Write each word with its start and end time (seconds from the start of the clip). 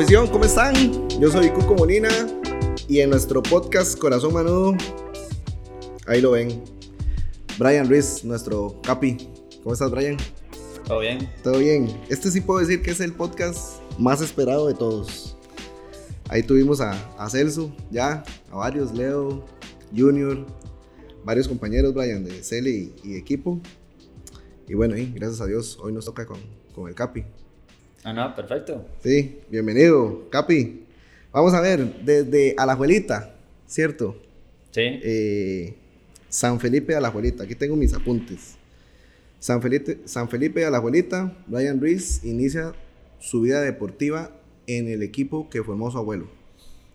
Afición, 0.00 0.28
¿cómo 0.28 0.46
están? 0.46 0.74
Yo 1.20 1.30
soy 1.30 1.50
Cuco 1.50 1.74
Molina 1.74 2.08
y 2.88 3.00
en 3.00 3.10
nuestro 3.10 3.42
podcast 3.42 3.98
Corazón 3.98 4.32
Manudo, 4.32 4.74
ahí 6.06 6.22
lo 6.22 6.30
ven, 6.30 6.64
Brian 7.58 7.86
Ruiz, 7.86 8.24
nuestro 8.24 8.80
capi. 8.80 9.28
¿Cómo 9.62 9.74
estás, 9.74 9.90
Brian? 9.90 10.16
¿Todo 10.86 11.00
bien? 11.00 11.30
Todo 11.42 11.58
bien. 11.58 12.00
Este 12.08 12.30
sí 12.30 12.40
puedo 12.40 12.60
decir 12.60 12.80
que 12.80 12.92
es 12.92 13.00
el 13.00 13.12
podcast 13.12 13.82
más 13.98 14.22
esperado 14.22 14.68
de 14.68 14.72
todos. 14.72 15.36
Ahí 16.30 16.42
tuvimos 16.44 16.80
a, 16.80 16.92
a 17.18 17.28
Celso, 17.28 17.70
ya, 17.90 18.24
a 18.50 18.56
varios, 18.56 18.94
Leo, 18.94 19.44
Junior, 19.94 20.46
varios 21.26 21.46
compañeros, 21.46 21.92
Brian, 21.92 22.24
de 22.24 22.42
Cele 22.42 22.70
y, 22.70 22.94
y 23.04 23.16
equipo. 23.16 23.60
Y 24.66 24.72
bueno, 24.72 24.96
y 24.96 25.12
gracias 25.12 25.42
a 25.42 25.46
Dios, 25.46 25.78
hoy 25.78 25.92
nos 25.92 26.06
toca 26.06 26.24
con, 26.24 26.38
con 26.74 26.88
el 26.88 26.94
Capi. 26.94 27.22
Ah, 28.04 28.12
no, 28.12 28.34
perfecto. 28.34 28.84
Sí, 29.02 29.38
bienvenido, 29.50 30.28
Capi. 30.30 30.84
Vamos 31.32 31.52
a 31.54 31.60
ver, 31.60 32.02
desde 32.02 32.54
Alajuelita, 32.56 33.34
¿cierto? 33.66 34.16
Sí. 34.70 34.80
Eh, 34.84 35.74
San 36.28 36.58
Felipe 36.60 36.92
de 36.92 36.98
Alajuelita, 36.98 37.44
aquí 37.44 37.54
tengo 37.54 37.76
mis 37.76 37.92
apuntes. 37.94 38.56
San 39.38 39.60
Felipe, 39.62 39.98
San 40.04 40.28
Felipe 40.28 40.60
de 40.60 40.66
Alajuelita, 40.66 41.36
Brian 41.46 41.80
Ruiz 41.80 42.24
inicia 42.24 42.72
su 43.20 43.42
vida 43.42 43.60
deportiva 43.60 44.30
en 44.66 44.88
el 44.88 45.02
equipo 45.02 45.48
que 45.50 45.62
formó 45.62 45.90
su 45.90 45.98
abuelo. 45.98 46.28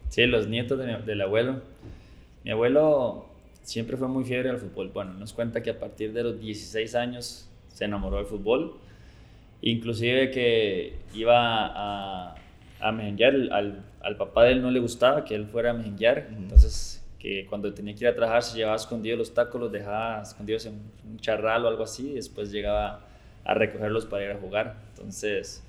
Sí, 0.09 0.25
los 0.25 0.47
nietos 0.47 0.79
de 0.79 0.85
mi- 0.85 1.05
del 1.05 1.21
abuelo. 1.21 1.61
Mi 2.43 2.51
abuelo 2.51 3.25
siempre 3.63 3.97
fue 3.97 4.07
muy 4.07 4.23
fiebre 4.23 4.49
al 4.49 4.57
fútbol. 4.59 4.91
Bueno, 4.93 5.13
nos 5.13 5.33
cuenta 5.33 5.61
que 5.63 5.71
a 5.71 5.79
partir 5.79 6.13
de 6.13 6.23
los 6.23 6.39
16 6.39 6.95
años 6.95 7.47
se 7.73 7.85
enamoró 7.85 8.17
del 8.17 8.25
fútbol. 8.27 8.75
Inclusive 9.61 10.31
que 10.31 10.93
iba 11.13 11.35
a, 11.37 12.35
a 12.79 12.91
mejenguear, 12.91 13.33
al, 13.51 13.83
al 14.01 14.17
papá 14.17 14.43
de 14.43 14.51
él 14.53 14.61
no 14.61 14.69
le 14.69 14.79
gustaba 14.79 15.23
que 15.23 15.35
él 15.35 15.47
fuera 15.47 15.71
a 15.71 15.73
mejenguear, 15.73 16.27
entonces 16.29 17.03
que 17.19 17.47
cuando 17.47 17.73
tenía 17.73 17.95
que 17.95 18.03
ir 18.03 18.07
a 18.07 18.15
trabajar 18.15 18.43
se 18.43 18.55
llevaba 18.55 18.75
escondido 18.75 19.17
los 19.17 19.33
tacos, 19.33 19.59
los 19.59 19.71
dejaba 19.71 20.21
escondidos 20.21 20.67
en 20.67 20.79
un 21.09 21.17
charral 21.19 21.65
o 21.65 21.67
algo 21.67 21.83
así, 21.83 22.11
y 22.11 22.13
después 22.15 22.51
llegaba 22.51 23.01
a 23.43 23.53
recogerlos 23.55 24.05
para 24.05 24.25
ir 24.25 24.31
a 24.31 24.37
jugar. 24.37 24.75
Entonces, 24.89 25.63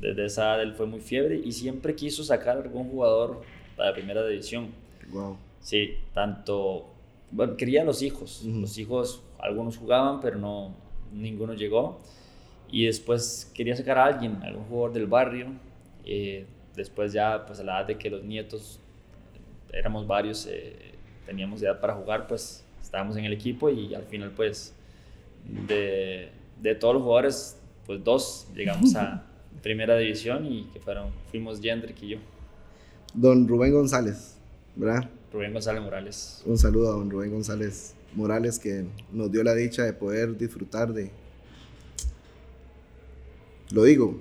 desde 0.00 0.26
esa 0.26 0.42
edad 0.42 0.62
él 0.62 0.74
fue 0.74 0.86
muy 0.86 1.00
fiebre 1.00 1.40
y 1.42 1.52
siempre 1.52 1.94
quiso 1.94 2.22
sacar 2.24 2.58
algún 2.58 2.90
jugador 2.90 3.40
para 3.76 3.90
la 3.90 3.94
primera 3.94 4.26
división. 4.26 4.68
Wow. 5.10 5.38
Sí, 5.60 5.96
tanto, 6.12 6.86
bueno, 7.30 7.56
quería 7.56 7.84
los 7.84 8.02
hijos. 8.02 8.42
Los 8.44 8.76
hijos, 8.78 9.22
algunos 9.38 9.76
jugaban, 9.78 10.20
pero 10.20 10.38
no, 10.38 10.74
ninguno 11.12 11.54
llegó. 11.54 12.00
Y 12.70 12.86
después 12.86 13.50
quería 13.54 13.76
sacar 13.76 13.98
a 13.98 14.06
alguien, 14.06 14.42
algún 14.42 14.64
jugador 14.64 14.92
del 14.92 15.06
barrio. 15.06 15.46
Eh, 16.04 16.46
después 16.76 17.12
ya, 17.12 17.44
pues 17.46 17.60
a 17.60 17.64
la 17.64 17.78
edad 17.78 17.86
de 17.88 17.98
que 17.98 18.10
los 18.10 18.22
nietos, 18.24 18.78
éramos 19.72 20.06
varios, 20.06 20.46
eh, 20.46 20.92
teníamos 21.26 21.62
edad 21.62 21.80
para 21.80 21.94
jugar, 21.94 22.26
pues 22.26 22.64
estábamos 22.82 23.16
en 23.16 23.24
el 23.24 23.32
equipo 23.32 23.70
y 23.70 23.94
al 23.94 24.04
final, 24.04 24.30
pues, 24.30 24.74
de, 25.66 26.30
de 26.62 26.74
todos 26.74 26.94
los 26.94 27.02
jugadores, 27.02 27.56
pues 27.86 28.02
dos 28.04 28.48
llegamos 28.54 28.94
a 28.96 29.24
primera 29.62 29.96
división 29.96 30.46
y 30.46 30.64
que 30.72 30.80
fueron, 30.80 31.10
fuimos 31.30 31.60
Jendrik 31.60 32.02
y 32.02 32.08
yo, 32.08 32.18
Don 33.14 33.48
Rubén 33.48 33.72
González, 33.72 34.36
¿verdad? 34.76 35.08
Rubén 35.32 35.52
González 35.52 35.82
Morales. 35.82 36.42
Un 36.46 36.58
saludo 36.58 36.88
a 36.88 36.92
don 36.92 37.10
Rubén 37.10 37.32
González 37.32 37.94
Morales 38.14 38.58
que 38.58 38.84
nos 39.12 39.32
dio 39.32 39.42
la 39.42 39.54
dicha 39.54 39.82
de 39.82 39.92
poder 39.92 40.36
disfrutar 40.36 40.92
de, 40.92 41.10
lo 43.70 43.84
digo, 43.84 44.18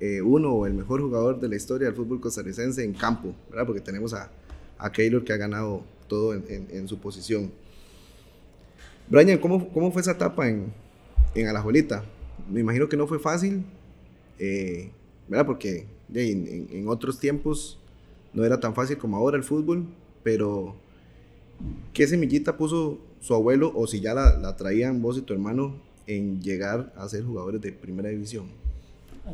eh, 0.00 0.20
uno 0.20 0.52
o 0.52 0.66
el 0.66 0.74
mejor 0.74 1.00
jugador 1.00 1.38
de 1.38 1.48
la 1.48 1.54
historia 1.54 1.86
del 1.86 1.96
fútbol 1.96 2.20
costarricense 2.20 2.82
en 2.82 2.92
campo, 2.92 3.34
¿verdad? 3.48 3.66
Porque 3.66 3.80
tenemos 3.80 4.12
a, 4.14 4.30
a 4.76 4.90
Keylor 4.90 5.22
que 5.22 5.32
ha 5.32 5.36
ganado 5.36 5.84
todo 6.08 6.34
en, 6.34 6.88
su 6.88 6.98
posición. 6.98 7.52
Brian, 9.08 9.38
¿cómo, 9.38 9.68
cómo 9.72 9.92
fue 9.92 10.02
esa 10.02 10.10
etapa 10.10 10.48
en, 10.48 10.72
en 11.34 11.46
Alajuelita? 11.46 12.04
Me 12.50 12.60
imagino 12.60 12.88
que 12.88 12.96
no 12.96 13.06
fue 13.06 13.18
fácil, 13.18 13.64
eh, 14.38 14.90
¿verdad? 15.28 15.46
Porque 15.46 15.86
en 16.12 16.88
otros 16.88 17.20
tiempos 17.20 17.78
no 18.34 18.44
era 18.44 18.58
tan 18.58 18.74
fácil 18.74 18.98
como 18.98 19.16
ahora 19.16 19.36
el 19.36 19.44
fútbol, 19.44 19.86
pero 20.22 20.74
¿qué 21.92 22.06
semillita 22.08 22.56
puso 22.56 22.98
su 23.20 23.34
abuelo 23.34 23.72
o 23.74 23.86
si 23.86 24.00
ya 24.00 24.14
la, 24.14 24.36
la 24.36 24.56
traían 24.56 25.00
vos 25.00 25.16
y 25.16 25.22
tu 25.22 25.32
hermano 25.32 25.76
en 26.16 26.40
llegar 26.42 26.92
a 26.96 27.08
ser 27.08 27.24
jugadores 27.24 27.60
de 27.60 27.72
primera 27.72 28.08
división? 28.08 28.46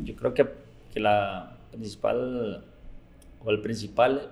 Yo 0.03 0.15
creo 0.15 0.33
que, 0.33 0.47
que 0.93 0.99
la 0.99 1.57
principal 1.71 2.63
o 3.43 3.49
el 3.51 3.61
principal 3.61 4.31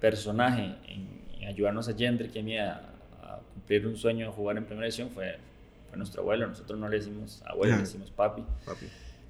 personaje 0.00 0.74
en, 0.88 1.08
en 1.40 1.48
ayudarnos 1.48 1.88
a 1.88 1.94
Jendrik 1.94 2.34
y 2.36 2.38
a 2.38 2.42
mí 2.42 2.58
a, 2.58 2.74
a 3.22 3.40
cumplir 3.54 3.86
un 3.86 3.96
sueño 3.96 4.26
de 4.26 4.32
jugar 4.32 4.56
en 4.56 4.64
primera 4.64 4.84
división 4.86 5.10
fue, 5.10 5.36
fue 5.88 5.98
nuestro 5.98 6.22
abuelo. 6.22 6.46
Nosotros 6.46 6.78
no 6.78 6.88
le 6.88 6.98
decimos 6.98 7.42
abuelo, 7.46 7.74
le 7.76 7.82
decimos 7.82 8.10
papi, 8.10 8.42
Papi. 8.64 8.86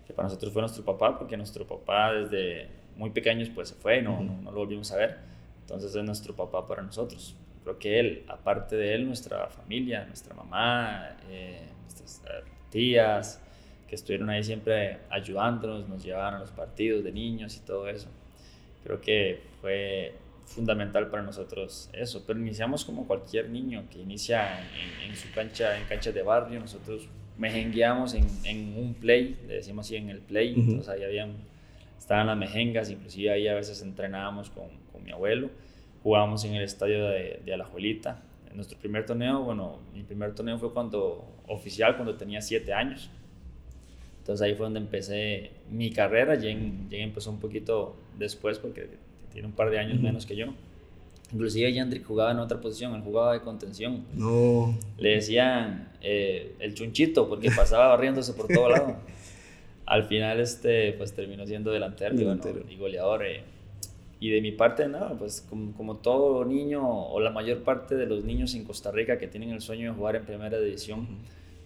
que 0.06 0.12
para 0.12 0.28
nosotros 0.28 0.52
fue 0.52 0.62
nuestro 0.62 0.84
papá, 0.84 1.18
porque 1.18 1.36
nuestro 1.36 1.66
papá 1.66 2.12
desde 2.12 2.68
muy 2.96 3.10
pequeños 3.10 3.48
pues 3.48 3.68
se 3.70 3.74
fue, 3.74 4.02
no, 4.02 4.14
Ujú. 4.14 4.24
no, 4.24 4.42
no 4.42 4.50
lo 4.52 4.58
volvimos 4.58 4.90
a 4.92 4.96
ver. 4.96 5.18
Entonces 5.62 5.94
es 5.94 6.04
nuestro 6.04 6.34
papá 6.34 6.66
para 6.66 6.82
nosotros. 6.82 7.34
Creo 7.62 7.78
que 7.78 8.00
él, 8.00 8.24
aparte 8.28 8.74
de 8.76 8.94
él, 8.94 9.06
nuestra 9.06 9.46
familia, 9.48 10.04
nuestra 10.06 10.34
mamá, 10.34 11.16
eh, 11.28 11.66
nuestras 11.90 12.22
eh, 12.26 12.44
tías, 12.70 13.40
que 13.88 13.96
estuvieron 13.96 14.30
ahí 14.30 14.44
siempre 14.44 14.98
ayudándonos, 15.10 15.88
nos 15.88 16.02
llevaban 16.04 16.34
a 16.34 16.38
los 16.38 16.50
partidos 16.50 17.02
de 17.02 17.12
niños 17.12 17.56
y 17.56 17.60
todo 17.60 17.88
eso. 17.88 18.08
Creo 18.84 19.00
que 19.00 19.40
fue 19.60 20.14
fundamental 20.46 21.08
para 21.08 21.22
nosotros 21.22 21.90
eso, 21.92 22.24
pero 22.26 22.38
iniciamos 22.38 22.84
como 22.84 23.06
cualquier 23.06 23.50
niño 23.50 23.84
que 23.90 24.00
inicia 24.00 24.60
en, 24.60 25.10
en 25.10 25.16
su 25.16 25.30
cancha, 25.32 25.78
en 25.78 25.84
canchas 25.84 26.14
de 26.14 26.22
barrio, 26.22 26.58
nosotros 26.60 27.08
mejengueamos 27.38 28.14
en, 28.14 28.26
en 28.44 28.76
un 28.76 28.94
play, 28.94 29.38
le 29.46 29.54
decimos 29.54 29.86
así, 29.86 29.96
en 29.96 30.10
el 30.10 30.18
play, 30.18 30.52
Ujú. 30.52 30.60
entonces 30.60 30.88
ahí 30.88 31.04
habían, 31.04 31.34
estaban 31.98 32.26
las 32.26 32.36
mejengas, 32.36 32.90
inclusive 32.90 33.30
ahí 33.30 33.48
a 33.48 33.54
veces 33.54 33.80
entrenábamos 33.82 34.50
con, 34.50 34.68
con 34.92 35.04
mi 35.04 35.10
abuelo, 35.12 35.50
jugábamos 36.02 36.44
en 36.44 36.54
el 36.54 36.62
estadio 36.64 37.06
de, 37.08 37.40
de 37.44 37.54
Alajuelita, 37.54 38.22
en 38.50 38.56
nuestro 38.56 38.78
primer 38.78 39.06
torneo, 39.06 39.40
bueno, 39.42 39.78
mi 39.94 40.02
primer 40.02 40.34
torneo 40.34 40.58
fue 40.58 40.72
cuando, 40.72 41.24
oficial, 41.46 41.96
cuando 41.96 42.16
tenía 42.16 42.40
siete 42.42 42.72
años, 42.72 43.10
entonces 44.18 44.44
ahí 44.44 44.54
fue 44.54 44.66
donde 44.66 44.80
empecé 44.80 45.50
mi 45.70 45.90
carrera. 45.90 46.38
Jen, 46.38 46.86
Jen 46.90 47.00
empezó 47.02 47.30
un 47.30 47.38
poquito 47.40 47.96
después 48.18 48.58
porque 48.58 48.88
tiene 49.32 49.46
un 49.48 49.54
par 49.54 49.70
de 49.70 49.78
años 49.78 50.00
menos 50.00 50.26
que 50.26 50.36
yo. 50.36 50.46
Inclusive 51.32 51.72
Jendrik 51.72 52.04
jugaba 52.04 52.32
en 52.32 52.38
otra 52.40 52.60
posición, 52.60 52.94
él 52.94 53.02
jugaba 53.02 53.32
de 53.32 53.40
contención. 53.40 54.04
No, 54.14 54.76
Le 54.98 55.10
decían 55.10 55.88
eh, 56.02 56.54
el 56.58 56.74
chunchito 56.74 57.28
porque 57.28 57.50
pasaba 57.52 57.86
barriéndose 57.88 58.32
por 58.34 58.48
todo 58.48 58.68
lado. 58.68 58.96
Al 59.86 60.04
final 60.04 60.38
este, 60.40 60.92
pues 60.92 61.12
terminó 61.12 61.46
siendo 61.46 61.70
delantero, 61.70 62.14
y, 62.14 62.24
bueno, 62.24 62.42
Delantero. 62.42 62.72
y 62.72 62.76
goleador. 62.76 63.24
eh. 63.24 63.42
Y 64.20 64.30
de 64.30 64.42
mi 64.42 64.52
parte, 64.52 64.86
nada, 64.86 65.16
pues 65.18 65.44
como, 65.48 65.72
como 65.72 65.96
todo 65.96 66.44
niño 66.44 66.86
o 66.86 67.18
la 67.20 67.30
mayor 67.30 67.62
parte 67.62 67.96
de 67.96 68.04
los 68.04 68.22
niños 68.22 68.54
en 68.54 68.64
Costa 68.64 68.90
Rica 68.90 69.18
que 69.18 69.26
tienen 69.26 69.50
el 69.50 69.62
sueño 69.62 69.90
de 69.90 69.96
jugar 69.96 70.16
en 70.16 70.26
primera 70.26 70.60
división, 70.60 71.08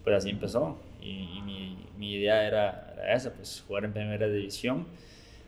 pues 0.03 0.15
así 0.15 0.29
empezó. 0.29 0.77
Y, 1.01 1.37
y 1.37 1.41
mi, 1.45 1.77
mi 1.97 2.13
idea 2.13 2.47
era, 2.47 2.93
era 2.93 3.13
esa, 3.13 3.33
pues 3.33 3.63
jugar 3.67 3.83
en 3.83 3.91
primera 3.91 4.27
división. 4.29 4.87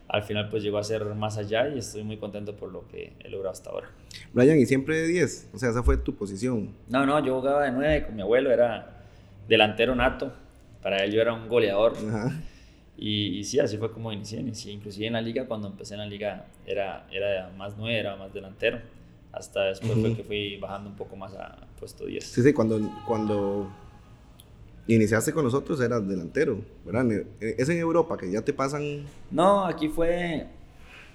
Al 0.09 0.23
final 0.23 0.49
pues 0.49 0.63
llegó 0.63 0.77
a 0.77 0.83
ser 0.83 1.03
más 1.05 1.37
allá 1.37 1.67
y 1.69 1.79
estoy 1.79 2.03
muy 2.03 2.17
contento 2.17 2.55
por 2.55 2.71
lo 2.71 2.87
que 2.87 3.13
he 3.23 3.29
logrado 3.29 3.51
hasta 3.51 3.69
ahora. 3.69 3.89
Brian, 4.33 4.57
¿y 4.57 4.65
siempre 4.65 4.97
de 5.01 5.07
10? 5.07 5.51
O 5.53 5.57
sea, 5.57 5.69
esa 5.69 5.83
fue 5.83 5.97
tu 5.97 6.15
posición. 6.15 6.69
No, 6.87 7.05
no, 7.05 7.23
yo 7.25 7.39
jugaba 7.39 7.63
de 7.63 7.71
9 7.71 8.05
con 8.05 8.15
mi 8.15 8.21
abuelo, 8.21 8.51
era 8.51 9.03
delantero 9.47 9.95
nato. 9.95 10.33
Para 10.81 11.03
él 11.03 11.11
yo 11.11 11.21
era 11.21 11.33
un 11.33 11.49
goleador. 11.49 11.93
Ajá. 11.97 12.31
Y, 12.97 13.39
y 13.39 13.43
sí, 13.43 13.59
así 13.59 13.77
fue 13.77 13.91
como 13.91 14.11
inicié. 14.11 14.39
inicié. 14.39 14.73
Inclusive 14.73 15.07
en 15.07 15.13
la 15.13 15.21
liga, 15.21 15.47
cuando 15.47 15.67
empecé 15.67 15.93
en 15.95 15.99
la 16.01 16.05
liga, 16.07 16.47
era, 16.65 17.07
era 17.11 17.49
más 17.57 17.77
9, 17.77 17.97
era 17.99 18.15
más 18.15 18.33
delantero. 18.33 18.81
Hasta 19.31 19.65
después 19.65 19.99
fue 19.99 20.09
Ujú. 20.09 20.17
que 20.17 20.23
fui 20.23 20.57
bajando 20.57 20.89
un 20.89 20.95
poco 20.95 21.15
más 21.15 21.33
a 21.35 21.67
puesto 21.79 22.05
10. 22.05 22.23
Sí, 22.23 22.41
sí, 22.41 22.53
cuando, 22.53 22.79
cuando 23.05 23.69
iniciaste 24.87 25.33
con 25.33 25.43
nosotros 25.43 25.79
eras 25.81 26.07
delantero, 26.07 26.59
¿verdad? 26.85 27.11
Eh, 27.11 27.55
Es 27.57 27.69
en 27.69 27.77
Europa 27.77 28.17
que 28.17 28.31
ya 28.31 28.41
te 28.41 28.53
pasan... 28.53 29.05
No, 29.29 29.65
aquí 29.65 29.89
fue 29.89 30.47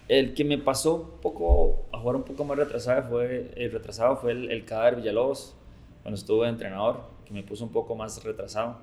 el 0.08 0.34
que 0.34 0.44
me 0.44 0.58
pasó 0.58 0.96
un 1.14 1.20
poco 1.20 1.87
a 1.93 1.99
jugar 1.99 2.17
un 2.17 2.25
poco 2.25 2.44
más 2.44 2.58
retrasado 2.58 3.08
fue 3.08 3.50
el 3.56 3.73
retrasado 3.73 4.17
fue 4.17 4.32
el, 4.32 4.50
el 4.50 4.64
Cadáver 4.64 4.96
Villalobos 4.96 5.55
cuando 6.02 6.19
estuve 6.19 6.46
de 6.46 6.52
entrenador 6.52 7.02
que 7.25 7.32
me 7.32 7.43
puso 7.43 7.64
un 7.64 7.73
poco 7.73 7.94
más 7.94 8.23
retrasado 8.25 8.79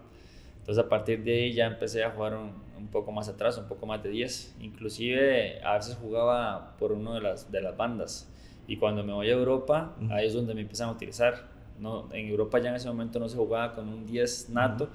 entonces 0.70 0.86
a 0.86 0.90
partir 0.90 1.24
de 1.24 1.34
ahí 1.34 1.54
ya 1.54 1.66
empecé 1.66 2.04
a 2.04 2.12
jugar 2.12 2.36
un, 2.36 2.52
un 2.78 2.88
poco 2.88 3.12
más 3.12 3.28
atrás 3.28 3.58
un 3.58 3.68
poco 3.68 3.86
más 3.88 4.04
de 4.04 4.10
10 4.10 4.56
inclusive 4.62 5.64
a 5.64 5.74
veces 5.76 5.98
jugaba 6.00 6.76
por 6.78 6.92
una 6.92 7.16
de 7.16 7.22
las 7.22 7.52
de 7.52 7.62
las 7.62 7.76
bandas 7.76 8.30
y 8.68 8.78
cuando 8.78 9.04
me 9.04 9.12
voy 9.12 9.30
a 9.30 9.34
Europa 9.34 9.96
Ujú. 10.00 10.14
ahí 10.14 10.28
es 10.28 10.34
donde 10.34 10.54
me 10.54 10.62
empiezan 10.62 10.90
a 10.90 10.92
utilizar 10.92 11.48
no 11.80 12.08
en 12.14 12.28
Europa 12.28 12.60
ya 12.60 12.70
en 12.70 12.76
ese 12.76 12.88
momento 12.88 13.20
no 13.20 13.28
se 13.28 13.38
jugaba 13.38 13.74
con 13.74 13.90
un 13.90 14.06
10 14.06 14.50
nato 14.50 14.90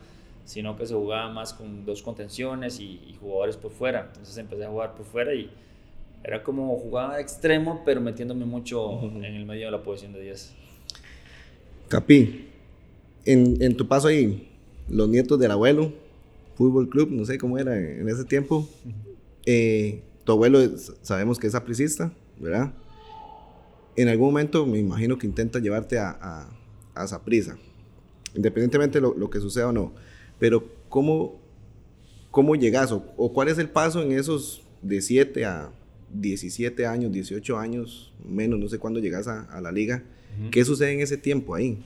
sino 0.44 0.76
que 0.76 0.86
se 0.86 0.94
jugaba 0.94 1.30
más 1.30 1.52
con 1.52 1.84
dos 1.84 2.02
contenciones 2.02 2.78
y, 2.80 3.16
jugadores 3.20 3.56
por 3.56 3.70
fuera. 3.70 4.06
Entonces 4.08 4.36
empecé 4.36 4.64
a 4.64 4.68
jugar 4.68 4.94
por 4.94 5.06
fuera 5.06 5.34
y 5.34 5.50
era 6.22 6.42
como 6.42 6.76
jugaba 6.76 7.16
de 7.16 7.22
extremo, 7.22 7.82
pero 7.84 8.00
metiéndome 8.00 8.44
mucho 8.44 9.00
en 9.02 9.24
el 9.24 9.46
medio 9.46 9.66
de 9.66 9.70
la 9.70 9.82
posición 9.82 10.12
de 10.12 10.20
10. 10.20 10.54
Capi, 11.88 12.48
en, 13.24 13.62
en, 13.62 13.76
tu 13.76 13.88
paso 13.88 14.08
ahí, 14.08 14.53
los 14.88 15.08
nietos 15.08 15.38
del 15.38 15.50
abuelo, 15.50 15.92
fútbol 16.56 16.88
club, 16.88 17.10
no 17.10 17.24
sé 17.24 17.38
cómo 17.38 17.58
era 17.58 17.78
en 17.78 18.08
ese 18.08 18.24
tiempo, 18.24 18.68
eh, 19.46 20.02
tu 20.24 20.32
abuelo 20.32 20.58
sabemos 21.02 21.38
que 21.38 21.46
es 21.46 21.54
apricista, 21.54 22.12
¿verdad? 22.38 22.72
En 23.96 24.08
algún 24.08 24.28
momento 24.28 24.66
me 24.66 24.78
imagino 24.78 25.18
que 25.18 25.26
intenta 25.26 25.58
llevarte 25.58 25.98
a, 25.98 26.10
a, 26.10 26.48
a 26.94 27.04
esa 27.04 27.22
prisa, 27.24 27.56
independientemente 28.34 28.98
de 28.98 29.02
lo, 29.02 29.14
lo, 29.14 29.30
que 29.30 29.40
suceda 29.40 29.68
o 29.68 29.72
no. 29.72 29.92
Pero 30.38 30.64
¿cómo, 30.88 31.40
cómo 32.30 32.56
llegas 32.56 32.90
o, 32.90 33.04
o 33.16 33.32
cuál 33.32 33.48
es 33.48 33.58
el 33.58 33.68
paso 33.68 34.02
en 34.02 34.12
esos 34.12 34.62
de 34.82 35.00
7 35.00 35.44
a 35.44 35.70
17 36.12 36.86
años, 36.86 37.12
18 37.12 37.58
años, 37.58 38.12
menos, 38.24 38.58
no 38.58 38.68
sé 38.68 38.78
cuándo 38.78 39.00
llegas 39.00 39.28
a, 39.28 39.42
a 39.42 39.60
la 39.60 39.70
liga? 39.70 40.02
¿Qué 40.50 40.64
sucede 40.64 40.92
en 40.92 41.00
ese 41.00 41.16
tiempo 41.16 41.54
ahí? 41.54 41.84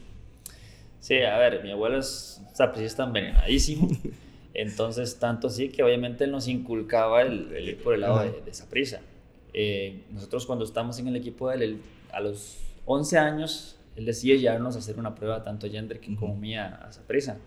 Sí, 1.01 1.23
a 1.23 1.39
ver, 1.39 1.63
mi 1.63 1.71
abuelo 1.71 1.99
es 1.99 2.43
sapricista 2.55 3.05
envenenadísimo. 3.05 3.89
Entonces, 4.55 5.19
tanto 5.19 5.47
así 5.47 5.69
que 5.69 5.83
obviamente 5.83 6.25
él 6.25 6.33
nos 6.33 6.49
inculcaba 6.49 7.23
el, 7.23 7.53
el 7.55 7.69
ir 7.69 7.83
por 7.83 7.95
el 7.95 8.01
lado 8.01 8.21
de, 8.21 8.31
de. 8.33 8.99
Eh, 9.55 10.03
nosotros 10.11 10.47
cuando 10.47 10.65
estamos 10.65 10.99
en 10.99 11.09
el 11.09 11.17
equipo 11.17 11.49
de 11.49 11.57
él, 11.57 11.63
él, 11.63 11.81
a 12.13 12.21
los 12.21 12.59
11 12.85 13.19
años, 13.19 13.79
él 13.97 14.05
decía 14.05 14.37
llevarnos 14.37 14.77
a 14.77 14.81
hacer 14.81 14.99
una 14.99 15.15
prueba 15.15 15.45
tanto 15.45 15.67
a 15.67 15.69
Yender 15.69 16.01
que 16.01 16.15
como 16.17 16.35
mía 16.35 16.81
a 16.83 16.91
esa 16.91 17.07
prisa. 17.07 17.39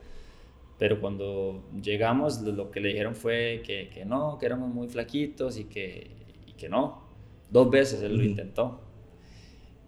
Pero 0.78 1.00
cuando 1.00 1.64
llegamos, 1.82 2.42
lo 2.42 2.72
que 2.72 2.80
le 2.80 2.90
dijeron 2.90 3.16
fue 3.16 3.62
que, 3.66 3.90
que 3.90 4.04
no, 4.06 4.38
que 4.40 4.46
éramos 4.46 4.74
muy 4.74 4.88
flaquitos 4.88 5.58
y 5.58 5.66
que, 5.66 6.10
y 6.48 6.54
que 6.54 6.70
no. 6.70 7.04
Dos 7.50 7.70
veces 7.70 8.02
él 8.02 8.18
lo 8.18 8.24
intentó. 8.24 8.80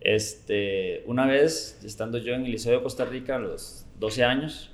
Este, 0.04 1.04
una 1.08 1.26
vez, 1.26 1.80
estando 1.86 2.18
yo 2.18 2.34
en 2.34 2.46
el 2.46 2.52
Liceo 2.52 2.78
de 2.78 2.84
Costa 2.84 3.06
Rica 3.06 3.38
a 3.38 3.40
los 3.40 3.86
12 4.00 4.24
años, 4.24 4.70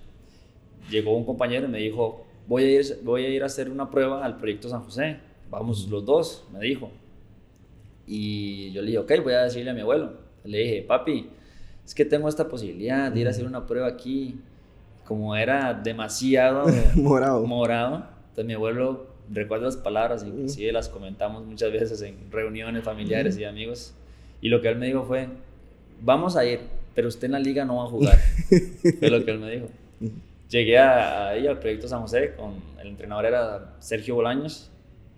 llegó 0.90 1.16
un 1.16 1.24
compañero 1.24 1.68
y 1.68 1.70
me 1.70 1.78
dijo, 1.78 2.26
voy 2.48 2.64
a 2.64 2.80
ir, 2.80 3.00
voy 3.04 3.26
a, 3.26 3.30
ir 3.30 3.44
a 3.44 3.46
hacer 3.46 3.70
una 3.70 3.92
prueba 3.92 4.26
al 4.26 4.38
Proyecto 4.38 4.70
San 4.70 4.82
José. 4.82 5.18
Vamos 5.52 5.88
los 5.88 6.04
dos, 6.04 6.46
me 6.52 6.60
dijo. 6.60 6.92
Y 8.08 8.72
yo 8.72 8.82
le 8.82 8.88
dije, 8.88 8.98
ok, 8.98 9.12
voy 9.24 9.34
a 9.34 9.44
decirle 9.44 9.70
a 9.70 9.74
mi 9.74 9.82
abuelo. 9.82 10.14
Le 10.44 10.58
dije, 10.58 10.82
papi, 10.82 11.30
es 11.86 11.94
que 11.94 12.06
tengo 12.06 12.28
esta 12.28 12.48
posibilidad 12.48 13.12
de 13.12 13.20
ir 13.20 13.28
a 13.28 13.30
hacer 13.30 13.46
una 13.46 13.68
prueba 13.68 13.88
aquí. 13.88 14.40
Como 15.06 15.36
era 15.36 15.74
demasiado 15.74 16.66
morado. 16.96 17.46
morado, 17.46 17.96
entonces 18.30 18.46
mi 18.46 18.54
abuelo 18.54 19.08
recuerda 19.32 19.66
las 19.66 19.78
palabras, 19.78 20.24
inclusive 20.24 20.72
las 20.72 20.88
comentamos 20.88 21.46
muchas 21.46 21.72
veces 21.72 22.02
en 22.04 22.32
reuniones 22.32 22.84
familiares 22.84 23.38
y 23.38 23.44
amigos. 23.44 23.96
Y 24.42 24.50
lo 24.50 24.62
que 24.62 24.70
él 24.70 24.78
me 24.78 24.88
dijo 24.88 25.04
fue, 25.04 25.28
vamos 26.02 26.36
a 26.36 26.46
ir, 26.46 26.60
pero 26.96 27.08
usted 27.08 27.26
en 27.26 27.34
la 27.34 27.40
liga 27.40 27.66
no 27.66 27.78
va 27.78 27.84
a 27.84 27.88
jugar. 27.88 28.18
Fue 29.00 29.10
lo 29.10 29.24
que 29.24 29.32
él 29.32 29.40
me 29.40 29.52
dijo. 29.52 29.68
Llegué 30.50 30.78
a, 30.78 31.30
ahí 31.30 31.48
al 31.48 31.60
Proyecto 31.60 31.88
San 31.88 32.02
José, 32.02 32.34
con 32.36 32.56
el 32.82 32.88
entrenador 32.88 33.26
era 33.26 33.76
Sergio 33.80 34.16
Bolaños, 34.16 34.72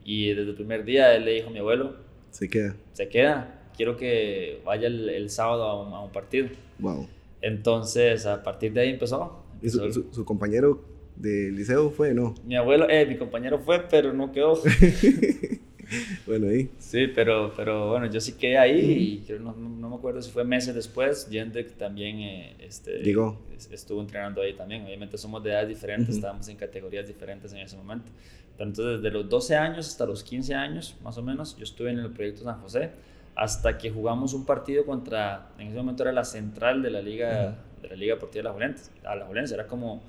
y 0.03 0.29
desde 0.29 0.49
el 0.49 0.55
primer 0.55 0.83
día 0.83 1.15
él 1.15 1.25
le 1.25 1.33
dijo 1.33 1.49
a 1.49 1.51
mi 1.51 1.59
abuelo, 1.59 1.95
se 2.31 2.49
queda. 2.49 2.75
Se 2.93 3.07
queda, 3.09 3.61
quiero 3.75 3.97
que 3.97 4.61
vaya 4.65 4.87
el, 4.87 5.09
el 5.09 5.29
sábado 5.29 5.63
a 5.63 5.85
un, 5.85 5.93
a 5.93 6.01
un, 6.01 6.11
partido. 6.11 6.49
Wow. 6.79 7.07
Entonces, 7.41 8.25
a 8.25 8.41
partir 8.43 8.73
de 8.73 8.81
ahí 8.81 8.89
empezó. 8.89 9.43
¿Y 9.61 9.69
su, 9.69 9.91
su, 9.91 10.07
su 10.11 10.25
compañero 10.25 10.81
de 11.15 11.51
liceo 11.51 11.91
fue, 11.91 12.13
no? 12.13 12.35
Mi 12.45 12.55
abuelo, 12.55 12.89
eh, 12.89 13.05
mi 13.05 13.17
compañero 13.17 13.59
fue, 13.59 13.83
pero 13.89 14.13
no 14.13 14.31
quedó. 14.31 14.59
bueno, 16.25 16.47
ahí. 16.47 16.69
Sí, 16.79 17.07
pero, 17.07 17.53
pero 17.55 17.89
bueno, 17.89 18.05
yo 18.07 18.19
sí 18.19 18.33
quedé 18.33 18.57
ahí 18.57 19.23
y 19.27 19.33
no, 19.33 19.53
no, 19.53 19.89
me 19.89 19.95
acuerdo 19.95 20.21
si 20.21 20.31
fue 20.31 20.43
meses 20.43 20.73
después. 20.73 21.27
Jendek 21.29 21.73
también 21.77 22.19
eh, 22.19 22.55
este, 22.59 22.99
Llegó. 22.99 23.39
estuvo 23.71 24.01
entrenando 24.01 24.41
ahí 24.41 24.53
también. 24.53 24.85
Obviamente 24.85 25.17
somos 25.17 25.43
de 25.43 25.51
edades 25.51 25.69
diferentes, 25.69 26.09
uh 26.09 26.11
-huh. 26.11 26.15
estábamos 26.15 26.47
en 26.47 26.57
categorías 26.57 27.07
diferentes 27.07 27.51
en 27.53 27.59
ese 27.59 27.77
momento. 27.77 28.11
Pero 28.57 28.69
entonces, 28.69 29.01
desde 29.01 29.13
los 29.13 29.29
12 29.29 29.55
años 29.55 29.87
hasta 29.87 30.05
los 30.05 30.23
15 30.23 30.53
años, 30.53 30.95
más 31.03 31.17
o 31.17 31.23
menos, 31.23 31.57
yo 31.57 31.63
estuve 31.63 31.91
en 31.91 31.99
el 31.99 32.11
proyecto 32.11 32.43
San 32.43 32.59
José 32.61 32.91
hasta 33.35 33.77
que 33.77 33.89
jugamos 33.89 34.33
un 34.33 34.45
partido 34.45 34.85
contra, 34.85 35.49
en 35.57 35.67
ese 35.67 35.77
momento 35.77 36.03
era 36.03 36.11
la 36.11 36.25
central 36.25 36.81
de 36.81 36.91
la 36.91 37.01
Liga, 37.01 37.27
uh 37.29 37.79
-huh. 37.79 37.81
de 37.81 37.87
la 37.89 37.95
Liga 37.95 38.15
Deportiva 38.15 38.41
de 38.43 38.49
la 38.49 38.53
Juventus. 38.53 38.91
A 39.03 39.15
la 39.15 39.25
Juventus 39.25 39.51
era 39.53 39.67
como, 39.67 40.03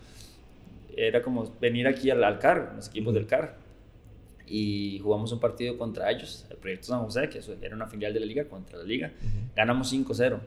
era 0.97 1.23
como 1.23 1.51
venir 1.61 1.87
aquí 1.87 2.11
al, 2.11 2.23
al 2.25 2.39
CAR, 2.39 2.73
los 2.77 2.89
equipos 2.89 3.13
uh 3.13 3.17
-huh. 3.17 3.19
del 3.21 3.27
CAR 3.27 3.62
y 4.55 4.99
jugamos 4.99 5.33
un 5.33 5.41
partido 5.41 5.79
contra 5.79 6.11
ellos, 6.11 6.45
el 6.51 6.59
Proyecto 6.59 6.89
San 6.89 7.03
José, 7.05 7.31
que 7.31 7.41
era 7.63 7.75
una 7.75 7.87
filial 7.87 8.13
de 8.13 8.21
la 8.21 8.27
liga, 8.27 8.45
contra 8.45 8.77
la 8.77 8.85
liga. 8.85 9.11
Uh 9.11 9.25
-huh. 9.25 9.57
Ganamos 9.57 9.91
5-0 9.91 10.41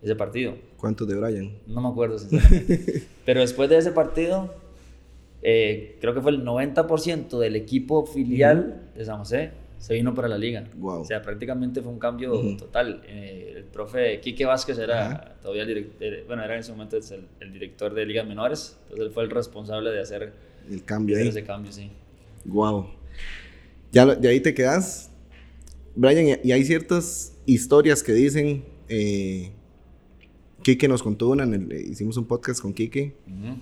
ese 0.00 0.14
partido. 0.14 0.54
¿Cuántos 0.76 1.08
de 1.08 1.16
Brian? 1.16 1.58
No 1.66 1.80
me 1.80 1.88
acuerdo, 1.88 2.20
sinceramente. 2.20 3.02
Pero 3.26 3.40
después 3.40 3.68
de 3.68 3.78
ese 3.78 3.90
partido, 3.90 4.54
eh, 5.42 5.98
creo 6.00 6.14
que 6.14 6.20
fue 6.20 6.30
el 6.30 6.44
90% 6.44 7.40
del 7.40 7.56
equipo 7.56 8.06
filial 8.06 8.58
uh 8.58 8.94
-huh. 8.94 8.98
de 8.98 9.04
San 9.04 9.18
José 9.18 9.50
se 9.78 9.94
vino 9.94 10.14
para 10.14 10.28
la 10.28 10.38
liga. 10.38 10.62
Wow. 10.76 11.00
O 11.00 11.04
sea, 11.04 11.20
prácticamente 11.20 11.82
fue 11.82 11.90
un 11.90 11.98
cambio 11.98 12.32
uh 12.34 12.44
-huh. 12.44 12.56
total. 12.56 13.02
Eh, 13.08 13.54
el 13.56 13.64
profe 13.64 14.20
Quique 14.20 14.46
Vázquez 14.46 14.78
era 14.78 15.34
todavía 15.42 15.62
el 15.62 15.68
director, 15.68 16.26
bueno, 16.28 16.44
era 16.44 16.54
en 16.54 16.60
ese 16.60 16.70
momento 16.70 16.96
el, 16.96 17.26
el, 17.40 17.52
director 17.52 17.92
de 17.92 18.06
ligas 18.06 18.24
menores, 18.24 18.78
entonces 18.82 19.06
él 19.06 19.12
fue 19.12 19.24
el 19.24 19.30
responsable 19.30 19.90
de 19.90 20.00
hacer 20.00 20.32
el 20.70 20.84
cambio, 20.84 21.18
ese 21.18 21.42
cambio, 21.42 21.72
sí. 21.72 21.90
Wow. 22.44 23.01
Ya 23.92 24.06
de 24.06 24.26
ahí 24.28 24.40
te 24.40 24.54
quedas, 24.54 25.10
Brian, 25.94 26.40
y 26.42 26.52
hay 26.52 26.64
ciertas 26.64 27.34
historias 27.44 28.02
que 28.02 28.12
dicen, 28.12 28.64
eh, 28.88 29.50
Kike 30.62 30.88
nos 30.88 31.02
contó 31.02 31.28
una, 31.28 31.44
el, 31.44 31.70
hicimos 31.72 32.16
un 32.16 32.24
podcast 32.24 32.60
con 32.60 32.72
Kike, 32.72 33.14
uh 33.26 33.30
-huh. 33.30 33.60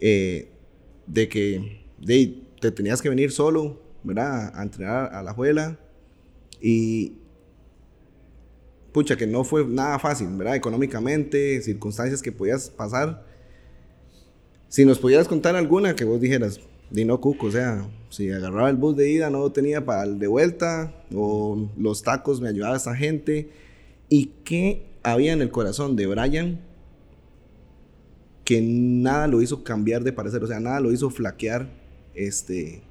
eh, 0.00 0.48
de 1.06 1.28
que 1.30 1.80
de, 1.98 2.42
te 2.60 2.70
tenías 2.70 3.00
que 3.00 3.08
venir 3.08 3.32
solo, 3.32 3.80
¿verdad? 4.04 4.52
A 4.54 4.62
entrenar 4.62 5.14
a 5.14 5.22
la 5.22 5.32
juela 5.32 5.78
y 6.60 7.14
pucha, 8.92 9.16
que 9.16 9.26
no 9.26 9.44
fue 9.44 9.64
nada 9.66 9.98
fácil, 9.98 10.28
¿verdad? 10.36 10.56
Económicamente, 10.56 11.62
circunstancias 11.62 12.20
que 12.20 12.32
podías 12.32 12.68
pasar. 12.68 13.24
Si 14.68 14.84
nos 14.84 14.98
pudieras 14.98 15.26
contar 15.26 15.56
alguna 15.56 15.96
que 15.96 16.04
vos 16.04 16.20
dijeras, 16.20 16.60
de 16.90 17.04
no 17.04 17.20
o 17.22 17.50
sea, 17.50 17.88
si 18.10 18.30
agarraba 18.30 18.68
el 18.68 18.76
bus 18.76 18.96
de 18.96 19.10
ida 19.10 19.30
no 19.30 19.50
tenía 19.52 19.84
para 19.84 20.04
el 20.04 20.18
de 20.18 20.26
vuelta, 20.26 20.92
o 21.14 21.68
los 21.78 22.02
tacos 22.02 22.40
me 22.40 22.48
ayudaba 22.48 22.76
esa 22.76 22.94
gente. 22.96 23.50
¿Y 24.08 24.26
qué 24.44 24.86
había 25.02 25.32
en 25.32 25.40
el 25.40 25.50
corazón 25.50 25.94
de 25.94 26.06
Brian 26.06 26.60
que 28.44 28.60
nada 28.60 29.28
lo 29.28 29.40
hizo 29.40 29.62
cambiar 29.62 30.02
de 30.02 30.12
parecer? 30.12 30.42
O 30.42 30.48
sea, 30.48 30.58
nada 30.58 30.80
lo 30.80 30.92
hizo 30.92 31.10
flaquear, 31.10 31.70
este, 32.14 32.82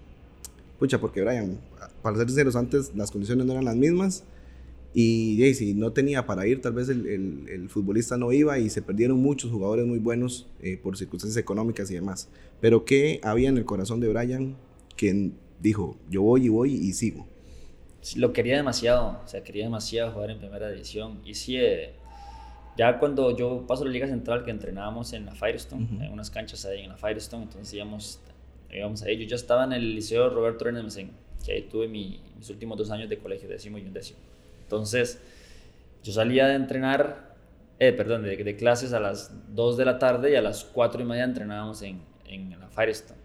pucha, 0.79 1.01
porque 1.01 1.21
Brian, 1.21 1.59
para 2.01 2.15
ser 2.17 2.27
sinceros, 2.27 2.55
antes 2.55 2.95
las 2.95 3.11
condiciones 3.11 3.45
no 3.45 3.51
eran 3.51 3.65
las 3.65 3.75
mismas. 3.75 4.23
Y, 4.93 5.53
si 5.53 5.75
no 5.75 5.91
tenía 5.91 6.25
para 6.25 6.47
ir, 6.47 6.61
tal 6.61 6.73
vez 6.73 6.89
el, 6.89 7.05
el, 7.05 7.49
el, 7.49 7.69
futbolista 7.69 8.17
no 8.17 8.31
iba 8.31 8.57
y 8.57 8.71
se 8.71 8.81
perdieron 8.81 9.19
muchos 9.19 9.51
jugadores 9.51 9.85
muy 9.85 9.99
buenos 9.99 10.47
eh, 10.61 10.79
por 10.81 10.97
circunstancias 10.97 11.39
económicas 11.39 11.91
y 11.91 11.93
demás. 11.93 12.27
Pero 12.61 12.85
¿qué 12.85 13.19
había 13.23 13.49
en 13.49 13.57
el 13.57 13.65
corazón 13.65 13.99
de 13.99 14.09
Brian 14.09 14.55
que 14.95 15.31
dijo, 15.59 15.97
yo 16.09 16.21
voy 16.21 16.45
y 16.45 16.49
voy 16.49 16.73
y 16.73 16.93
sigo? 16.93 17.27
Lo 18.15 18.33
quería 18.33 18.55
demasiado, 18.55 19.21
o 19.23 19.27
sea, 19.27 19.43
quería 19.43 19.65
demasiado 19.65 20.11
jugar 20.11 20.31
en 20.31 20.39
primera 20.39 20.69
división. 20.69 21.21
Y 21.25 21.33
sí, 21.35 21.57
eh, 21.57 21.93
ya 22.77 22.97
cuando 22.99 23.35
yo 23.35 23.65
paso 23.67 23.83
a 23.83 23.85
la 23.85 23.91
Liga 23.91 24.07
Central, 24.07 24.43
que 24.43 24.51
entrenábamos 24.51 25.13
en 25.13 25.25
la 25.25 25.35
Firestone, 25.35 25.83
uh 25.83 25.87
-huh. 25.87 26.05
en 26.05 26.11
unas 26.13 26.29
canchas 26.29 26.65
ahí 26.65 26.81
en 26.83 26.89
la 26.89 26.97
Firestone, 26.97 27.43
entonces 27.43 27.73
íbamos, 27.73 28.19
íbamos 28.71 29.01
ahí. 29.03 29.17
Yo 29.17 29.25
ya 29.25 29.35
estaba 29.35 29.65
en 29.65 29.73
el 29.73 29.95
Liceo 29.95 30.29
Roberto 30.29 30.65
Renes 30.65 30.97
que 31.45 31.51
ahí 31.53 31.61
tuve 31.63 31.87
mi, 31.87 32.21
mis 32.37 32.49
últimos 32.49 32.77
dos 32.77 32.91
años 32.91 33.09
de 33.09 33.17
colegio, 33.17 33.49
décimo 33.49 33.77
y 33.77 33.81
undécimo. 33.81 34.19
Entonces, 34.63 35.19
yo 36.03 36.13
salía 36.13 36.47
de 36.47 36.55
entrenar, 36.55 37.35
eh, 37.79 37.91
perdón, 37.91 38.23
de, 38.23 38.37
de, 38.37 38.55
clases 38.55 38.93
a 38.93 38.99
las 38.99 39.31
2 39.55 39.77
de 39.77 39.85
la 39.85 39.99
tarde 39.99 40.31
y 40.31 40.35
a 40.35 40.41
las 40.41 40.63
4 40.63 41.01
y 41.01 41.05
media 41.05 41.23
entrenábamos 41.23 41.81
en, 41.81 42.01
en 42.29 42.49
la 42.59 42.67
Firestone. 42.69 43.19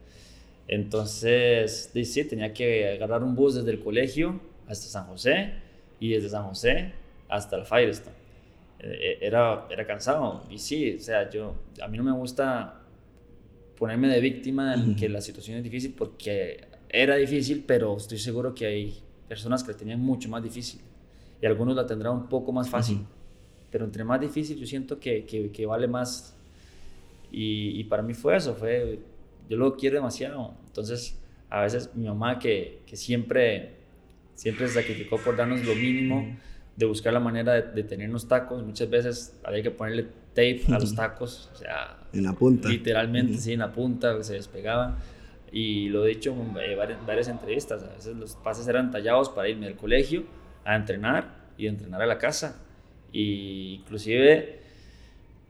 Entonces, 0.67 1.91
sí, 1.93 2.25
tenía 2.25 2.53
que 2.53 2.89
agarrar 2.95 3.23
un 3.23 3.35
bus 3.35 3.55
desde 3.55 3.71
el 3.71 3.81
colegio 3.81 4.41
hasta 4.67 4.87
San 4.87 5.07
José 5.07 5.53
y 6.01 6.11
desde 6.11 6.31
San 6.31 6.45
José 6.45 6.93
hasta 7.29 7.59
la 7.59 7.65
Firestone. 7.65 8.17
Eh, 8.81 9.19
era, 9.21 9.67
era 9.71 9.87
cansado 9.87 10.45
y 10.51 10.59
sí, 10.59 10.97
o 10.97 11.01
sea, 11.01 11.31
yo, 11.31 11.55
a 11.81 11.89
mí 11.89 11.97
no 11.97 12.05
me 12.05 12.13
gusta 12.13 12.81
ponerme 13.79 14.09
de 14.09 14.21
víctima 14.21 14.75
en 14.75 14.95
que 14.95 15.09
la 15.09 15.21
situación 15.21 15.57
es 15.59 15.65
difícil 15.65 15.95
porque 15.97 16.61
era 16.89 17.17
difícil, 17.17 17.65
pero 17.67 17.97
estoy 17.97 18.19
seguro 18.19 18.55
que 18.55 18.67
hay 18.67 18.95
personas 19.29 19.65
que 19.65 19.73
la 19.73 19.79
tenían 19.79 20.01
mucho 20.01 20.29
más 20.29 20.43
difícil 20.43 20.81
y 21.41 21.47
algunos 21.47 21.75
la 21.77 21.87
tendrán 21.87 22.13
un 22.15 22.29
poco 22.29 22.53
más 22.53 22.69
fácil. 22.69 22.97
Uh 22.97 23.01
-huh. 23.01 23.71
Pero 23.71 23.85
entre 23.87 24.05
más 24.05 24.21
difícil 24.21 24.57
yo 24.57 24.67
siento 24.67 25.01
que, 25.01 25.25
que, 25.25 25.51
que 25.51 25.67
vale 25.67 25.89
más. 25.89 26.34
Y, 27.37 27.81
y, 27.81 27.85
para 27.85 28.03
mí 28.03 28.15
fue 28.15 28.37
eso, 28.37 28.55
fue 28.55 29.01
yo 29.49 29.57
lo 29.57 29.77
quiero 29.77 29.97
demasiado. 29.97 30.55
Entonces, 30.67 31.21
a 31.51 31.63
veces 31.63 31.91
mi 31.95 32.07
mamá 32.07 32.39
que, 32.39 32.83
que 32.87 32.97
siempre, 32.97 33.75
siempre 34.35 34.69
se 34.69 34.75
sacrificó 34.75 35.19
por 35.19 35.37
darnos 35.37 35.65
lo 35.65 35.75
mínimo, 35.75 36.37
de 36.77 36.87
buscar 36.87 37.13
la 37.13 37.21
manera 37.21 37.55
de, 37.55 37.63
de 37.73 37.83
tenernos 37.83 38.29
tacos, 38.29 38.63
muchas 38.63 38.89
veces 38.89 39.37
había 39.43 39.63
que 39.63 39.73
ponerle 39.73 40.05
tape 40.29 40.63
a 40.69 40.79
los 40.79 40.95
tacos, 40.97 41.51
o 41.53 41.57
sea, 41.57 41.99
en 42.13 42.23
la 42.23 42.33
punta. 42.35 42.69
Literalmente, 42.69 43.37
sí, 43.39 43.53
en 43.53 43.59
la 43.59 43.73
punta, 43.73 44.23
se 44.23 44.35
despegaban. 44.35 44.97
Y 45.51 45.89
lo 45.89 46.05
he 46.05 46.11
dicho 46.11 46.33
en 46.33 46.57
eh, 46.59 46.77
varias, 46.77 47.05
varias, 47.05 47.29
entrevistas, 47.29 47.83
a 47.83 47.95
veces 47.95 48.17
los 48.17 48.37
pases 48.37 48.69
eran 48.69 48.93
tallados 48.93 49.29
para 49.29 49.49
irme 49.49 49.67
del 49.67 49.77
colegio 49.77 50.25
a 50.65 50.77
entrenar 50.77 51.35
y 51.57 51.65
de 51.65 51.71
entrenar 51.71 52.01
a 52.03 52.07
la 52.07 52.19
casa. 52.19 52.61
Y 53.13 53.81
inclusive 53.81 54.61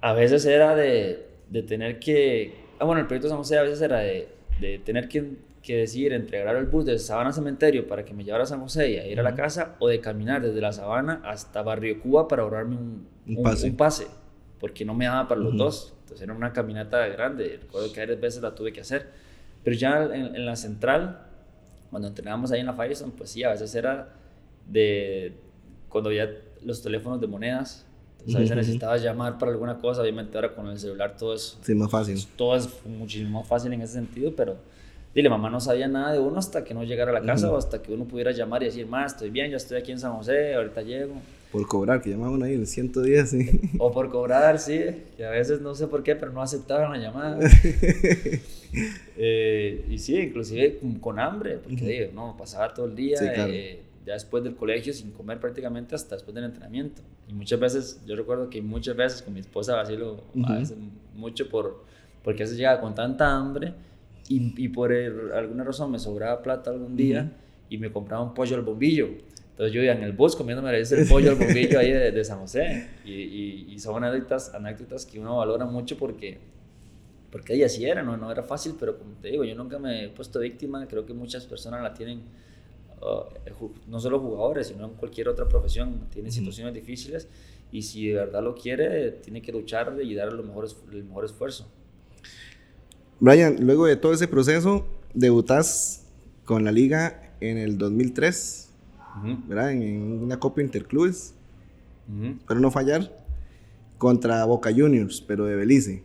a 0.01 0.13
veces 0.13 0.45
era 0.45 0.75
de, 0.75 1.34
de 1.55 1.63
tener 1.63 2.01
que, 2.01 2.53
ah 2.81 2.85
bueno, 2.85 3.01
el 3.01 3.07
proyecto 3.07 3.29
San 3.29 3.39
José 3.39 3.59
a 3.59 3.63
veces 3.63 3.81
era 3.81 4.01
de, 4.01 4.29
de 4.61 4.81
tener 4.81 5.07
que, 5.09 5.37
que, 5.63 5.77
decidir 5.77 6.13
entregar 6.13 6.57
el 6.57 6.67
bus 6.67 6.85
desde 6.85 6.99
Sabana 6.99 7.33
Cementerio 7.33 7.87
para 7.87 8.05
que 8.05 8.13
me 8.13 8.25
llevara 8.25 8.43
a 8.43 8.47
San 8.49 8.61
José 8.61 8.91
y 8.91 8.97
a 8.97 9.07
ir 9.07 9.21
a 9.21 9.23
la 9.23 9.37
casa 9.37 9.77
o 9.79 9.87
de 9.87 10.01
caminar 10.01 10.43
desde 10.43 10.61
la 10.61 10.73
Sabana 10.73 11.23
hasta 11.25 11.63
Barrio 11.63 12.01
Cuba 12.01 12.27
para 12.27 12.43
ahorrarme 12.43 12.75
un, 12.75 13.07
un, 13.29 13.43
pase. 13.45 13.71
un 13.71 13.77
pase. 13.77 14.07
porque 14.59 14.85
no 14.85 14.95
me 14.95 15.05
daba 15.05 15.29
para 15.29 15.41
los 15.41 15.57
dos. 15.57 15.95
Entonces 16.01 16.23
era 16.25 16.35
una 16.35 16.53
caminata 16.53 17.07
grande, 17.07 17.61
recuerdo 17.63 17.93
que 17.93 18.01
varias 18.01 18.21
veces 18.21 18.43
la 18.43 18.53
tuve 18.57 18.73
que 18.73 18.81
hacer. 18.81 19.11
Pero 19.63 19.77
ya 19.77 20.03
en, 20.07 20.35
en 20.35 20.45
la 20.45 20.57
central, 20.57 21.25
cuando 21.89 22.09
entrenábamos 22.09 22.51
ahí 22.51 22.59
en 22.59 22.67
la 22.67 22.75
Firestone, 22.75 23.13
pues 23.17 23.31
sí, 23.31 23.45
a 23.45 23.51
veces 23.51 23.73
era 23.77 24.09
de 24.67 25.35
cuando 25.89 26.11
ya 26.11 26.29
los 26.65 26.83
teléfonos 26.83 27.21
de 27.21 27.29
monedas, 27.29 27.87
entonces 28.27 28.37
a 28.37 28.41
veces 28.41 28.57
necesitabas 28.57 29.03
llamar 29.03 29.39
para 29.39 29.53
alguna 29.53 29.79
cosa, 29.79 30.01
obviamente 30.03 30.37
ahora 30.37 30.55
con 30.55 30.67
el 30.69 30.79
celular 30.79 31.17
todo 31.17 31.35
es, 31.35 31.59
sí, 31.63 31.75
más 31.75 31.91
fácil. 31.91 32.25
todo 32.37 32.57
es 32.57 32.69
muchísimo 32.87 33.41
más 33.41 33.49
fácil 33.49 33.73
en 33.73 33.83
ese 33.83 33.95
sentido, 33.95 34.33
pero 34.35 34.57
dile, 35.15 35.29
mamá 35.29 35.51
no 35.51 35.61
sabía 35.61 35.89
nada 35.89 36.13
de 36.13 36.19
uno 36.19 36.39
hasta 36.39 36.65
que 36.65 36.73
no 36.75 36.83
llegara 36.85 37.11
a 37.11 37.15
la 37.15 37.23
casa 37.23 37.47
uh 37.49 37.51
-huh. 37.51 37.55
o 37.55 37.59
hasta 37.59 37.83
que 37.83 37.93
uno 37.93 38.05
pudiera 38.05 38.33
llamar 38.33 38.63
y 38.63 38.67
decir, 38.67 38.87
más 38.87 39.13
estoy 39.13 39.31
bien, 39.31 39.51
ya 39.51 39.59
estoy 39.59 39.79
aquí 39.79 39.93
en 39.93 40.01
San 40.01 40.13
José, 40.15 40.55
ahorita 40.55 40.83
llego. 40.83 41.15
Por 41.53 41.69
cobrar, 41.69 42.03
que 42.03 42.11
llamaban 42.11 42.43
ahí 42.43 42.55
el 42.55 42.67
110, 42.67 43.31
sí. 43.31 43.61
O 43.79 43.93
por 43.93 44.09
cobrar, 44.09 44.59
sí, 44.59 44.81
que 45.17 45.25
a 45.25 45.31
veces 45.31 45.61
no 45.61 45.75
sé 45.77 45.87
por 45.87 46.03
qué, 46.03 46.17
pero 46.17 46.33
no 46.33 46.43
aceptaban 46.43 46.91
la 46.91 46.99
llamada. 46.99 47.39
eh, 49.17 49.85
y 49.89 49.99
sí, 49.99 50.17
inclusive 50.19 50.81
con 51.01 51.21
hambre, 51.21 51.59
porque 51.59 51.77
uh 51.77 51.87
-huh. 51.87 51.99
digo, 52.07 52.13
no, 52.13 52.37
pasaba 52.37 52.75
todo 52.75 52.87
el 52.87 52.97
día. 52.97 53.19
Sí, 53.19 53.27
claro. 53.33 53.53
eh, 53.53 53.83
ya 54.05 54.13
después 54.13 54.45
del 54.45 54.55
colegio 54.55 54.93
sin 54.93 55.13
comer 55.13 55.41
prácticamente 55.41 55.95
hasta 55.95 56.17
después 56.17 56.35
del 56.35 56.45
entrenamiento. 56.45 57.03
Y 57.29 57.35
muchas 57.35 57.59
veces, 57.59 58.03
yo 58.07 58.17
recuerdo 58.17 58.51
que 58.51 58.61
muchas 58.61 58.97
veces 58.97 59.23
con 59.23 59.35
mi 59.35 59.41
esposa 59.41 59.75
vacilo 59.77 60.25
uh 60.35 60.39
-huh. 60.41 60.55
a 60.55 60.59
veces 60.59 60.77
mucho 61.15 61.49
por, 61.49 61.85
porque 62.23 62.43
a 62.43 62.45
veces 62.45 62.59
llegaba 62.59 62.81
con 62.81 62.95
tanta 62.95 63.35
hambre 63.35 63.73
y, 64.29 64.63
y 64.63 64.69
por 64.69 64.93
el, 64.93 65.33
alguna 65.33 65.65
razón 65.65 65.91
me 65.91 65.99
sobraba 65.99 66.43
plata 66.43 66.71
algún 66.71 66.97
día 66.97 67.23
uh 67.23 67.25
-huh. 67.25 67.67
y 67.71 67.79
me 67.79 67.91
compraba 67.91 68.23
un 68.23 68.35
pollo 68.35 68.57
al 68.57 68.63
bombillo. 68.63 69.09
Entonces 69.51 69.73
yo 69.73 69.83
iba 69.83 69.93
en 69.93 70.03
el 70.03 70.13
bus 70.13 70.37
comiéndome 70.37 70.79
ese 70.79 71.05
pollo 71.09 71.31
al 71.31 71.37
bombillo 71.37 71.79
ahí 71.79 71.93
de, 71.93 72.11
de 72.11 72.25
San 72.25 72.41
José. 72.41 72.89
Y, 73.05 73.13
y, 73.13 73.67
y, 73.71 73.79
son 73.79 74.03
anécdotas, 74.03 74.53
anécdotas 74.53 75.07
que 75.07 75.19
uno 75.19 75.37
valora 75.37 75.65
mucho 75.65 75.97
porque, 75.97 76.39
porque 77.31 77.55
ella 77.55 77.69
sí 77.69 77.87
era, 77.87 78.03
¿no? 78.03 78.17
no 78.17 78.31
era 78.33 78.43
fácil, 78.43 78.75
pero 78.79 78.99
como 78.99 79.13
te 79.15 79.29
digo, 79.29 79.45
yo 79.45 79.55
nunca 79.55 79.79
me 79.79 80.05
he 80.05 80.09
puesto 80.09 80.41
víctima. 80.41 80.87
Creo 80.89 81.07
que 81.07 81.15
muchas 81.15 81.47
personas 81.47 81.83
la 81.83 81.95
tienen 81.95 82.23
Uh, 83.05 83.69
no 83.87 84.01
solo 84.01 84.19
jugadores, 84.19 84.69
sino 84.69 84.87
en 84.87 84.95
cualquier 84.95 85.29
otra 85.29 85.47
profesión, 85.47 86.07
tiene 86.11 86.31
situaciones 86.31 86.73
uh 86.73 86.77
-huh. 86.77 86.81
difíciles 86.81 87.29
y 87.71 87.83
si 87.83 88.09
de 88.09 88.15
verdad 88.15 88.43
lo 88.43 88.55
quiere, 88.55 89.11
tiene 89.11 89.43
que 89.43 89.53
luchar 89.53 89.95
y 90.03 90.15
dar 90.15 90.33
lo 90.33 90.43
mejor, 90.43 90.69
el 90.91 91.05
mejor 91.05 91.25
esfuerzo. 91.27 91.67
Brian, 93.21 93.57
luego 93.61 93.87
de 93.87 93.97
todo 93.97 94.13
ese 94.13 94.27
proceso, 94.27 94.87
debutas 95.13 96.07
con 96.45 96.65
la 96.65 96.73
liga 96.73 97.35
en 97.41 97.59
el 97.59 97.77
2003, 97.77 98.71
uh 98.97 99.27
-huh. 99.27 99.49
¿verdad? 99.49 99.73
En, 99.73 100.23
una 100.23 100.39
Copa 100.39 100.63
Interclubes, 100.63 101.35
pero 102.47 102.61
no 102.61 102.71
fallar, 102.71 103.25
contra 103.99 104.45
Boca 104.45 104.71
Juniors, 104.73 105.21
pero 105.21 105.45
de 105.45 105.57
Belice, 105.57 106.03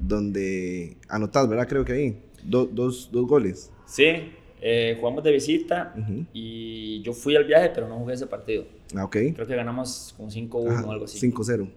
donde 0.00 0.96
anotás, 1.08 1.48
¿verdad? 1.48 1.68
Creo 1.68 1.84
que 1.84 1.92
ahí, 1.92 2.22
Do, 2.44 2.66
dos, 2.66 3.10
dos 3.12 3.26
goles. 3.26 3.70
Sí, 3.86 4.32
eh, 4.60 4.96
jugamos 5.00 5.24
de 5.24 5.32
visita 5.32 5.94
uh 5.96 6.00
-huh. 6.00 6.26
y 6.32 7.02
yo 7.02 7.12
fui 7.12 7.34
al 7.36 7.44
viaje, 7.44 7.70
pero 7.74 7.88
no 7.88 7.98
jugué 7.98 8.14
ese 8.14 8.26
partido. 8.26 8.64
Ah, 8.94 9.04
okay. 9.04 9.32
Creo 9.32 9.46
que 9.46 9.56
ganamos 9.56 10.14
como 10.16 10.30
5-1 10.30 10.84
o 10.84 10.90
algo 10.90 11.04
así. 11.06 11.18
5-0. 11.18 11.68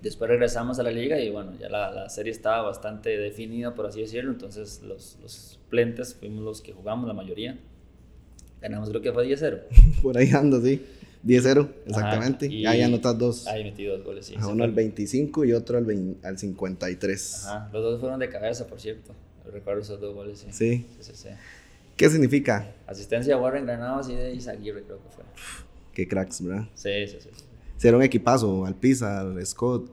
Después 0.00 0.28
regresamos 0.28 0.78
a 0.78 0.82
la 0.82 0.90
liga 0.90 1.18
y 1.18 1.30
bueno, 1.30 1.52
ya 1.58 1.68
la, 1.68 1.90
la, 1.90 2.08
serie 2.10 2.30
estaba 2.30 2.62
bastante 2.62 3.16
definida, 3.16 3.74
por 3.74 3.86
así 3.86 4.00
decirlo. 4.00 4.32
Entonces 4.32 4.82
los, 4.82 5.18
los 5.22 5.58
plentes 5.70 6.14
fuimos 6.14 6.44
los 6.44 6.60
que 6.60 6.72
jugamos, 6.72 7.08
la 7.08 7.14
mayoría. 7.14 7.58
Ganamos, 8.60 8.88
creo 8.90 9.02
que 9.02 9.12
fue 9.12 9.26
10-0. 9.26 9.62
por 10.02 10.16
ahí 10.16 10.30
ando, 10.30 10.60
sí. 10.60 10.82
10-0, 11.26 11.68
exactamente. 11.86 12.46
Ajá, 12.46 12.54
y 12.54 12.66
ahí 12.66 12.82
anotas 12.82 13.18
dos. 13.18 13.46
Ahí 13.46 13.64
metí 13.64 13.84
dos 13.84 14.04
goles, 14.04 14.26
sí. 14.26 14.34
Ajá, 14.36 14.48
uno 14.48 14.64
al 14.64 14.72
25 14.72 15.44
y 15.46 15.52
otro 15.52 15.78
al, 15.78 15.84
20, 15.84 16.26
al 16.26 16.38
53. 16.38 17.46
Ajá, 17.46 17.70
los 17.72 17.82
dos 17.82 18.00
fueron 18.00 18.20
de 18.20 18.28
cabeza, 18.28 18.66
por 18.66 18.80
cierto. 18.80 19.12
Recuerdo 19.50 19.82
esos 19.82 20.00
dos 20.00 20.14
goles, 20.14 20.38
sí. 20.38 20.46
Sí. 20.50 20.86
sí, 21.00 21.12
sí, 21.12 21.12
sí. 21.14 21.28
¿Qué 21.96 22.10
significa? 22.10 22.74
Asistencia 22.86 23.34
a 23.34 23.38
Warren 23.38 23.66
Granados 23.66 24.08
y 24.08 24.14
de 24.14 24.34
Isaguirre, 24.34 24.82
creo 24.82 24.98
que 25.02 25.08
fue. 25.10 25.24
Qué 25.92 26.08
cracks, 26.08 26.42
¿verdad? 26.42 26.68
Sí, 26.74 26.90
sí, 27.06 27.18
sí. 27.20 27.28
sí. 27.32 27.44
Será 27.76 27.96
un 27.96 28.02
equipazo, 28.02 28.66
Alpiza, 28.66 29.24
Scott. 29.44 29.90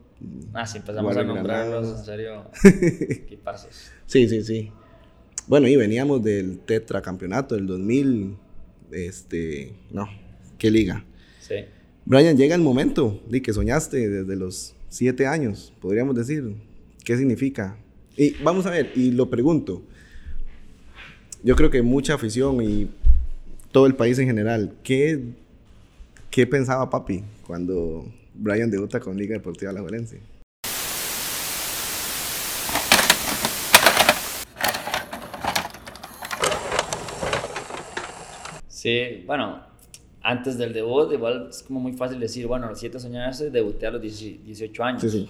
Ah, 0.54 0.66
sí, 0.66 0.78
empezamos 0.80 1.16
Warren 1.16 1.30
a 1.30 1.34
nombrarlos, 1.34 1.82
Granados. 1.82 2.00
en 2.00 2.06
serio, 2.06 2.46
equipazos. 3.26 3.92
Sí, 4.06 4.28
sí, 4.28 4.44
sí. 4.44 4.72
Bueno, 5.48 5.68
y 5.68 5.76
veníamos 5.76 6.24
del 6.24 6.60
tetracampeonato 6.60 7.56
del 7.56 7.68
2000. 7.68 8.36
Este, 8.92 9.74
no, 9.92 10.08
qué 10.58 10.70
liga. 10.72 11.06
Sí. 11.40 11.56
Brian, 12.06 12.36
llega 12.36 12.56
el 12.56 12.62
momento 12.62 13.22
de 13.30 13.42
que 13.42 13.54
soñaste 13.54 14.10
desde 14.10 14.36
los 14.36 14.76
siete 14.90 15.28
años, 15.28 15.74
podríamos 15.80 16.16
decir. 16.16 16.56
¿Qué 17.04 17.18
significa? 17.18 17.78
Y 18.16 18.32
vamos 18.44 18.66
a 18.66 18.70
ver, 18.72 18.92
y 18.96 19.12
lo 19.12 19.30
pregunto 19.30 19.84
yo 21.44 21.56
creo 21.56 21.70
que 21.70 21.82
mucha 21.82 22.14
afición 22.14 22.62
y 22.62 22.90
todo 23.72 23.86
el 23.88 23.96
país 23.96 24.20
en 24.20 24.28
general, 24.28 24.74
¿qué, 24.84 25.24
qué 26.30 26.46
pensaba 26.46 26.90
papi 26.90 27.24
cuando 27.48 28.06
Brian 28.36 28.70
debuta 28.70 29.00
con 29.00 29.18
Liga 29.18 29.34
Deportiva 29.34 29.72
La 29.72 29.82
Valencia? 29.82 30.20
Sí, 38.68 39.24
bueno, 39.28 39.62
antes 40.24 40.58
del 40.58 40.74
debut, 40.74 41.12
igual 41.14 41.48
es 41.52 41.62
como 41.64 41.80
muy 41.80 41.94
fácil 41.94 42.20
decir, 42.20 42.48
bueno, 42.48 42.66
a 42.66 42.70
los 42.72 42.80
7 42.80 42.98
años 43.16 43.40
debuté 43.52 43.86
a 43.88 43.92
los 43.92 44.02
18 44.02 44.84
años. 44.84 45.02
Sí, 45.02 45.10
sí. 45.10 45.30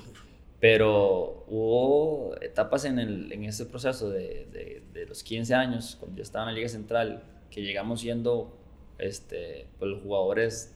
Pero 0.62 1.44
hubo 1.48 2.36
etapas 2.40 2.86
en, 2.86 3.00
el, 3.00 3.32
en 3.34 3.46
ese 3.46 3.66
proceso 3.66 4.12
de, 4.12 4.48
de, 4.54 4.84
de, 4.94 5.06
los 5.08 5.24
15 5.24 5.56
años, 5.56 5.98
cuando 6.00 6.18
yo 6.18 6.24
estaba 6.24 6.46
en 6.46 6.52
la 6.52 6.56
Liga 6.56 6.70
Central, 6.70 7.24
que 7.50 7.64
llegamos 7.64 8.02
siendo 8.02 8.56
este, 9.00 9.66
pues, 9.80 9.90
los 9.90 10.02
jugadores 10.04 10.76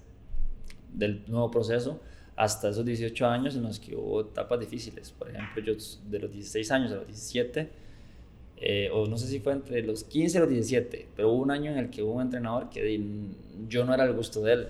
del 0.91 1.23
nuevo 1.27 1.51
proceso, 1.51 2.01
hasta 2.35 2.69
esos 2.69 2.83
18 2.83 3.27
años 3.27 3.55
en 3.55 3.61
los 3.61 3.79
que 3.79 3.95
hubo 3.95 4.21
etapas 4.21 4.59
difíciles. 4.59 5.11
Por 5.11 5.29
ejemplo, 5.29 5.63
yo 5.63 5.73
de 6.09 6.19
los 6.19 6.31
16 6.31 6.71
años 6.71 6.91
a 6.91 6.95
los 6.95 7.07
17, 7.07 7.69
eh, 8.57 8.89
o 8.91 9.05
no 9.05 9.17
sé 9.17 9.27
si 9.27 9.39
fue 9.39 9.53
entre 9.53 9.83
los 9.83 10.03
15 10.03 10.37
y 10.37 10.41
los 10.41 10.49
17, 10.49 11.09
pero 11.15 11.29
hubo 11.31 11.43
un 11.43 11.51
año 11.51 11.71
en 11.71 11.77
el 11.77 11.89
que 11.91 12.01
hubo 12.01 12.13
un 12.13 12.23
entrenador 12.23 12.69
que 12.69 12.99
yo 13.69 13.85
no 13.85 13.93
era 13.93 14.05
el 14.05 14.13
gusto 14.13 14.41
de 14.41 14.53
él. 14.53 14.67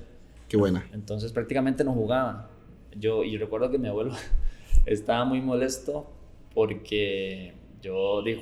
Qué 0.49 0.57
buena. 0.57 0.85
Entonces 0.93 1.31
prácticamente 1.31 1.85
no 1.85 1.93
jugaba. 1.93 2.49
Yo, 2.97 3.23
y 3.23 3.37
recuerdo 3.37 3.71
que 3.71 3.77
mi 3.77 3.87
abuelo 3.87 4.13
estaba 4.85 5.25
muy 5.25 5.41
molesto 5.41 6.05
porque 6.53 7.53
yo 7.81 8.21
dijo, 8.23 8.41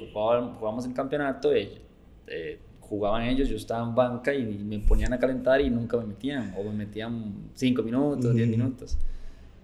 jugamos 0.60 0.86
el 0.86 0.94
campeonato, 0.94 1.56
y, 1.56 1.70
eh, 2.28 2.60
jugaban 2.80 3.24
ellos, 3.24 3.50
yo 3.50 3.56
estaba 3.56 3.84
en 3.88 3.96
banca 3.96 4.34
y 4.34 4.44
me 4.44 4.80
ponían 4.80 5.14
a 5.14 5.20
calentar 5.20 5.60
y 5.62 5.70
nunca 5.70 5.98
me 5.98 6.06
metían, 6.06 6.54
o 6.58 6.64
me 6.64 6.72
metían 6.72 7.50
5 7.56 7.82
minutos, 7.82 8.36
10 8.36 8.36
uh 8.36 8.38
-huh. 8.38 8.52
minutos. 8.52 8.98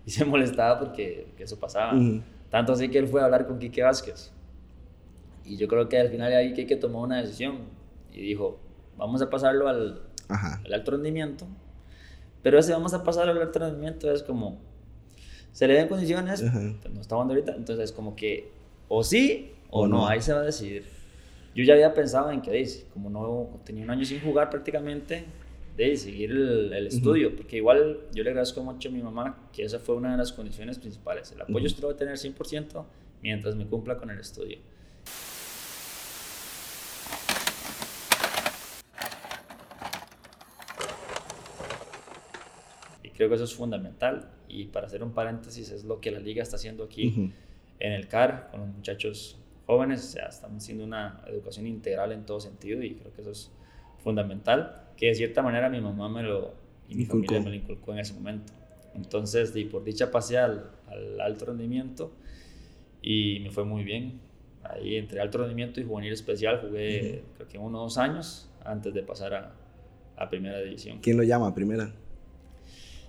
Y 0.05 0.11
se 0.11 0.25
molestaba 0.33 0.79
porque 0.79 1.27
eso 1.37 1.59
pasaba. 1.59 1.93
Uh 1.93 1.97
-huh. 1.97 2.21
Tanto 2.49 2.73
así 2.73 2.89
que 2.89 2.97
él 2.97 3.07
fue 3.07 3.21
a 3.21 3.25
hablar 3.25 3.45
con 3.45 3.59
Quique 3.59 3.83
Vázquez. 3.83 4.31
Y 5.45 5.57
yo 5.57 5.67
creo 5.67 5.87
que 5.87 5.99
al 5.99 6.09
final 6.09 6.33
ahí 6.33 6.53
Quique 6.53 6.75
tomó 6.75 7.01
una 7.01 7.21
decisión 7.21 7.57
y 8.11 8.21
dijo, 8.21 8.59
vamos 8.97 9.21
a 9.21 9.29
pasarlo 9.29 9.67
al, 9.67 10.01
al 10.27 10.73
alto 10.73 10.91
rendimiento. 10.91 11.45
Pero 12.41 12.57
ese 12.57 12.73
vamos 12.73 12.93
a 12.93 13.03
pasarlo 13.03 13.31
al 13.31 13.41
alto 13.41 13.59
rendimiento 13.59 14.11
es 14.11 14.23
como, 14.23 14.57
se 15.51 15.67
le 15.67 15.73
den 15.73 15.87
condiciones, 15.87 16.41
no 16.41 17.01
está 17.01 17.15
jugando 17.15 17.33
ahorita, 17.33 17.55
entonces 17.55 17.85
es 17.85 17.91
como 17.91 18.15
que 18.15 18.51
o 18.87 19.03
sí 19.03 19.51
o, 19.69 19.81
o 19.81 19.87
no. 19.87 19.97
no. 19.97 20.07
ahí 20.07 20.21
se 20.21 20.33
va 20.33 20.39
a 20.39 20.43
decidir. 20.43 20.83
Yo 21.55 21.63
ya 21.63 21.73
había 21.73 21.93
pensado 21.93 22.31
en 22.31 22.41
que, 22.41 22.51
dice, 22.51 22.85
como 22.93 23.09
no 23.09 23.59
tenía 23.65 23.83
un 23.83 23.89
año 23.89 24.05
sin 24.05 24.21
jugar 24.21 24.49
prácticamente, 24.49 25.25
de 25.75 25.95
seguir 25.97 26.31
el, 26.31 26.73
el 26.73 26.87
estudio, 26.87 27.29
uh 27.29 27.31
-huh. 27.31 27.37
porque 27.37 27.57
igual 27.57 27.99
yo 28.13 28.23
le 28.23 28.29
agradezco 28.29 28.61
mucho 28.61 28.89
a 28.89 28.91
mi 28.91 29.01
mamá, 29.01 29.49
que 29.53 29.63
esa 29.63 29.79
fue 29.79 29.95
una 29.95 30.11
de 30.11 30.17
las 30.17 30.31
condiciones 30.33 30.77
principales. 30.77 31.31
El 31.31 31.41
apoyo 31.41 31.57
uh 31.57 31.67
-huh. 31.67 31.75
se 31.75 31.81
lo 31.81 31.87
va 31.87 31.93
a 31.93 31.97
tener 31.97 32.17
100% 32.17 32.85
mientras 33.21 33.55
me 33.55 33.65
cumpla 33.65 33.97
con 33.97 34.09
el 34.09 34.19
estudio. 34.19 34.57
Y 43.03 43.09
creo 43.09 43.29
que 43.29 43.35
eso 43.35 43.45
es 43.45 43.53
fundamental 43.53 44.29
y 44.49 44.65
para 44.65 44.87
hacer 44.87 45.03
un 45.03 45.11
paréntesis, 45.11 45.71
es 45.71 45.85
lo 45.85 46.01
que 46.01 46.11
la 46.11 46.19
liga 46.19 46.43
está 46.43 46.55
haciendo 46.55 46.83
aquí 46.83 47.31
en 47.79 47.91
el 47.91 48.07
CAR 48.07 48.49
con 48.51 48.61
los 48.61 48.69
muchachos 48.69 49.37
jóvenes. 49.65 50.03
O 50.03 50.11
sea, 50.11 50.25
están 50.27 50.57
haciendo 50.57 50.83
una 50.83 51.23
educación 51.27 51.67
integral 51.67 52.11
en 52.11 52.25
todo 52.25 52.39
sentido 52.39 52.83
y 52.83 52.95
creo 52.95 53.13
que 53.13 53.21
eso 53.21 53.31
es 53.31 53.51
fundamental. 53.99 54.87
Que 54.97 55.07
de 55.07 55.15
cierta 55.15 55.41
manera 55.41 55.69
mi 55.69 55.79
mamá 55.79 56.09
me 56.09 56.23
lo, 56.23 56.53
y 56.89 56.95
mi 56.95 57.05
familia 57.05 57.39
me 57.39 57.49
lo 57.49 57.55
inculcó 57.55 57.93
en 57.93 57.99
ese 57.99 58.13
momento. 58.13 58.51
Entonces, 58.95 59.55
y 59.55 59.65
por 59.65 59.83
dicha 59.83 60.11
pasé 60.11 60.39
al, 60.39 60.71
al 60.87 61.21
alto 61.21 61.45
rendimiento 61.45 62.11
y 63.01 63.39
me 63.41 63.51
fue 63.51 63.63
muy 63.63 63.83
bien. 63.83 64.19
Ahí 64.63 64.97
entre 64.97 65.21
alto 65.21 65.37
rendimiento 65.37 65.79
y 65.79 65.85
juvenil 65.85 66.11
especial 66.11 66.59
jugué 66.59 67.23
creo 67.35 67.47
que 67.47 67.57
uno 67.57 67.79
o 67.79 67.83
dos 67.83 67.97
años 67.97 68.49
antes 68.65 68.93
de 68.93 69.03
pasar 69.03 69.33
a, 69.33 69.53
a 70.17 70.29
primera 70.29 70.59
división. 70.59 70.99
¿Quién 71.01 71.15
lo 71.15 71.23
llama 71.23 71.55
primera? 71.55 71.91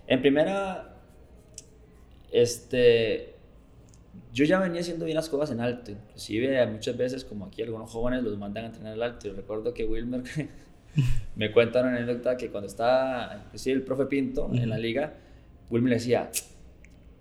En 0.07 0.21
primera, 0.21 1.00
este, 2.31 3.35
yo 4.33 4.45
ya 4.45 4.59
venía 4.61 4.81
haciendo 4.81 5.05
bien 5.05 5.17
las 5.17 5.29
cosas 5.29 5.51
en 5.51 5.61
alto, 5.61 5.91
inclusive 5.91 6.67
muchas 6.67 6.97
veces 6.97 7.25
como 7.25 7.47
aquí 7.47 7.63
algunos 7.63 7.91
jóvenes 7.91 8.23
los 8.23 8.39
mandan 8.39 8.65
a 8.65 8.67
entrenar 8.69 8.93
al 8.95 9.03
alto. 9.03 9.29
Yo 9.29 9.35
recuerdo 9.35 9.75
que 9.75 9.85
Wilmer 9.85 10.23
me 11.37 11.53
cuenta 11.53 11.81
una 11.81 11.97
anécdota 11.97 12.37
que 12.37 12.51
cuando 12.51 12.69
estaba, 12.69 13.43
inclusive 13.47 13.77
el 13.77 13.83
profe 13.83 14.07
Pinto 14.07 14.51
en 14.53 14.69
la 14.69 14.79
liga, 14.79 15.15
Wilmer 15.71 15.91
le 15.91 15.97
decía, 15.97 16.31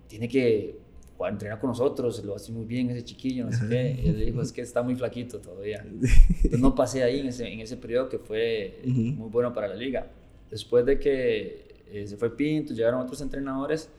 tiene 0.08 0.28
que 0.28 0.80
entrenar 1.28 1.60
con 1.60 1.68
nosotros, 1.68 2.24
lo 2.24 2.34
hace 2.34 2.50
muy 2.52 2.64
bien 2.64 2.90
ese 2.90 3.04
chiquillo, 3.04 3.44
no 3.44 3.52
sé 3.52 3.68
qué. 3.68 4.00
Y 4.02 4.08
él 4.08 4.18
le 4.18 4.24
dijo, 4.26 4.40
es 4.40 4.52
que 4.52 4.62
está 4.62 4.82
muy 4.82 4.94
flaquito 4.96 5.38
todavía. 5.38 5.84
Entonces 5.86 6.60
no 6.60 6.74
pasé 6.74 7.02
ahí 7.02 7.20
en 7.20 7.26
ese, 7.26 7.46
en 7.46 7.60
ese 7.60 7.76
periodo 7.76 8.08
que 8.08 8.18
fue 8.18 8.80
muy 8.84 9.28
bueno 9.28 9.52
para 9.52 9.68
la 9.68 9.74
liga. 9.74 10.06
Después 10.50 10.86
de 10.86 10.98
que 10.98 11.82
eh, 11.92 12.06
se 12.06 12.16
fue 12.16 12.34
Pinto, 12.36 12.72
llegaron 12.72 13.00
otros 13.00 13.20
entrenadores, 13.20 13.90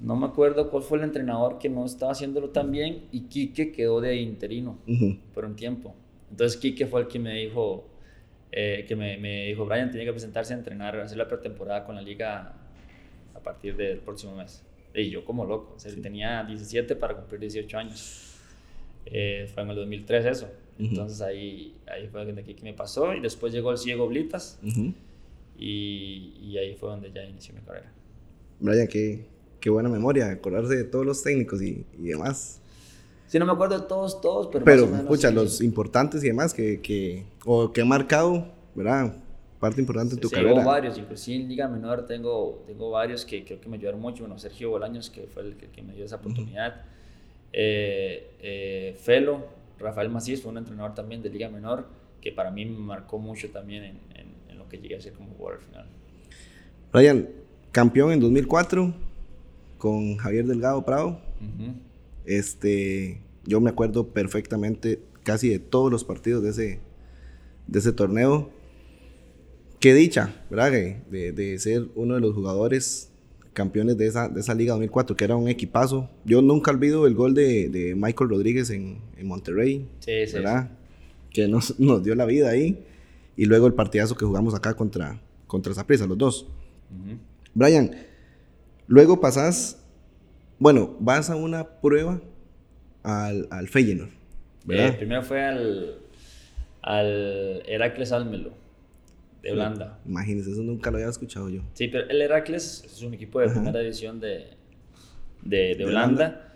no 0.00 0.16
me 0.16 0.26
acuerdo 0.26 0.70
cuál 0.70 0.82
fue 0.82 0.98
el 0.98 1.04
entrenador 1.04 1.58
que 1.58 1.68
no 1.68 1.84
estaba 1.84 2.12
haciéndolo 2.12 2.50
tan 2.50 2.70
bien 2.70 3.06
y 3.10 3.22
Quique 3.22 3.72
quedó 3.72 4.00
de 4.00 4.16
interino 4.16 4.78
por 5.34 5.44
un 5.44 5.56
tiempo. 5.56 5.94
Entonces 6.30 6.58
Quique 6.58 6.86
fue 6.86 7.02
el 7.02 7.08
que 7.08 7.18
me 7.18 7.34
dijo, 7.34 7.84
eh, 8.52 8.84
que 8.86 8.94
me, 8.94 9.16
me, 9.16 9.46
dijo, 9.46 9.66
Brian, 9.66 9.90
tiene 9.90 10.06
que 10.06 10.12
presentarse 10.12 10.54
a 10.54 10.56
entrenar, 10.56 10.98
hacer 11.00 11.18
la 11.18 11.26
pretemporada 11.26 11.84
con 11.84 11.96
la 11.96 12.02
liga 12.02 12.54
a 13.34 13.40
partir 13.40 13.76
del 13.76 13.98
próximo 13.98 14.36
mes. 14.36 14.62
Y 14.94 15.10
yo 15.10 15.24
como 15.24 15.44
loco, 15.44 15.74
o 15.76 15.78
sea, 15.78 15.92
tenía 16.00 16.44
17 16.44 16.96
para 16.96 17.14
cumplir 17.14 17.40
18 17.40 17.78
años. 17.78 18.34
Eh, 19.06 19.48
fue 19.52 19.62
en 19.62 19.70
el 19.70 19.76
2003 19.76 20.26
eso. 20.26 20.48
Entonces 20.78 21.20
ahí, 21.22 21.74
ahí 21.92 22.06
fue 22.06 22.24
donde 22.24 22.44
Kiki 22.44 22.62
me 22.62 22.72
pasó 22.72 23.12
y 23.12 23.20
después 23.20 23.52
llegó 23.52 23.72
el 23.72 23.78
ciego 23.78 24.06
Blitas 24.06 24.60
y, 25.58 26.34
y, 26.40 26.56
ahí 26.56 26.76
fue 26.76 26.88
donde 26.88 27.10
ya 27.10 27.24
inició 27.24 27.52
mi 27.52 27.62
carrera. 27.62 27.90
Brian, 28.60 28.86
qué, 28.86 29.24
qué 29.60 29.70
buena 29.70 29.88
memoria, 29.88 30.30
acordarse 30.30 30.76
de 30.76 30.84
todos 30.84 31.04
los 31.04 31.22
técnicos 31.22 31.62
y, 31.62 31.84
y 31.98 32.08
demás. 32.08 32.60
Sí, 33.26 33.38
no 33.38 33.46
me 33.46 33.52
acuerdo 33.52 33.78
de 33.78 33.86
todos, 33.86 34.20
todos, 34.20 34.48
pero... 34.50 34.64
Pero, 34.64 34.84
escucha, 34.96 35.30
los 35.30 35.60
importantes 35.60 36.24
y 36.24 36.28
demás 36.28 36.54
que, 36.54 36.80
que, 36.80 37.24
o 37.44 37.72
que 37.72 37.82
han 37.82 37.88
marcado, 37.88 38.46
¿verdad? 38.74 39.14
parte 39.58 39.80
importante 39.80 40.14
de 40.14 40.20
tu 40.20 40.30
carrera. 40.30 40.54
Tengo 40.54 40.66
varios, 40.66 40.98
inclusive 40.98 41.42
en 41.42 41.48
Liga 41.48 41.68
Menor 41.68 42.06
tengo, 42.06 42.62
tengo 42.66 42.90
varios 42.90 43.24
que 43.24 43.44
creo 43.44 43.60
que 43.60 43.68
me 43.68 43.76
ayudaron 43.76 44.00
mucho. 44.00 44.22
Bueno, 44.22 44.38
Sergio 44.38 44.70
Bolaños, 44.70 45.10
que 45.10 45.22
fue 45.26 45.42
el 45.42 45.56
que, 45.56 45.82
me 45.82 45.94
dio 45.94 46.04
esa 46.04 46.16
oportunidad. 46.16 46.82
Eh, 47.52 48.36
eh, 48.40 48.96
Felo, 49.00 49.46
Rafael 49.78 50.10
Macías 50.10 50.40
fue 50.40 50.52
un 50.52 50.58
entrenador 50.58 50.94
también 50.94 51.22
de 51.22 51.30
Liga 51.30 51.48
Menor 51.48 51.86
que 52.20 52.32
para 52.32 52.50
mí 52.50 52.64
me 52.64 52.78
marcó 52.78 53.18
mucho 53.18 53.50
también 53.50 53.84
en, 53.84 54.00
en, 54.48 54.58
lo 54.58 54.68
que 54.68 54.78
llegué 54.78 54.96
a 54.96 55.00
ser 55.00 55.12
como 55.12 55.30
jugador 55.34 55.60
al 55.60 55.64
final. 55.64 55.86
Ryan, 56.92 57.28
campeón 57.70 58.12
en 58.12 58.20
2004 58.20 58.92
con 59.78 60.16
Javier 60.16 60.46
Delgado 60.46 60.84
Prado. 60.84 61.20
Este, 62.26 63.20
yo 63.44 63.60
me 63.60 63.70
acuerdo 63.70 64.08
perfectamente 64.08 65.00
casi 65.22 65.48
de 65.48 65.58
todos 65.58 65.90
los 65.90 66.04
partidos 66.04 66.42
de 66.42 66.50
ese, 66.50 66.80
de 67.66 67.78
ese 67.78 67.92
torneo 67.92 68.50
qué 69.80 69.94
dicha, 69.94 70.34
¿verdad? 70.50 70.72
De, 70.72 71.32
de, 71.32 71.58
ser 71.58 71.86
uno 71.94 72.14
de 72.14 72.20
los 72.20 72.34
jugadores 72.34 73.10
campeones 73.52 73.96
de 73.96 74.06
esa, 74.06 74.28
de 74.28 74.40
esa 74.40 74.54
Liga 74.54 74.72
2004, 74.72 75.16
que 75.16 75.24
era 75.24 75.36
un 75.36 75.48
equipazo. 75.48 76.08
Yo 76.24 76.42
nunca 76.42 76.70
olvido 76.70 77.06
el 77.06 77.14
gol 77.14 77.34
de, 77.34 77.68
de 77.68 77.94
Michael 77.94 78.30
Rodríguez 78.30 78.70
en, 78.70 78.98
en 79.16 79.26
Monterrey, 79.26 79.86
sí, 80.00 80.26
sí, 80.26 80.34
¿verdad? 80.34 80.70
Que 81.30 81.48
nos, 81.48 81.78
nos, 81.78 82.02
dio 82.02 82.14
la 82.14 82.24
vida 82.24 82.50
ahí. 82.50 82.84
Y 83.36 83.46
luego 83.46 83.66
el 83.66 83.74
partidazo 83.74 84.16
que 84.16 84.24
jugamos 84.24 84.54
acá 84.54 84.74
contra, 84.74 85.20
contra 85.46 85.74
Zaprisa, 85.74 86.06
los 86.06 86.18
dos. 86.18 86.46
Brian, 87.54 87.92
luego 88.88 89.20
pasás, 89.20 89.80
bueno, 90.58 90.96
vas 90.98 91.30
a 91.30 91.36
una 91.36 91.80
prueba 91.80 92.20
al, 93.04 93.46
al 93.50 93.68
Feyenoord, 93.68 94.10
¿verdad? 94.64 94.88
Eh, 94.88 94.92
primero 94.94 95.22
fue 95.22 95.44
al, 95.44 95.98
al 96.82 97.62
Heracles 97.66 98.10
Almelo 98.10 98.50
de 99.42 99.52
Holanda. 99.52 100.00
Imagínese, 100.04 100.50
eso 100.50 100.62
nunca 100.62 100.90
lo 100.90 100.96
había 100.96 101.08
escuchado 101.08 101.48
yo. 101.48 101.62
Sí, 101.74 101.88
pero 101.88 102.08
el 102.08 102.20
Heracles 102.20 102.82
es 102.84 103.02
un 103.02 103.14
equipo 103.14 103.38
de 103.40 103.48
primera 103.50 103.78
división 103.78 104.18
de, 104.18 104.46
de, 105.42 105.76
de, 105.76 105.84
Holanda. 105.84 106.52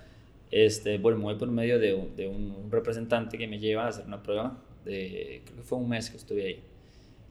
Este, 0.50 0.98
bueno, 0.98 1.18
muy 1.18 1.36
por 1.36 1.50
medio 1.50 1.78
de, 1.78 2.08
de, 2.16 2.28
un 2.28 2.68
representante 2.70 3.38
que 3.38 3.46
me 3.46 3.58
lleva 3.58 3.84
a 3.84 3.88
hacer 3.88 4.06
una 4.06 4.22
prueba. 4.22 4.58
De, 4.84 5.42
creo 5.44 5.58
que 5.58 5.62
fue 5.62 5.78
un 5.78 5.88
mes 5.88 6.10
que 6.10 6.16
estuve 6.16 6.44
ahí. 6.44 6.60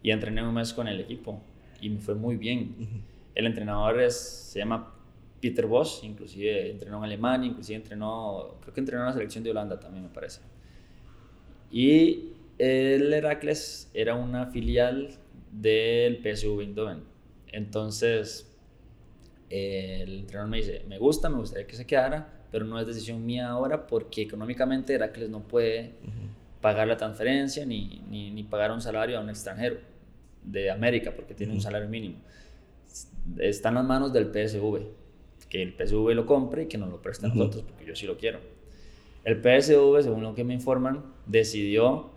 Y 0.02 0.12
entrené 0.12 0.42
un 0.42 0.54
mes 0.54 0.74
con 0.74 0.88
el 0.88 1.00
equipo. 1.00 1.42
Y 1.82 1.90
me 1.90 2.00
fue 2.00 2.16
muy 2.16 2.38
bien. 2.38 3.04
El 3.36 3.46
entrenador 3.46 4.02
es, 4.02 4.16
se 4.16 4.60
llama 4.60 4.94
Peter 5.42 5.66
Bosch, 5.66 6.04
inclusive 6.04 6.70
entrenó 6.70 6.98
en 7.00 7.06
Alemania, 7.06 7.50
inclusive 7.50 7.78
entrenó, 7.78 8.58
creo 8.62 8.74
que 8.74 8.80
entrenó 8.80 9.04
en 9.04 9.08
la 9.08 9.14
selección 9.14 9.44
de 9.44 9.52
Holanda 9.52 9.80
también, 9.80 10.04
me 10.04 10.10
parece. 10.10 10.42
Y 11.72 12.34
el 12.58 13.12
Heracles 13.14 13.90
era 13.94 14.16
una 14.16 14.48
filial 14.48 15.10
del 15.52 16.18
PSV 16.18 16.62
Eindhoven. 16.62 17.04
Entonces, 17.52 18.48
el 19.50 20.20
entrenador 20.20 20.50
me 20.50 20.58
dice, 20.58 20.84
me 20.88 20.98
gusta, 20.98 21.30
me 21.30 21.38
gustaría 21.38 21.68
que 21.68 21.76
se 21.76 21.86
quedara, 21.86 22.30
pero 22.52 22.66
no 22.66 22.80
es 22.80 22.88
decisión 22.88 23.26
mía 23.26 23.50
ahora 23.50 23.88
porque 23.88 24.22
económicamente 24.22 24.94
Heracles 24.94 25.30
no 25.30 25.42
puede 25.42 25.92
pagar 26.62 26.88
la 26.88 26.98
transferencia 26.98 27.66
ni, 27.66 28.04
ni, 28.10 28.44
pagar 28.44 28.72
un 28.72 28.82
salario 28.82 29.18
a 29.18 29.22
un 29.22 29.30
extranjero 29.30 29.78
de 30.44 30.70
América 30.70 31.14
porque 31.16 31.34
tiene 31.34 31.54
un 31.54 31.62
salario 31.62 31.90
mínimo. 31.90 32.18
Está 33.40 33.70
en 33.70 33.76
las 33.76 33.86
manos 33.86 34.14
del 34.14 34.26
PSV, 34.26 34.80
que 35.50 35.62
el 35.62 35.74
PSV 35.74 36.14
lo 36.14 36.26
compre 36.26 36.64
y 36.64 36.66
que 36.68 36.78
nos 36.78 36.90
lo 36.90 37.02
preste 37.02 37.26
a 37.26 37.30
nosotros 37.30 37.64
porque 37.68 37.86
yo 37.86 37.96
sí 37.96 38.06
lo 38.06 38.18
quiero. 38.18 38.40
El 39.24 39.38
PSV, 39.38 40.02
según 40.02 40.24
lo 40.24 40.34
que 40.34 40.44
me 40.44 40.54
informan, 40.54 41.04
decidió 41.26 42.10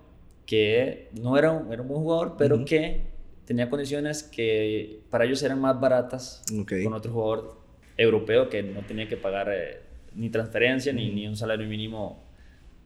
que 0.46 1.10
no 1.20 1.36
era 1.36 1.52
un, 1.52 1.72
era 1.72 1.82
un 1.82 1.88
buen 1.88 2.00
jugador, 2.00 2.36
pero 2.38 2.64
que 2.64 3.02
tenía 3.44 3.68
condiciones 3.68 4.22
que 4.22 5.00
para 5.10 5.24
ellos 5.24 5.42
eran 5.42 5.60
más 5.60 5.78
baratas 5.80 6.42
con 6.82 6.92
otro 6.92 7.12
jugador 7.12 7.56
europeo 7.96 8.48
que 8.48 8.62
no 8.62 8.80
tenía 8.82 9.08
que 9.08 9.16
pagar 9.16 9.48
eh, 9.52 9.80
ni 10.14 10.30
transferencia 10.30 10.92
ni, 10.92 11.10
ni, 11.10 11.26
un 11.26 11.36
salario 11.36 11.66
mínimo 11.66 12.24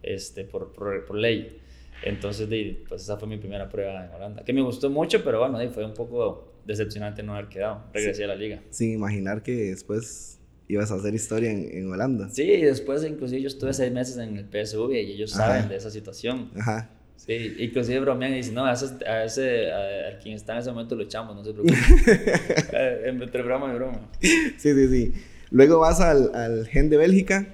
este, 0.03 0.45
por, 0.45 0.73
por, 0.73 1.15
ley. 1.15 1.59
Entonces, 2.03 2.49
pues 2.89 3.03
esa 3.03 3.17
fue 3.17 3.29
mi 3.29 3.39
primera 3.39 3.69
prueba 3.69 4.05
en 4.05 4.13
Holanda, 4.13 4.45
que 4.45 4.53
me 4.53 4.63
gustó 4.63 4.91
mucho, 4.91 5.23
pero 5.25 5.41
bueno, 5.41 5.59
fue 5.71 5.85
un 5.85 5.95
poco 5.95 6.53
decepcionante 6.69 7.23
no 7.25 7.35
haber 7.35 7.49
quedado. 7.49 7.83
Regresé 7.93 8.25
a 8.25 8.29
la 8.29 8.37
liga. 8.37 8.63
Sin 8.71 8.93
imaginar 8.93 9.43
que 9.43 9.71
después 9.71 10.39
ibas 10.69 10.93
a 10.93 10.97
hacer 10.97 11.15
historia 11.15 11.51
en, 11.51 11.69
en 11.73 11.91
Holanda. 11.91 12.29
Sí, 12.31 12.47
después 12.47 13.03
inclusive 13.03 13.41
yo 13.41 13.49
estuve 13.49 13.73
seis 13.73 13.91
meses 13.91 14.19
en 14.19 14.37
el 14.37 14.45
PSV 14.45 14.93
y 14.93 15.13
ellos 15.13 15.33
saben 15.33 15.69
de 15.69 15.77
esa 15.77 15.91
situación. 15.91 16.51
Ajá. 16.57 16.91
Sí, 17.17 17.57
inclusive 17.59 17.99
bromean 18.01 18.35
y 18.35 18.37
dicen, 18.37 18.55
no, 18.55 18.65
a 18.65 18.75
ese, 18.75 18.87
a, 19.07 19.25
ese, 19.25 19.73
a, 19.73 20.19
quien 20.23 20.37
está 20.37 20.53
en 20.53 20.59
ese 20.61 20.71
momento 20.71 20.95
lo 20.95 21.03
echamos, 21.03 21.35
no 21.35 21.43
se 21.43 21.53
preocupe. 21.53 21.75
Eh, 22.73 23.03
entre 23.07 23.43
broma 23.43 23.73
y 23.73 23.77
broma. 23.77 24.11
Sí, 24.21 24.53
sí, 24.59 24.89
sí. 24.89 25.13
Luego 25.51 25.81
vas 25.81 26.01
al, 26.01 26.35
al 26.35 26.67
Gen 26.67 26.91
de 26.91 26.99
Bélgica. 26.99 27.49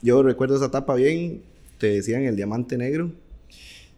Yo 0.00 0.22
recuerdo 0.22 0.56
esa 0.56 0.66
etapa 0.66 0.94
bien. 0.94 1.42
Te 1.78 1.88
decían 1.88 2.22
el 2.22 2.36
diamante 2.36 2.78
negro. 2.78 3.12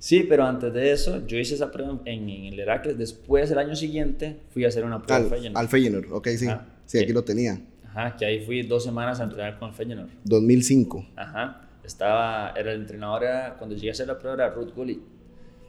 Sí, 0.03 0.27
pero 0.29 0.45
antes 0.45 0.75
de 0.75 0.91
eso, 0.91 1.25
yo 1.29 1.39
hice 1.39 1.55
esa 1.55 1.71
prueba 1.71 1.97
en, 2.07 2.29
el 2.29 2.59
Heracles. 2.59 2.99
Después, 2.99 3.49
el 3.53 3.59
año 3.59 3.77
siguiente, 3.77 4.37
fui 4.51 4.65
a 4.65 4.69
hacer 4.69 4.85
una 4.85 5.01
prueba 5.01 5.23
al, 5.23 5.31
Feyenoord. 5.31 5.57
Al 5.57 5.69
Feyenoord, 5.69 6.13
ok, 6.13 6.29
sí. 6.31 6.49
sí, 6.87 6.99
aquí 6.99 7.13
lo 7.13 7.23
tenía. 7.23 7.61
Ajá, 7.85 8.17
que 8.17 8.25
ahí 8.25 8.45
fui 8.45 8.63
dos 8.63 8.83
semanas 8.83 9.21
a 9.21 9.23
entrenar 9.23 9.61
con 9.61 9.73
Feyenoord. 9.73 10.11
2005. 10.25 11.07
Ajá. 11.15 11.69
Estaba, 11.85 12.53
era 12.57 12.73
el 12.73 12.81
entrenador, 12.81 13.23
era, 13.23 13.55
cuando 13.57 13.77
llegué 13.77 13.91
a 13.91 13.93
hacer 13.93 14.09
la 14.09 14.19
prueba 14.19 14.35
era 14.35 14.53
Ruth 14.53 14.75
Gullit. 14.75 14.99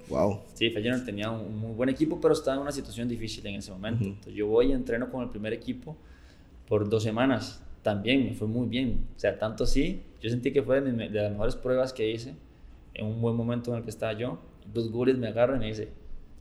Wow. 0.10 0.39
Sí, 0.56 0.72
Feyenoord 0.72 1.06
tenía 1.06 1.30
un 1.30 1.56
muy 1.56 1.76
buen 1.76 1.89
equipo, 1.89 2.19
pero 2.19 2.34
estaba 2.34 2.56
en 2.56 2.63
una 2.63 2.72
situación 2.72 3.08
difícil 3.08 3.46
en 3.46 3.54
ese 3.54 3.69
momento. 3.69 4.06
Entonces 4.06 4.34
yo 4.34 4.48
voy 4.48 4.69
y 4.69 4.72
entreno 4.72 5.12
con 5.12 5.22
el 5.22 5.30
primer 5.30 5.54
equipo 5.54 5.96
por 6.67 6.89
dos 6.89 7.04
semanas. 7.04 7.62
También 7.84 8.26
me 8.26 8.34
fue 8.34 8.48
muy 8.48 8.65
bien. 8.65 9.06
O 9.15 9.19
sea, 9.19 9.38
tanto 9.38 9.65
así, 9.65 10.02
yo 10.24 10.32
sentí 10.32 10.52
que 10.52 10.63
fue 10.63 10.82
de, 10.82 11.10
las 11.12 11.32
mejores 11.32 11.56
pruebas 11.56 11.93
que 11.93 12.10
hice 12.10 12.34
en 12.93 13.06
un 13.06 13.21
buen 13.21 13.36
momento 13.36 13.71
en 13.71 13.77
el 13.77 13.84
que 13.84 13.89
estaba 13.89 14.13
yo. 14.13 14.39
Dos 14.73 14.91
Gullit 14.91 15.17
me 15.17 15.27
agarran 15.27 15.58
y 15.58 15.60
me 15.60 15.67
dice, 15.67 15.89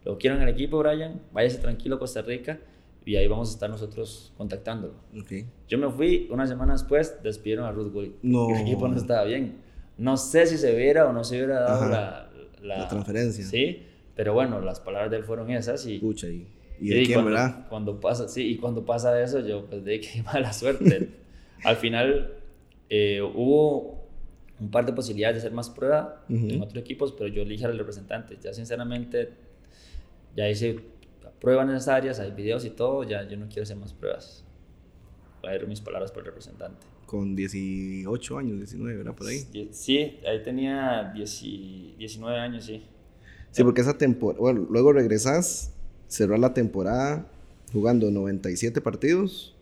lo 0.05 0.19
quiero 0.19 0.37
en 0.37 0.43
el 0.43 0.49
equipo, 0.49 0.79
Brian, 0.79 1.21
váyase 1.33 1.59
tranquilo 1.59 1.97
a 1.97 1.99
Costa 1.99 2.23
Rica, 2.23 2.61
y 3.05 3.17
ahí 3.17 3.27
vamos 3.27 3.51
a 3.51 3.53
estar 3.53 3.69
nosotros 3.69 4.33
contactándolo. 4.37 4.95
Ok. 5.21 5.45
Yo 5.69 5.79
me 5.79 5.91
fui, 5.91 6.29
una 6.31 6.47
semana 6.47 6.73
después 6.73 7.17
despidieron 7.23 7.65
a 7.65 7.73
Ruth 7.73 7.93
Gullit. 7.93 8.15
No. 8.23 8.49
El 8.55 8.63
equipo 8.63 8.87
no 8.89 8.97
estaba 8.97 9.25
bien. 9.25 9.57
No 9.99 10.17
sé 10.17 10.47
si 10.47 10.57
se 10.57 10.75
hubiera 10.75 11.09
o 11.09 11.13
no 11.13 11.25
se 11.25 11.37
hubiera 11.37 11.61
dado 11.61 11.83
Ajá. 11.85 12.31
la, 12.61 12.77
La 12.79 12.89
transferencia. 12.89 13.45
Sí, 13.45 13.83
pero 14.15 14.35
bueno, 14.35 14.61
las 14.61 14.81
palabras 14.81 15.11
de 15.11 15.19
él 15.19 15.25
fueron 15.25 15.51
esas 15.51 15.85
y... 15.87 15.99
Pucha, 15.99 16.29
y, 16.29 16.47
y 16.81 16.89
de 16.89 17.03
quién, 17.03 17.15
cuando, 17.15 17.31
¿verdad? 17.31 17.67
Cuando 17.69 18.01
pasa, 18.01 18.29
sí, 18.29 18.51
y 18.51 18.57
cuando 18.57 18.85
pasa 18.85 19.21
eso, 19.23 19.41
yo 19.41 19.67
pues 19.67 19.85
de 19.85 20.01
qué 20.01 20.23
mala 20.33 20.53
suerte. 20.53 21.09
Al 21.65 21.77
final 21.77 22.35
eh, 22.89 23.21
hubo 23.23 24.02
un 24.63 24.71
par 24.71 24.87
de 24.87 24.93
posibilidades 24.93 25.37
de 25.37 25.39
hacer 25.41 25.53
más 25.53 25.69
prueba 25.71 26.25
Ujú. 26.29 26.47
en 26.49 26.63
otros 26.63 26.81
equipos, 26.83 27.13
pero 27.13 27.27
yo 27.29 27.43
elige 27.43 27.65
al 27.65 27.77
representante. 27.77 28.39
Ya 28.41 28.53
sinceramente, 28.55 29.31
ya 30.37 30.49
hice 30.49 30.81
pruebas 31.41 31.67
necesarias, 31.67 32.21
hay 32.21 32.31
videos 32.31 32.65
y 32.65 32.71
todo, 32.71 33.03
ya 33.03 33.29
yo 33.29 33.37
no 33.37 33.47
quiero 33.49 33.65
hacer 33.65 33.77
más 33.77 33.93
pruebas. 33.93 34.45
Voy 35.43 35.51
a 35.51 35.57
ir 35.57 35.67
mis 35.67 35.81
palabras 35.81 36.13
por 36.13 36.21
el 36.21 36.27
representante. 36.27 36.87
Con 37.07 37.35
18 37.35 38.39
años, 38.39 38.57
19, 38.59 38.99
¿verdad? 38.99 39.15
Por 39.17 39.27
ahí. 39.27 39.69
Sí, 39.73 40.19
ahí 40.27 40.43
tenía 40.45 41.11
10 41.13 41.43
y- 41.43 41.97
19 41.99 42.39
años, 42.39 42.65
sí. 42.65 42.85
Sí, 43.51 43.65
porque 43.65 43.81
esa 43.81 43.99
temporada, 43.99 44.41
bueno, 44.41 44.67
luego 44.71 44.93
regresas, 44.93 45.75
cerrar 46.07 46.39
la 46.39 46.55
temporada 46.55 47.27
jugando 47.73 48.11
97 48.13 48.81
partidos, 48.81 49.57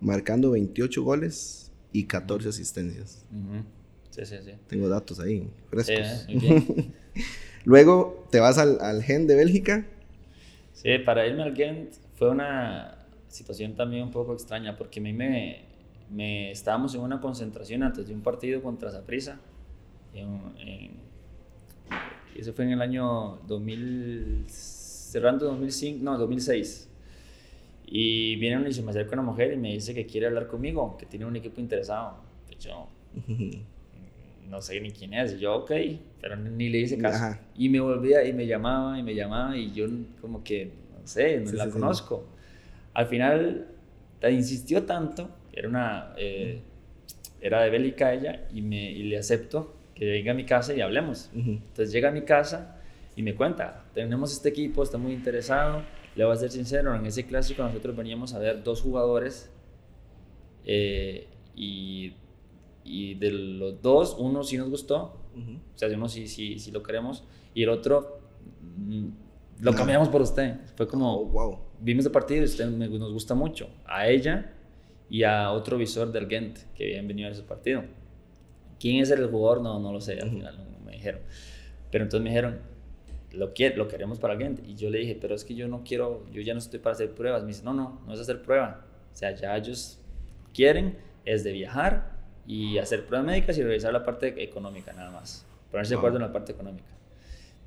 marcando 0.00 0.52
28 0.52 1.02
goles 1.04 1.70
y 1.92 2.04
14 2.04 2.48
asistencias. 2.48 3.24
Ujú. 3.30 3.62
Sí, 4.16 4.24
sí, 4.24 4.36
sí. 4.42 4.52
Tengo 4.66 4.88
datos 4.88 5.20
ahí, 5.20 5.46
frescos. 5.68 6.26
eh. 6.28 6.90
Luego 7.64 8.26
te 8.30 8.40
vas 8.40 8.58
al, 8.58 8.78
al 8.80 9.02
Gen 9.02 9.26
de 9.26 9.36
Bélgica. 9.36 9.84
Sí, 10.72 10.98
para 10.98 11.26
irme 11.26 11.42
al 11.42 11.54
Ghent 11.54 11.94
fue 12.14 12.30
una 12.30 13.06
situación 13.28 13.74
también 13.74 14.04
un 14.04 14.10
poco 14.10 14.32
extraña 14.32 14.76
porque 14.76 15.00
a 15.00 15.02
mí 15.02 15.12
me, 15.12 15.62
me 16.10 16.50
estábamos 16.50 16.94
en 16.94 17.00
una 17.00 17.20
concentración 17.20 17.82
antes 17.82 18.06
de 18.06 18.14
un 18.14 18.22
partido 18.22 18.62
contra 18.62 18.90
Saprissa. 18.90 19.38
Eso 22.34 22.52
fue 22.52 22.64
en 22.64 22.72
el 22.72 22.82
año 22.82 23.38
2000, 23.46 24.44
cerrando 24.48 25.46
2005, 25.46 26.04
no, 26.04 26.18
2006. 26.18 26.88
Y 27.86 28.36
viene 28.36 28.68
y 28.68 28.72
se 28.72 28.82
me 28.82 28.90
acerca 28.90 29.14
una 29.14 29.22
mujer 29.22 29.52
y 29.52 29.56
me 29.56 29.72
dice 29.72 29.94
que 29.94 30.06
quiere 30.06 30.26
hablar 30.26 30.46
conmigo, 30.48 30.96
que 30.96 31.06
tiene 31.06 31.24
un 31.24 31.36
equipo 31.36 31.60
interesado. 31.60 32.18
Y 32.50 32.56
yo, 32.62 32.88
no 34.48 34.60
sé 34.62 34.80
ni 34.80 34.90
quién 34.90 35.14
es. 35.14 35.34
Y 35.34 35.38
yo, 35.38 35.56
ok, 35.56 35.72
pero 36.20 36.36
ni 36.36 36.68
le 36.68 36.78
hice 36.78 36.98
caso. 36.98 37.16
Ajá. 37.16 37.40
Y 37.56 37.68
me 37.68 37.80
volvía 37.80 38.24
y 38.24 38.32
me 38.32 38.46
llamaba 38.46 38.98
y 38.98 39.02
me 39.02 39.14
llamaba 39.14 39.56
y 39.56 39.72
yo 39.72 39.86
como 40.20 40.42
que, 40.44 40.70
no 41.00 41.06
sé, 41.06 41.40
no 41.40 41.50
Sí, 41.50 41.56
la 41.56 41.64
sí, 41.64 41.70
sí. 41.70 41.78
conozco. 41.78 42.26
Al 42.94 43.06
final, 43.06 43.66
la 44.20 44.30
insistió 44.30 44.84
tanto, 44.84 45.28
era 45.52 45.68
una, 45.68 46.14
eh, 46.16 46.60
era 47.40 47.62
de 47.62 47.70
Bélica 47.70 48.12
ella, 48.12 48.46
y, 48.52 48.62
me, 48.62 48.90
y 48.90 49.02
le 49.04 49.18
acepto 49.18 49.74
que 49.94 50.04
venga 50.04 50.32
a 50.32 50.34
mi 50.34 50.44
casa 50.44 50.74
y 50.74 50.80
hablemos. 50.80 51.30
Ujú. 51.34 51.50
Entonces 51.52 51.92
llega 51.92 52.08
a 52.08 52.12
mi 52.12 52.22
casa 52.22 52.80
y 53.14 53.22
me 53.22 53.34
cuenta, 53.34 53.84
tenemos 53.94 54.32
este 54.32 54.48
equipo, 54.50 54.82
está 54.82 54.98
muy 54.98 55.12
interesado, 55.12 55.84
le 56.14 56.24
voy 56.24 56.34
a 56.34 56.36
ser 56.36 56.50
sincero, 56.50 56.94
en 56.94 57.04
ese 57.06 57.26
clásico 57.26 57.62
nosotros 57.62 57.96
veníamos 57.96 58.34
a 58.34 58.38
ver 58.38 58.62
dos 58.62 58.80
jugadores 58.82 59.50
eh, 60.64 61.26
y, 61.54 62.12
y 62.86 63.14
de 63.14 63.30
los 63.30 63.82
dos, 63.82 64.16
uno 64.18 64.42
sí 64.44 64.56
nos 64.58 64.70
gustó, 64.70 65.20
Ujú. 65.34 65.56
o 65.74 65.78
sea, 65.78 65.88
uno 65.88 66.08
sí, 66.08 66.28
sí, 66.28 66.58
sí 66.58 66.70
lo 66.70 66.82
queremos, 66.82 67.24
y 67.54 67.62
el 67.62 67.68
otro 67.70 68.20
mm, 68.62 69.06
lo 69.60 69.70
No. 69.72 69.76
cambiamos 69.76 70.08
por 70.08 70.20
usted. 70.22 70.56
Fue 70.76 70.86
Oh, 70.86 70.88
como, 70.88 71.24
wow. 71.26 71.58
vimos 71.80 72.04
el 72.06 72.12
partido 72.12 72.42
y 72.42 72.44
usted 72.44 72.66
me- 72.68 72.88
nos 72.88 73.12
gusta 73.12 73.34
mucho, 73.34 73.68
a 73.86 74.06
ella 74.08 74.52
y 75.08 75.22
a 75.22 75.50
otro 75.52 75.78
visor 75.78 76.12
del 76.12 76.26
Ghent 76.26 76.58
que 76.74 76.84
habían 76.84 77.08
venido 77.08 77.28
a 77.28 77.32
ese 77.32 77.42
partido. 77.42 77.82
¿Quién 78.78 79.02
es 79.02 79.10
el 79.10 79.26
jugador? 79.28 79.62
No, 79.62 79.80
no 79.80 79.92
lo 79.92 80.00
sé, 80.00 80.18
al 80.20 80.30
final 80.30 80.56
no 80.58 80.84
me 80.84 80.92
dijeron. 80.92 81.20
Pero 81.90 82.04
entonces 82.04 82.22
me 82.22 82.30
dijeron, 82.30 82.58
lo, 83.32 83.54
quiere, 83.54 83.76
lo 83.76 83.88
queremos 83.88 84.18
para 84.18 84.34
el 84.34 84.38
Ghent. 84.40 84.60
Y 84.68 84.74
yo 84.74 84.90
le 84.90 84.98
dije, 84.98 85.16
pero 85.20 85.34
es 85.34 85.44
que 85.44 85.54
yo 85.54 85.68
no 85.68 85.82
quiero, 85.84 86.26
yo 86.32 86.42
ya 86.42 86.52
no 86.52 86.58
estoy 86.58 86.78
para 86.80 86.94
hacer 86.94 87.14
pruebas. 87.14 87.42
Me 87.42 87.48
dice, 87.48 87.62
no, 87.64 87.72
no, 87.72 88.00
no 88.06 88.12
es 88.12 88.20
hacer 88.20 88.42
prueba. 88.42 88.84
O 89.12 89.16
sea, 89.16 89.34
ya 89.34 89.56
ellos 89.56 89.98
quieren 90.52 90.98
es 91.24 91.42
de 91.44 91.52
viajar 91.52 92.15
y 92.46 92.78
hacer 92.78 93.06
pruebas 93.06 93.26
médicas 93.26 93.58
y 93.58 93.62
revisar 93.62 93.92
la 93.92 94.04
parte 94.04 94.42
económica 94.42 94.92
nada 94.92 95.10
más. 95.10 95.46
Ponerse 95.70 95.94
de 95.94 95.98
acuerdo 95.98 96.16
en 96.16 96.22
la 96.22 96.32
parte 96.32 96.52
económica. 96.52 96.86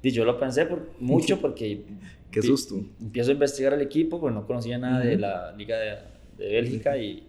Y 0.01 0.11
yo 0.11 0.23
lo 0.23 0.39
pensé 0.39 0.65
por, 0.65 0.89
mucho 0.99 1.37
porque... 1.41 1.83
Qué 2.31 2.41
susto. 2.41 2.75
Empiezo 3.01 3.31
a 3.31 3.33
investigar 3.33 3.73
el 3.73 3.81
equipo, 3.81 4.19
pues 4.19 4.33
no 4.33 4.45
conocía 4.45 4.77
nada 4.77 4.99
de 4.99 5.13
Ujú. 5.13 5.21
la 5.21 5.51
Liga 5.53 5.77
de, 5.77 5.97
de 6.37 6.51
Bélgica 6.51 6.95
y, 6.95 7.23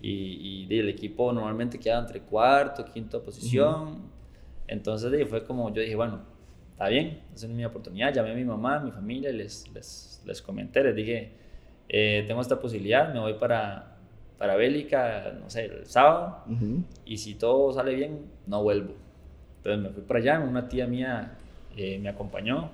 y, 0.00 0.66
y 0.68 0.78
el 0.78 0.88
equipo 0.88 1.32
normalmente 1.32 1.78
queda 1.78 2.00
entre 2.00 2.20
cuarto, 2.20 2.84
quinta 2.84 3.20
posición. 3.20 3.98
Entonces 4.66 5.12
di, 5.12 5.24
fue 5.24 5.44
como 5.44 5.72
yo 5.72 5.80
dije, 5.80 5.94
bueno, 5.94 6.20
está 6.72 6.88
bien, 6.88 7.20
esa 7.34 7.46
es 7.46 7.52
mi 7.52 7.64
oportunidad. 7.64 8.12
Llamé 8.12 8.32
a 8.32 8.34
mi 8.34 8.44
mamá, 8.44 8.76
a 8.76 8.80
mi 8.80 8.90
familia 8.90 9.30
y 9.30 9.34
les, 9.34 9.70
les, 9.72 10.20
les 10.26 10.42
comenté, 10.42 10.82
les 10.82 10.96
dije, 10.96 11.30
eh, 11.88 12.24
tengo 12.26 12.40
esta 12.40 12.58
posibilidad, 12.58 13.12
me 13.14 13.20
voy 13.20 13.34
para, 13.34 13.91
para 14.42 14.56
Bélgica, 14.56 15.32
no 15.40 15.48
sé, 15.48 15.66
el 15.66 15.86
sábado 15.86 16.38
Ujú. 16.50 16.82
y 17.06 17.16
si 17.18 17.36
todo 17.36 17.72
sale 17.72 17.94
bien, 17.94 18.22
no 18.48 18.60
vuelvo. 18.60 18.92
Entonces 19.58 19.80
me 19.80 19.90
fui 19.90 20.02
para 20.02 20.18
allá, 20.18 20.40
una 20.40 20.68
tía 20.68 20.88
mía 20.88 21.38
eh, 21.76 22.00
me 22.00 22.08
acompañó 22.08 22.72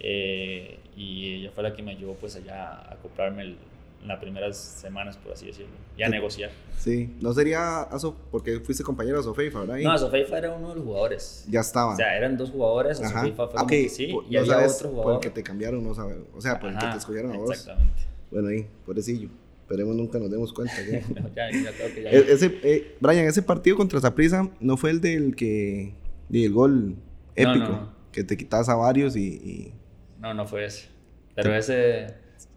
eh, 0.00 0.80
y 0.96 1.34
ella 1.36 1.52
fue 1.54 1.62
la 1.62 1.72
que 1.72 1.82
me 1.84 1.92
ayudó 1.92 2.14
pues 2.14 2.34
allá 2.34 2.72
a 2.90 2.96
comprarme 3.00 3.42
el, 3.42 3.56
en 4.02 4.08
las 4.08 4.18
primeras 4.18 4.56
semanas, 4.56 5.16
por 5.16 5.32
así 5.32 5.46
decirlo, 5.46 5.70
y 5.96 6.02
a 6.02 6.06
Sí. 6.06 6.10
negociar. 6.12 6.50
Sí, 6.76 7.16
no 7.20 7.32
sería 7.32 7.82
Aso, 7.82 8.16
porque 8.32 8.58
fuiste 8.58 8.82
compañero 8.82 9.18
de 9.18 9.22
Sofeifa, 9.22 9.60
¿verdad? 9.60 9.76
No, 9.78 9.96
Sofeifa 9.96 10.38
era 10.38 10.52
uno 10.52 10.70
de 10.70 10.74
los 10.74 10.84
jugadores. 10.84 11.46
ya 11.48 11.60
estaba. 11.60 11.92
O 11.92 11.96
sea, 11.96 12.16
eran 12.16 12.36
dos 12.36 12.50
jugadores, 12.50 13.00
Ajá. 13.00 13.20
Sofeifa 13.20 13.46
fue 13.46 13.54
Ah, 13.60 13.62
como 13.62 13.64
ok, 13.64 13.70
que 13.70 13.88
sí, 13.88 14.06
por- 14.12 14.24
y 14.24 14.30
no 14.32 14.38
había 14.40 14.52
sabes 14.54 14.74
otro 14.74 14.88
por 14.88 14.96
jugador. 15.02 15.14
el 15.14 15.20
que 15.20 15.30
te 15.30 15.42
cambiaron, 15.44 15.84
no 15.84 15.94
sabes. 15.94 16.16
O 16.36 16.40
sea, 16.40 16.58
por 16.58 16.70
el 16.70 16.78
que 16.78 16.86
te 16.88 16.96
escogieron 16.96 17.30
a 17.32 17.36
vos. 17.36 17.50
Exactamente. 17.50 18.02
Bueno, 18.32 18.48
ahí, 18.48 18.66
pobrecillo. 18.84 19.28
Esperemos 19.68 19.94
nunca 19.96 20.18
nos 20.18 20.30
demos 20.30 20.50
cuenta. 20.54 20.72
¿qué? 20.76 21.02
No, 21.20 21.28
ya, 21.34 21.50
ya 21.50 21.72
creo 21.72 21.94
que 21.94 22.02
ya- 22.02 22.10
E- 22.10 22.32
ese, 22.32 22.58
eh, 22.62 22.96
Brian, 23.00 23.26
ese 23.26 23.42
partido 23.42 23.76
contra 23.76 24.00
Zaprisa 24.00 24.48
no 24.60 24.78
fue 24.78 24.90
el 24.90 25.02
del 25.02 25.36
que. 25.36 25.92
del 26.30 26.52
gol 26.54 26.96
épico. 27.36 27.58
no, 27.58 27.68
no. 27.68 27.92
Que 28.10 28.24
te 28.24 28.36
quitas 28.38 28.68
a 28.70 28.74
varios 28.76 29.14
y, 29.14 29.26
y 29.26 29.72
No, 30.20 30.32
no 30.32 30.46
fue 30.46 30.64
ese. 30.64 30.88
Pero 31.34 31.54
ese... 31.54 32.06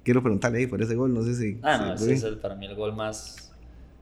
Quiero 0.03 0.21
preguntarle 0.23 0.59
ahí 0.59 0.67
por 0.67 0.81
ese 0.81 0.95
gol, 0.95 1.13
no 1.13 1.21
sé 1.21 1.35
si. 1.35 1.59
Ah, 1.61 1.77
si 1.77 1.89
no, 1.89 1.97
fue. 1.97 2.05
ese 2.05 2.13
es 2.13 2.23
el- 2.23 2.37
para 2.37 2.55
mí 2.55 2.65
el 2.65 2.75
gol 2.75 2.93
más 2.95 3.51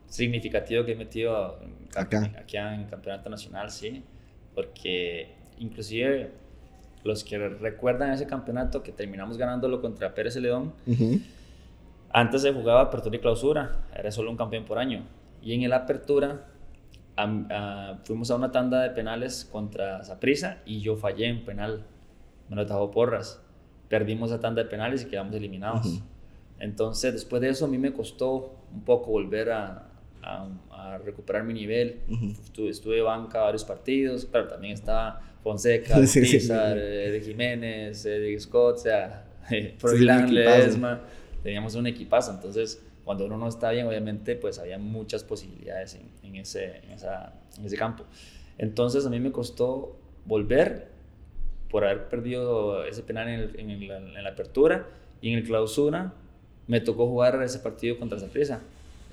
significativo 0.08 0.84
que 0.84 0.92
he 0.92 0.96
metido 0.96 1.58
Acá. 1.96 2.32
aquí 2.38 2.56
en 2.56 2.84
Campeonato 2.84 3.28
Nacional, 3.28 3.70
sí. 3.70 4.02
Porque 4.54 5.34
inclusive 5.58 6.30
los 7.04 7.24
que 7.24 7.38
recuerdan 7.38 8.12
ese 8.12 8.26
campeonato 8.26 8.82
que 8.82 8.92
terminamos 8.92 9.36
ganándolo 9.36 9.80
contra 9.80 10.14
Pérez 10.14 10.34
Celedón, 10.34 10.72
Ujú. 10.86 11.20
Antes 12.12 12.42
se 12.42 12.52
jugaba 12.52 12.82
apertura 12.82 13.16
y 13.16 13.20
clausura, 13.20 13.76
era 13.96 14.10
solo 14.10 14.30
un 14.30 14.36
campeón 14.36 14.64
por 14.64 14.78
año. 14.78 15.04
Y 15.42 15.54
en 15.54 15.62
el 15.62 15.72
apertura 15.72 16.46
am- 17.16 17.46
ah, 17.50 17.98
fuimos 18.04 18.30
a 18.30 18.36
una 18.36 18.50
tanda 18.52 18.82
de 18.82 18.90
penales 18.90 19.48
contra 19.50 20.02
Saprissa 20.04 20.58
y 20.66 20.80
yo 20.80 20.96
fallé 20.96 21.26
en 21.26 21.44
penal, 21.44 21.84
me 22.48 22.56
lo 22.56 22.62
atajó 22.62 22.90
Porras. 22.90 23.40
Perdimos 23.88 24.30
la 24.30 24.40
tanda 24.40 24.62
de 24.62 24.68
penales 24.68 25.02
y 25.02 25.06
quedamos 25.06 25.34
eliminados. 25.34 25.86
Ujú. 25.86 26.00
Entonces, 26.58 27.12
después 27.12 27.40
de 27.42 27.48
eso, 27.48 27.64
a 27.64 27.68
mí 27.68 27.78
me 27.78 27.92
costó 27.92 28.54
un 28.72 28.82
poco 28.84 29.10
volver 29.12 29.50
a, 29.50 29.88
a- 30.22 30.46
a 30.70 30.98
recuperar 30.98 31.44
mi 31.44 31.54
nivel. 31.54 32.00
Ujú. 32.08 32.26
Estuve, 32.26 32.70
estuve 32.70 33.00
banca 33.02 33.40
varios 33.40 33.64
partidos, 33.64 34.26
pero 34.30 34.46
también 34.48 34.74
estaba 34.74 35.20
Fonseca, 35.42 35.96
Sí, 36.00 36.06
sí, 36.06 36.26
sí. 36.26 36.36
Pizar, 36.38 36.76
de 36.76 37.20
Jiménez, 37.24 38.02
de 38.04 38.38
Scott, 38.38 38.74
o 38.76 38.78
sea, 38.78 39.24
Froilán. 39.78 40.32
Ledesma. 40.32 41.00
Teníamos 41.42 41.74
un 41.74 41.86
equipazo. 41.86 42.32
Entonces, 42.32 42.82
cuando 43.04 43.26
uno 43.26 43.38
no 43.38 43.48
está 43.48 43.70
bien, 43.70 43.86
obviamente, 43.86 44.36
pues 44.36 44.58
había 44.58 44.78
muchas 44.78 45.24
posibilidades 45.24 45.94
en, 45.94 46.02
en 46.22 46.36
ese, 46.36 46.76
en, 46.84 46.90
esa- 46.92 47.32
en 47.58 47.64
ese 47.64 47.76
campo. 47.76 48.04
Entonces, 48.58 49.06
a 49.06 49.10
mí 49.10 49.18
me 49.20 49.32
costó 49.32 49.96
volver 50.26 50.88
por 51.70 51.84
haber 51.84 52.08
perdido 52.08 52.84
ese 52.84 53.02
penal 53.02 53.28
en, 53.28 53.40
el- 53.40 53.60
en 53.60 53.70
el- 53.70 53.90
en 53.90 54.22
la 54.24 54.30
apertura 54.30 54.86
y 55.22 55.30
en 55.32 55.38
el 55.38 55.44
clausura 55.44 56.12
me 56.66 56.80
tocó 56.80 57.06
jugar 57.06 57.40
ese 57.42 57.58
partido 57.60 57.98
contra 57.98 58.18
Saprissa. 58.18 58.60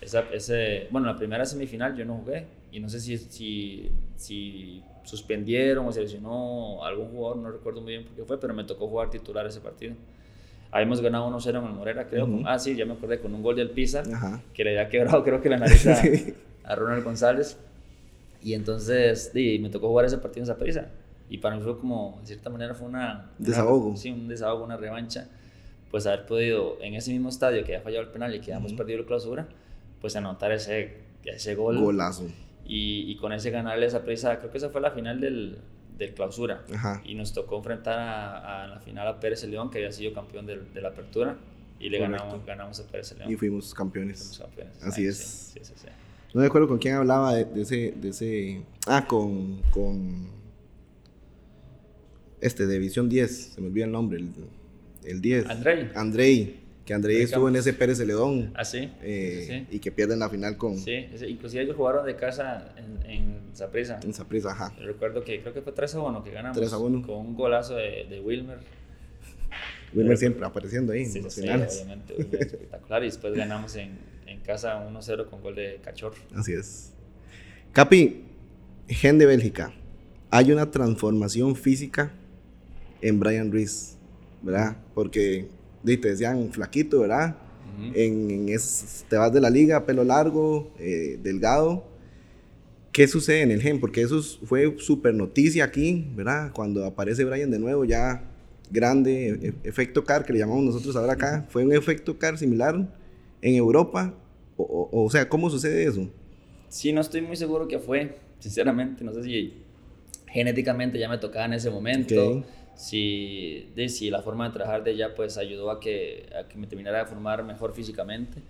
Esa, 0.01 0.21
ese, 0.31 0.87
bueno, 0.91 1.07
la 1.07 1.15
primera 1.15 1.45
semifinal 1.45 1.95
yo 1.95 2.05
no 2.05 2.15
jugué 2.17 2.45
y 2.71 2.79
no 2.79 2.87
sé 2.89 2.99
si, 2.99 3.17
si, 3.17 3.91
si 4.15 4.83
suspendieron 5.03 5.85
o 5.87 5.91
se 5.91 6.01
lesionó 6.01 6.83
algún 6.83 7.09
jugador, 7.09 7.37
no 7.37 7.51
recuerdo 7.51 7.81
muy 7.81 7.93
bien 7.93 8.03
por 8.05 8.15
qué 8.15 8.23
fue, 8.23 8.39
pero 8.39 8.53
me 8.53 8.63
tocó 8.63 8.87
jugar 8.87 9.09
titular 9.09 9.45
ese 9.47 9.59
partido. 9.59 9.95
Habíamos 10.71 11.01
ganado 11.01 11.27
1-0 11.29 11.49
en 11.59 11.65
el 11.65 11.73
Morera, 11.73 12.07
creo. 12.07 12.25
con- 12.25 12.35
Ujú. 12.39 12.43
ah, 12.47 12.59
sí, 12.59 12.75
ya 12.75 12.85
me 12.85 12.93
acordé, 12.93 13.19
con 13.19 13.33
un 13.33 13.41
gol 13.41 13.55
del 13.55 13.71
Ajá. 14.13 14.41
que 14.53 14.63
le 14.63 14.71
había 14.71 14.89
quebrado 14.89 15.23
creo 15.23 15.41
que 15.41 15.49
la 15.49 15.57
nariz 15.57 15.85
a, 15.87 15.95
Sí. 15.95 16.33
a 16.63 16.75
Ronald 16.75 17.03
González. 17.03 17.57
Y 18.43 18.53
entonces 18.53 19.33
di, 19.33 19.59
me 19.59 19.69
tocó 19.69 19.87
jugar 19.87 20.05
ese 20.05 20.17
partido 20.17 20.43
en 20.43 20.47
Saprissa. 20.47 20.89
Y 21.29 21.39
para 21.39 21.55
mí 21.55 21.61
fue 21.63 21.77
como, 21.79 22.17
de 22.21 22.27
cierta 22.27 22.49
manera, 22.49 22.73
fue 22.73 22.87
una... 22.87 22.97
una- 22.97 23.31
Desahogo. 23.37 23.95
sí, 23.97 24.11
un 24.11 24.27
desahogo, 24.27 24.63
una 24.63 24.77
revancha. 24.77 25.27
pues 25.91 26.05
haber 26.05 26.25
podido 26.25 26.77
en 26.81 26.95
ese 26.95 27.11
mismo 27.11 27.29
estadio 27.29 27.63
que 27.63 27.73
había 27.73 27.81
fallado 27.83 28.03
el 28.03 28.09
penal 28.11 28.35
y 28.35 28.39
que 28.41 28.53
habíamos 28.53 28.73
perdido 28.73 28.99
la 28.99 29.05
clausura, 29.05 29.47
pues 30.01 30.15
anotar 30.17 30.51
ese, 30.51 30.97
ese 31.23 31.55
gol. 31.55 31.77
Golazo. 31.79 32.27
Y, 32.65 33.09
y 33.09 33.15
con 33.15 33.31
ese 33.31 33.51
ganarle 33.51 33.85
esa 33.85 34.03
prisa, 34.03 34.37
creo 34.39 34.51
que 34.51 34.57
esa 34.57 34.69
fue 34.69 34.81
la 34.81 34.91
final 34.91 35.21
del, 35.21 35.57
del 35.97 36.13
clausura. 36.13 36.63
Ajá. 36.73 37.01
Y 37.05 37.15
nos 37.15 37.33
tocó 37.33 37.57
enfrentar 37.57 37.99
a, 37.99 38.63
a 38.63 38.67
la 38.67 38.79
final 38.79 39.07
a 39.07 39.19
Pérez 39.19 39.43
León, 39.45 39.69
que 39.69 39.79
había 39.79 39.91
sido 39.91 40.13
campeón 40.13 40.45
de, 40.45 40.81
la 40.81 40.89
apertura. 40.89 41.37
Y 41.79 41.89
le 41.89 41.99
Correcto. 41.99 42.17
ganamos, 42.23 42.45
ganamos 42.45 42.79
a 42.79 42.87
Pérez 42.87 43.15
León. 43.17 43.31
Y 43.31 43.35
fuimos 43.35 43.73
campeones. 43.73 44.17
Fuimos 44.19 44.39
campeones. 44.39 44.83
Así 44.83 45.01
Ay, 45.01 45.07
es. 45.07 45.17
Sí, 45.17 45.59
sí, 45.59 45.65
sí, 45.65 45.73
sí. 45.77 45.87
No 46.33 46.41
me 46.41 46.47
acuerdo 46.47 46.67
con 46.67 46.77
quién 46.77 46.95
hablaba 46.95 47.33
de, 47.33 47.45
de 47.45 47.61
ese, 47.61 47.93
de 47.95 48.09
ese... 48.09 48.61
Ah, 48.85 49.05
con, 49.07 49.61
con... 49.71 50.27
Este, 52.41 52.67
de 52.67 52.79
Visión 52.79 53.09
10. 53.09 53.53
Se 53.55 53.61
me 53.61 53.67
olvida 53.67 53.85
el 53.85 53.91
nombre. 53.91 54.19
El, 54.19 54.31
el 55.03 55.21
10. 55.21 55.49
Andrei. 55.49 55.91
Andrei. 55.95 56.66
Que 56.87 56.93
Andrei 56.93 57.21
estuvo 57.21 57.49
en 57.49 57.57
ese 57.57 57.73
Pérez 57.73 57.97
Celedón. 57.97 58.53
Ah, 58.55 58.63
sí. 58.63 58.89
eh, 59.01 59.43
sí, 59.45 59.53
sí. 59.69 59.75
Y 59.75 59.79
que 59.79 59.91
pierden 59.91 60.19
la 60.19 60.29
final 60.29 60.55
con... 60.55 60.77
Sí, 60.77 61.09
inclusive 61.27 61.63
ellos 61.63 61.75
jugaron 61.75 62.05
de 62.05 62.15
casa 62.15 62.73
en, 63.05 63.41
Saprissa. 63.51 63.99
En 64.03 64.13
Saprissa, 64.13 64.51
ajá. 64.51 64.73
Yo 64.79 64.85
Recuerdo 64.85 65.21
que 65.21 65.41
creo 65.41 65.53
que 65.53 65.61
fue 65.61 65.73
3 65.73 65.95
a 65.95 65.99
1 65.99 66.23
que 66.23 66.31
ganamos. 66.31 66.57
3 66.57 66.71
a 66.71 66.77
1. 66.77 67.05
Con 67.05 67.17
un 67.17 67.35
golazo 67.35 67.75
de, 67.75 68.05
de 68.09 68.21
Wilmer. 68.21 68.59
Wilmer 69.93 70.17
siempre 70.17 70.45
apareciendo 70.45 70.93
ahí 70.93 71.05
Sí, 71.05 71.17
en 71.17 71.23
los 71.25 71.33
sí, 71.33 71.41
finales. 71.41 71.75
obviamente. 71.75 72.13
Wilmer 72.17 72.41
espectacular. 72.41 73.03
Y 73.03 73.05
después 73.07 73.33
ganamos 73.33 73.75
en, 73.75 73.97
en 74.25 74.39
casa 74.39 74.87
1-0 74.89 75.29
con 75.29 75.41
gol 75.41 75.55
de 75.55 75.81
Cachorro. 75.83 76.15
Así 76.35 76.53
es. 76.53 76.93
Capi, 77.73 78.23
gen 78.87 79.17
de 79.17 79.25
Bélgica. 79.25 79.73
Hay 80.31 80.53
una 80.53 80.71
transformación 80.71 81.57
física 81.57 82.13
en 83.01 83.19
Brian 83.19 83.51
Ruiz, 83.51 83.97
¿verdad? 84.41 84.77
Porque 84.93 85.49
di, 85.83 85.97
te 85.97 86.09
decían 86.09 86.49
flaquito, 86.51 87.01
¿verdad? 87.01 87.35
Ujú. 87.77 87.91
En, 87.95 88.31
en 88.31 88.49
es- 88.49 89.05
te 89.09 89.15
vas 89.17 89.31
de 89.33 89.41
la 89.41 89.49
liga, 89.49 89.85
pelo 89.85 90.03
largo, 90.03 90.71
eh, 90.79 91.19
delgado. 91.21 91.85
¿Qué 92.91 93.07
sucede 93.07 93.41
en 93.41 93.51
el 93.51 93.61
gen? 93.61 93.79
Porque 93.79 94.01
eso 94.01 94.17
es- 94.19 94.39
fue 94.43 94.75
súper 94.79 95.13
noticia 95.13 95.63
aquí, 95.65 96.07
¿verdad? 96.15 96.51
Cuando 96.53 96.83
aparece 96.85 97.23
Brian 97.25 97.51
de 97.51 97.59
nuevo, 97.59 97.85
ya 97.85 98.23
grande, 98.71 99.29
e- 99.41 99.53
efecto 99.67 100.03
CAR, 100.03 100.25
que 100.25 100.33
le 100.33 100.39
llamamos 100.39 100.63
nosotros 100.65 100.95
ahora 100.95 101.13
acá. 101.13 101.45
¿Fue 101.49 101.63
un 101.63 101.73
efecto 101.73 102.17
CAR 102.17 102.37
similar 102.37 102.75
en 103.41 103.55
Europa? 103.55 104.13
O, 104.57 104.63
o- 104.91 105.05
o 105.05 105.09
sea, 105.11 105.29
¿cómo 105.29 105.49
sucede 105.49 105.85
eso? 105.85 106.09
Sí, 106.69 106.91
no 106.91 107.01
estoy 107.01 107.21
muy 107.21 107.35
seguro 107.35 107.67
que 107.67 107.77
fue, 107.79 108.17
sinceramente, 108.39 109.03
no 109.03 109.13
sé 109.13 109.23
si 109.23 109.53
genéticamente 110.27 110.99
ya 110.99 111.07
me 111.07 111.17
tocaba 111.19 111.45
en 111.45 111.53
ese 111.53 111.69
momento, 111.69 112.39
Ok. 112.39 112.45
Si, 112.77 113.69
de, 113.75 113.89
si 113.89 114.09
la 114.09 114.21
forma 114.21 114.47
de 114.47 114.53
trabajar 114.53 114.83
de 114.85 114.91
ella 114.91 115.13
pues 115.15 115.37
ayudó 115.37 115.69
a 115.71 115.79
que, 115.81 116.29
a 116.39 116.47
que 116.47 116.57
me 116.57 116.67
terminara 116.67 116.99
de 116.99 117.05
formar 117.05 117.43
mejor 117.43 117.73
físicamente, 117.73 118.41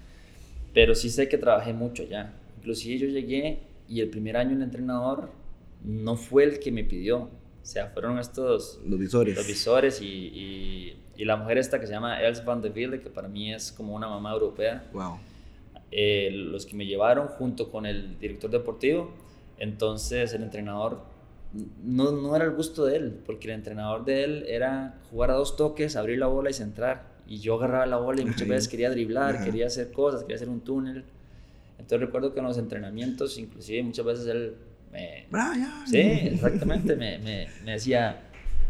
pero 0.74 0.94
sí 0.94 1.10
sé 1.10 1.28
que 1.28 1.38
trabajé 1.40 1.74
mucho 1.74 2.04
ya, 2.04 2.34
inclusive 2.60 3.00
yo 3.00 3.08
llegué 3.08 3.60
y 3.90 4.02
el 4.02 4.10
primer 4.10 4.38
año 4.38 4.56
el 4.56 4.62
entrenador 4.62 5.30
no 5.84 6.16
fue 6.16 6.44
el 6.44 6.60
que 6.60 6.72
me 6.72 6.84
pidió, 6.84 7.18
o 7.20 7.30
sea, 7.64 7.88
fueron 7.88 8.20
estos 8.20 8.80
Los 8.86 9.00
visores. 9.00 9.36
los 9.36 9.48
visores 9.48 10.02
y, 10.02 10.06
y, 10.06 10.98
y 11.16 11.26
la 11.26 11.38
mujer 11.38 11.58
esta 11.58 11.80
que 11.80 11.88
se 11.88 11.94
llama 11.94 12.22
Els 12.22 12.44
van 12.46 12.62
de 12.62 12.70
Ville, 12.70 13.00
que 13.00 13.10
para 13.10 13.28
mí 13.28 13.54
es 13.54 13.72
como 13.72 13.96
una 13.96 14.08
mamá 14.08 14.32
europea, 14.34 14.84
Wow. 14.94 15.18
eh, 15.92 16.30
los 16.34 16.66
que 16.66 16.76
me 16.76 16.86
llevaron 16.86 17.28
junto 17.28 17.72
con 17.72 17.86
el 17.86 18.20
director 18.20 18.50
deportivo. 18.52 19.12
Entonces 19.60 20.34
el 20.34 20.44
entrenador 20.44 21.02
no, 21.84 22.12
no 22.12 22.36
era 22.36 22.46
el 22.46 22.52
gusto 22.52 22.86
de 22.86 22.98
él, 22.98 23.20
porque 23.26 23.48
el 23.48 23.54
entrenador 23.56 24.06
de 24.06 24.24
él 24.24 24.46
era 24.48 25.00
jugar 25.10 25.32
a 25.32 25.34
dos 25.36 25.56
toques, 25.56 25.96
abrir 25.96 26.20
la 26.20 26.28
bola 26.28 26.50
y 26.50 26.54
centrar. 26.54 27.16
Y 27.28 27.40
yo 27.40 27.56
agarraba 27.56 27.86
la 27.86 27.98
bola 27.98 28.22
y 28.22 28.26
muchas 28.26 28.44
Ajá. 28.44 28.52
veces 28.52 28.68
quería 28.70 28.90
driblar, 28.90 29.36
Ajá. 29.36 29.46
quería 29.46 29.68
hacer 29.68 29.92
cosas, 29.92 30.22
quería 30.22 30.36
hacer 30.38 30.50
un 30.50 30.62
túnel. 30.62 31.04
Entonces 31.80 32.00
recuerdo 32.00 32.34
que 32.34 32.40
en 32.40 32.46
los 32.46 32.58
entrenamientos, 32.58 33.38
inclusive 33.38 33.84
muchas 33.84 34.06
veces 34.06 34.28
él 34.28 34.56
me, 34.92 35.26
Brian. 35.30 35.86
Sí, 35.86 35.98
exactamente. 35.98 36.96
Me, 36.96 37.18
me, 37.20 37.48
me 37.66 37.72
decía. 37.74 38.22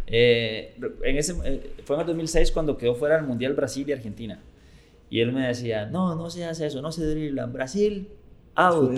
eh, 0.08 0.76
en 1.04 1.18
ese, 1.18 1.36
eh, 1.46 1.72
fue 1.84 1.96
en 1.96 2.02
el 2.02 2.08
2006 2.08 2.52
cuando 2.52 2.78
quedó 2.78 2.96
fuera 2.96 3.16
del 3.18 3.26
Mundial 3.26 3.54
Brasil 3.54 3.88
y 3.88 3.92
Argentina. 3.94 4.40
Y 5.10 5.22
él 5.22 5.32
me 5.32 5.48
decía: 5.48 5.86
No, 5.86 6.16
no 6.16 6.30
se 6.30 6.44
hace 6.46 6.66
eso, 6.68 6.82
no 6.82 6.92
se 6.92 7.06
dribla. 7.06 7.46
Brasil, 7.46 8.10
out. 8.58 8.92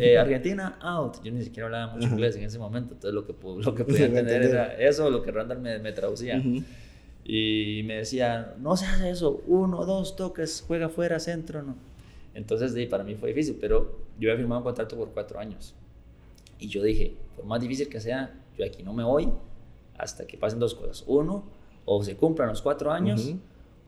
Eh, 0.00 0.16
Argentina, 0.18 0.78
out. 0.80 1.22
Yo 1.22 1.32
ni 1.32 1.42
siquiera 1.42 1.66
hablaba 1.66 1.94
mucho 1.94 2.08
inglés 2.08 2.36
en 2.36 2.44
ese 2.44 2.58
momento. 2.58 2.94
Entonces 2.94 3.14
lo 3.14 3.26
que, 3.26 3.34
lo 3.62 3.74
que 3.74 3.84
podía 3.84 4.06
entender 4.06 4.42
era 4.42 4.74
eso, 4.78 5.10
lo 5.10 5.22
que 5.22 5.30
Randall 5.32 5.60
me, 5.60 5.78
me 5.78 5.92
traducía. 5.92 6.38
Ujú. 6.38 6.62
Y 7.24 7.82
me 7.84 7.96
decía, 7.96 8.54
no 8.58 8.76
se 8.76 8.86
hace 8.86 9.10
eso, 9.10 9.42
uno, 9.48 9.84
dos 9.84 10.14
toques, 10.14 10.62
juega 10.66 10.88
fuera, 10.88 11.18
centro, 11.18 11.60
no. 11.62 11.74
Entonces, 12.34 12.72
sí, 12.72 12.86
para 12.86 13.02
mí 13.02 13.16
fue 13.16 13.30
difícil, 13.30 13.56
pero 13.60 13.98
yo 14.18 14.30
había 14.30 14.36
firmado 14.36 14.60
un 14.60 14.64
contrato 14.64 14.96
por 14.96 15.08
cuatro 15.10 15.40
años. 15.40 15.74
Y 16.60 16.68
yo 16.68 16.82
dije, 16.82 17.16
por 17.34 17.44
más 17.46 17.60
difícil 17.60 17.88
que 17.88 17.98
sea, 18.00 18.32
yo 18.56 18.64
aquí 18.64 18.82
no 18.82 18.92
me 18.92 19.02
voy 19.02 19.28
hasta 19.98 20.26
que 20.26 20.38
pasen 20.38 20.60
dos 20.60 20.74
cosas. 20.74 21.02
Uno, 21.06 21.44
o 21.84 22.02
se 22.04 22.14
cumplan 22.14 22.48
los 22.48 22.62
cuatro 22.62 22.92
años, 22.92 23.26
Ujú. 23.26 23.38
o, 23.38 23.38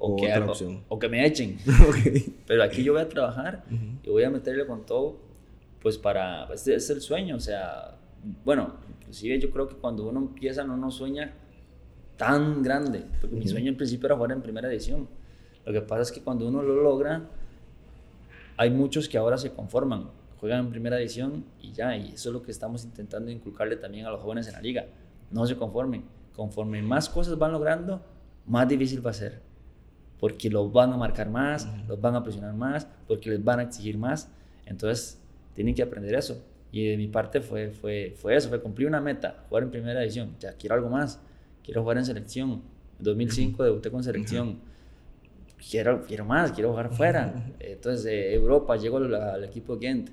O 0.00 0.16
que, 0.16 0.26
otra 0.30 0.46
o- 0.46 0.50
opción. 0.50 0.84
o 0.88 0.98
que 0.98 1.08
me 1.08 1.26
echen. 1.26 1.58
Ok. 1.88 2.32
Pero 2.46 2.62
aquí 2.62 2.82
yo 2.84 2.92
voy 2.92 3.02
a 3.02 3.08
trabajar 3.08 3.64
Ujú. 3.66 3.84
y 4.04 4.11
voy 4.11 4.22
a 4.24 4.30
meterle 4.30 4.66
con 4.66 4.87
todo, 4.87 5.16
pues 5.82 5.98
para, 5.98 6.44
este 6.52 6.74
es 6.74 6.88
el 6.90 7.00
sueño, 7.00 7.37
o 7.37 7.40
sea, 7.40 7.96
bueno, 8.44 8.74
inclusive 9.00 9.38
yo 9.40 9.50
creo 9.50 9.68
que 9.68 9.74
cuando 9.76 10.08
uno 10.08 10.20
empieza 10.20 10.64
no 10.64 10.74
uno 10.74 10.90
sueña 10.90 11.34
tan 12.16 12.62
grande, 12.62 13.04
porque 13.20 13.34
mi 13.37 13.42
Ujú. 13.42 13.50
sueño 13.50 13.68
en 13.70 13.76
principio 13.76 14.06
era 14.06 14.16
jugar 14.16 14.32
en 14.32 14.42
primera 14.42 14.68
edición. 14.68 15.08
Lo 15.64 15.72
que 15.72 15.80
pasa 15.82 16.02
es 16.02 16.12
que 16.12 16.20
cuando 16.22 16.48
uno 16.48 16.62
lo 16.62 16.82
logra, 16.82 17.22
hay 18.56 18.70
muchos 18.70 19.08
que 19.08 19.18
ahora 19.18 19.37
se 19.38 19.52
conforman, 19.52 20.11
juegan 20.40 20.61
en 20.66 20.70
primera 20.70 20.98
edición 20.98 21.44
y 21.61 21.72
ya, 21.72 21.96
y 21.96 22.14
eso 22.14 22.30
es 22.30 22.32
lo 22.32 22.42
que 22.42 22.50
estamos 22.50 22.84
intentando 22.84 23.30
inculcarle 23.30 23.76
también 23.76 24.06
a 24.06 24.11
los 24.11 24.20
jóvenes 24.20 24.46
en 24.48 24.54
la 24.54 24.61
liga. 24.61 24.87
No 25.30 25.46
se 25.46 25.56
conformen, 25.56 26.04
conforme 26.34 26.82
más 26.82 27.08
cosas 27.08 27.38
van 27.38 27.52
logrando, 27.52 28.00
más 28.46 28.66
difícil 28.68 29.04
va 29.04 29.11
a 29.11 29.14
ser 29.14 29.42
porque 30.20 30.50
los 30.50 30.72
van 30.72 30.92
a 30.92 30.96
marcar 30.96 31.28
más, 31.31 31.68
los 31.87 32.00
van 32.00 32.14
a 32.16 32.22
presionar 32.22 32.54
más, 32.54 32.87
porque 33.07 33.31
les 33.31 33.42
van 33.44 33.61
a 33.61 33.62
exigir 33.64 33.96
más. 33.98 34.31
Entonces, 34.66 35.20
tienen 35.54 35.74
que 35.74 35.83
aprender 35.83 36.14
eso. 36.14 36.42
Y 36.70 36.87
de 36.88 36.96
mi 36.96 37.07
parte 37.09 37.40
fue, 37.40 37.70
fue, 37.70 38.14
fue 38.16 38.37
eso, 38.37 38.48
fue 38.48 38.61
cumplir 38.61 38.88
una 38.88 39.00
meta, 39.00 39.44
jugar 39.48 39.62
en 39.64 39.70
primera 39.70 40.00
división. 40.00 40.35
Ya 40.40 40.52
quiero 40.52 40.74
algo 40.74 40.88
más, 40.90 41.20
quiero 41.64 41.83
jugar 41.83 41.98
en 41.98 42.04
selección. 42.04 42.62
En 42.98 43.04
2005 43.04 43.62
debuté 43.64 43.90
con 43.90 44.02
selección. 44.02 44.59
Quiero, 45.70 46.02
quiero 46.07 46.24
más, 46.24 46.52
quiero 46.52 46.70
jugar 46.70 46.90
fuera. 46.92 47.46
Entonces, 47.61 48.04
de 48.04 48.35
Europa, 48.35 48.76
llego 48.76 48.98
al, 48.98 49.14
al 49.14 49.44
equipo 49.44 49.78
Gent. 49.78 50.11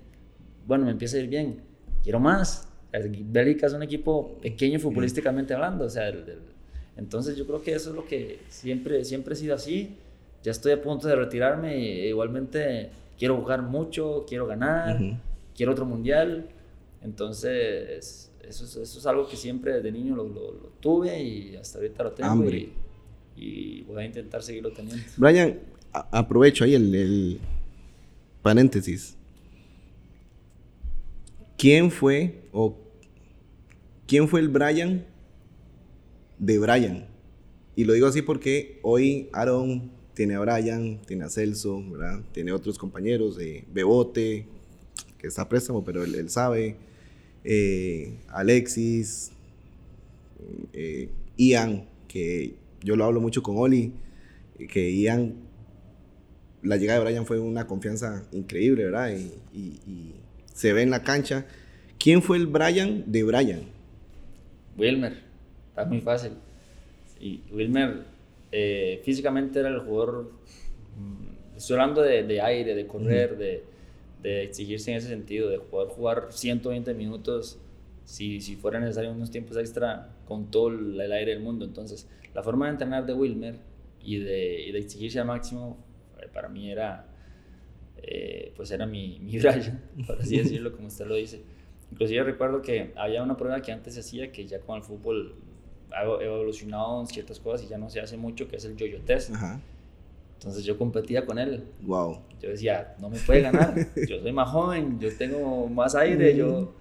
Bueno, 0.65 0.85
me 0.85 0.91
empieza 0.91 1.17
a 1.17 1.19
ir 1.19 1.27
bien. 1.29 1.61
Quiero 2.03 2.19
más. 2.19 2.67
Bélgica 2.91 3.67
es 3.67 3.73
un 3.73 3.83
equipo 3.83 4.37
pequeño 4.41 4.79
futbolísticamente 4.79 5.53
hablando. 5.53 5.85
O 5.85 5.89
sea, 5.89 6.07
el- 6.07 6.17
el- 6.29 6.54
entonces 6.97 7.35
yo 7.37 7.45
creo 7.45 7.61
que 7.61 7.73
eso 7.73 7.89
es 7.89 7.95
lo 7.95 8.05
que 8.05 8.39
siempre, 8.49 9.03
siempre 9.05 9.33
he 9.33 9.37
sido 9.37 9.55
así. 9.55 9.95
Ya 10.43 10.51
estoy 10.51 10.71
a 10.73 10.81
punto 10.81 11.07
de 11.07 11.15
retirarme 11.15 11.77
y 11.77 12.07
igualmente 12.07 12.89
quiero 13.17 13.35
jugar 13.37 13.61
mucho, 13.63 14.25
quiero 14.27 14.45
ganar, 14.47 14.99
quiero 15.55 15.71
otro 15.71 15.85
mundial. 15.85 16.47
Entonces 17.01 18.21
eso 18.41 18.65
es, 18.65 18.75
eso 18.75 18.99
es 18.99 19.05
algo 19.07 19.27
que 19.27 19.35
siempre 19.35 19.73
desde 19.73 19.91
niño 19.91 20.15
lo, 20.15 20.23
lo- 20.27 20.51
lo 20.51 20.69
tuve 20.79 21.21
y 21.21 21.55
hasta 21.55 21.79
ahorita 21.79 22.03
lo 22.03 22.11
tengo 22.11 22.29
Hambre. 22.29 22.69
y, 23.35 23.41
y 23.79 23.81
voy 23.83 24.03
a 24.03 24.05
intentar 24.05 24.41
seguirlo 24.43 24.71
teniendo. 24.71 25.03
Brian, 25.17 25.59
aprovecho 25.91 26.63
ahí 26.63 26.75
el, 26.75 26.93
el 26.95 27.39
paréntesis. 28.41 29.17
¿Quién 31.57 31.89
fue 31.91 32.41
o 32.51 32.77
quién 34.07 34.27
fue 34.27 34.39
el 34.41 34.49
Brian 34.49 35.05
de 36.39 36.59
Brian? 36.59 37.07
Y 37.75 37.83
lo 37.85 37.93
digo 37.93 38.07
así 38.07 38.21
porque 38.21 38.79
hoy 38.83 39.29
Aaron 39.33 39.91
tiene 40.13 40.35
a 40.35 40.39
Brian, 40.39 40.99
tiene 41.05 41.25
a 41.25 41.29
Celso, 41.29 41.83
¿verdad? 41.91 42.21
Tiene 42.31 42.51
otros 42.53 42.77
compañeros, 42.77 43.37
eh, 43.39 43.65
Bebote, 43.73 44.45
que 45.17 45.27
está 45.27 45.47
préstamo, 45.49 45.83
pero 45.83 46.03
él, 46.03 46.15
él 46.15 46.29
sabe, 46.29 46.77
eh, 47.43 48.13
Alexis, 48.29 49.31
eh, 50.73 51.09
Ian, 51.37 51.85
que 52.07 52.55
yo 52.81 52.95
lo 52.95 53.03
hablo 53.03 53.19
mucho 53.19 53.43
con 53.43 53.57
Oli, 53.57 53.91
que 54.69 54.93
Ian, 54.95 55.35
la 56.63 56.77
llegada 56.77 56.99
de 56.99 57.05
Brian 57.05 57.25
fue 57.25 57.39
una 57.39 57.67
confianza 57.67 58.25
increíble, 58.31 58.85
¿verdad? 58.85 59.11
Y, 59.11 59.33
y- 59.57 59.79
y 59.85 60.13
se 60.53 60.71
ve 60.73 60.81
en 60.81 60.89
la 60.91 61.03
cancha. 61.03 61.45
¿Quién 61.99 62.21
fue 62.21 62.37
el 62.37 62.47
Brian 62.47 63.03
de 63.07 63.23
Brian? 63.23 63.61
Wilmer, 64.77 65.24
está 65.75 65.85
muy 65.85 65.99
fácil. 65.99 66.31
Y 67.19 67.41
Wilmer 67.51 68.05
eh, 68.51 69.01
físicamente 69.03 69.59
era 69.59 69.67
el 69.67 69.79
jugador, 69.79 70.31
mm, 70.97 71.57
estoy 71.57 71.73
hablando 71.73 72.01
de, 72.01 72.23
de 72.23 72.41
aire, 72.41 72.75
de 72.75 72.87
correr, 72.87 73.37
de, 73.37 73.63
de 74.21 74.43
exigirse 74.43 74.91
en 74.91 74.97
ese 74.97 75.09
sentido, 75.09 75.49
de 75.49 75.59
poder 75.59 75.89
jugar 75.89 76.27
120 76.29 76.93
minutos 76.93 77.59
si, 78.05 78.39
si 78.39 78.55
fuera 78.55 78.79
necesario 78.79 79.11
unos 79.11 79.31
tiempos 79.31 79.57
extra 79.57 80.15
con 80.25 80.49
todo 80.49 80.69
el, 80.69 80.99
el 80.99 81.11
aire 81.11 81.31
del 81.31 81.41
mundo. 81.41 81.65
Entonces, 81.65 82.07
la 82.33 82.41
forma 82.41 82.67
de 82.67 82.71
entrenar 82.71 83.05
de 83.05 83.13
Wilmer 83.13 83.59
y 84.01 84.19
de, 84.19 84.61
y 84.61 84.71
de 84.71 84.79
exigirse 84.79 85.19
al 85.19 85.27
máximo, 85.27 85.77
eh, 86.21 86.29
para 86.33 86.47
mí 86.47 86.71
era, 86.71 87.07
eh, 87.97 88.53
pues 88.55 88.71
era 88.71 88.85
mi, 88.85 89.19
mi 89.19 89.37
Brian, 89.39 89.81
por 90.07 90.21
así 90.21 90.37
decirlo, 90.37 90.71
como 90.71 90.87
usted 90.87 91.05
lo 91.05 91.15
dice. 91.15 91.41
Inclusive 91.91 92.23
recuerdo 92.23 92.61
que 92.61 92.93
había 92.95 93.21
una 93.21 93.35
prueba 93.35 93.61
que 93.61 93.73
antes 93.73 93.95
se 93.95 93.99
hacía, 93.99 94.31
que 94.31 94.45
ya 94.47 94.59
con 94.61 94.77
el 94.77 94.83
fútbol 94.83 95.35
ha 95.91 96.03
evolucionado 96.03 97.01
en 97.01 97.07
ciertas 97.07 97.39
cosas 97.39 97.65
y 97.65 97.69
ya 97.69 97.77
no 97.77 97.89
se 97.89 97.99
hace 97.99 98.17
mucho, 98.17 98.47
que 98.47 98.57
es 98.57 98.65
el 98.65 98.75
yo-yo 98.75 98.99
test. 99.01 99.33
Ajá. 99.33 99.59
Entonces 100.39 100.63
yo 100.63 100.77
competía 100.77 101.25
con 101.25 101.39
él. 101.39 101.63
Wow. 101.81 102.19
Yo 102.41 102.49
decía, 102.49 102.95
no 102.99 103.09
me 103.09 103.17
puede 103.19 103.41
ganar, 103.41 103.73
yo 104.07 104.21
soy 104.21 104.31
más 104.31 104.49
joven, 104.49 104.99
yo 104.99 105.15
tengo 105.17 105.67
más 105.67 105.95
aire, 105.95 106.35
yo... 106.35 106.73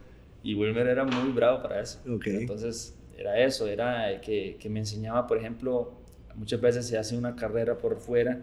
Y 0.42 0.54
Wilmer 0.54 0.86
era 0.88 1.04
muy 1.04 1.32
bravo 1.32 1.62
para 1.62 1.80
eso. 1.80 2.00
Okay. 2.16 2.36
Entonces 2.36 2.94
era 3.16 3.38
eso, 3.38 3.66
era 3.66 4.20
que, 4.20 4.58
que 4.60 4.68
me 4.68 4.80
enseñaba, 4.80 5.26
por 5.26 5.38
ejemplo, 5.38 5.94
muchas 6.34 6.60
veces 6.60 6.86
se 6.86 6.98
hace 6.98 7.16
una 7.16 7.34
carrera 7.34 7.78
por 7.78 7.96
fuera 7.96 8.42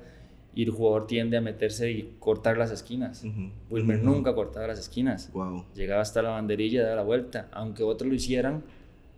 y 0.54 0.64
el 0.64 0.72
jugador 0.72 1.08
tiende 1.08 1.38
a 1.38 1.42
meterse 1.42 1.92
y 1.92 2.16
cortar 2.20 2.58
las 2.58 2.72
esquinas. 2.72 3.24
Wilmer 3.70 4.04
nunca 4.04 4.36
cortaba 4.36 4.68
las 4.68 4.80
esquinas. 4.80 5.32
Wow. 5.32 5.66
Llegaba 5.76 6.02
hasta 6.02 6.22
la 6.22 6.32
banderilla, 6.32 6.84
daba 6.84 6.98
la 6.98 7.04
vuelta. 7.04 7.48
Aunque 7.52 7.84
otros 7.84 8.10
lo 8.10 8.16
hicieran, 8.16 8.64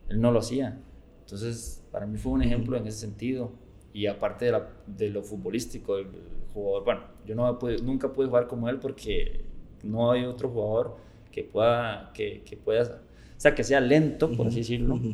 él 0.10 0.22
no 0.22 0.32
lo 0.32 0.40
hacía. 0.40 0.78
Entonces, 1.26 1.84
para 1.92 2.06
mí 2.06 2.18
fue 2.18 2.34
un 2.34 2.44
ejemplo 2.44 2.78
en 2.78 2.88
ese 2.88 3.00
sentido. 3.00 3.52
Y 3.94 4.08
aparte 4.08 4.46
de, 4.46 4.52
la, 4.52 4.70
de 4.88 5.10
lo 5.10 5.22
futbolístico, 5.24 5.98
el, 5.98 6.08
jugador, 6.54 6.84
bueno, 6.84 7.02
yo 7.26 7.36
no 7.36 7.60
pude, 7.60 7.78
nunca 7.82 8.12
pude 8.12 8.28
jugar 8.28 8.48
como 8.48 8.70
él 8.70 8.80
porque 8.80 9.46
no 9.84 10.12
hay 10.12 10.26
otro 10.26 10.50
jugador 10.50 10.98
que 11.32 11.44
pueda, 11.44 12.12
que, 12.14 12.44
que 12.44 12.58
pueda, 12.58 13.02
o 13.38 13.40
sea, 13.40 13.56
que 13.56 13.64
sea 13.64 13.82
lento, 13.82 14.32
por 14.32 14.48
así 14.48 14.60
decirlo. 14.60 15.00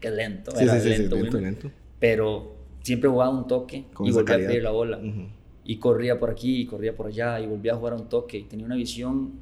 Que 0.00 0.10
lento, 0.10 0.50
Sí, 0.50 0.64
era 0.64 0.74
sí, 0.74 0.80
sí, 0.80 0.94
sí, 0.94 1.00
lento, 1.00 1.16
lento, 1.16 1.40
lento. 1.40 1.70
Pero 1.98 2.56
siempre 2.82 3.08
jugaba 3.08 3.30
un 3.30 3.46
toque 3.46 3.86
Con 3.94 4.06
y 4.06 4.10
volvía 4.10 4.26
calidad. 4.26 4.48
a 4.48 4.50
pedir 4.50 4.62
la 4.62 4.70
bola. 4.70 5.00
Y 5.64 5.76
corría 5.78 6.18
por 6.18 6.28
aquí 6.28 6.60
y 6.60 6.66
corría 6.66 6.94
por 6.94 7.06
allá 7.06 7.40
y 7.40 7.46
volvía 7.46 7.72
a 7.72 7.76
jugar 7.76 7.94
a 7.94 7.96
un 7.96 8.10
toque. 8.10 8.36
Y 8.36 8.42
tenía 8.42 8.66
una 8.66 8.76
visión 8.76 9.40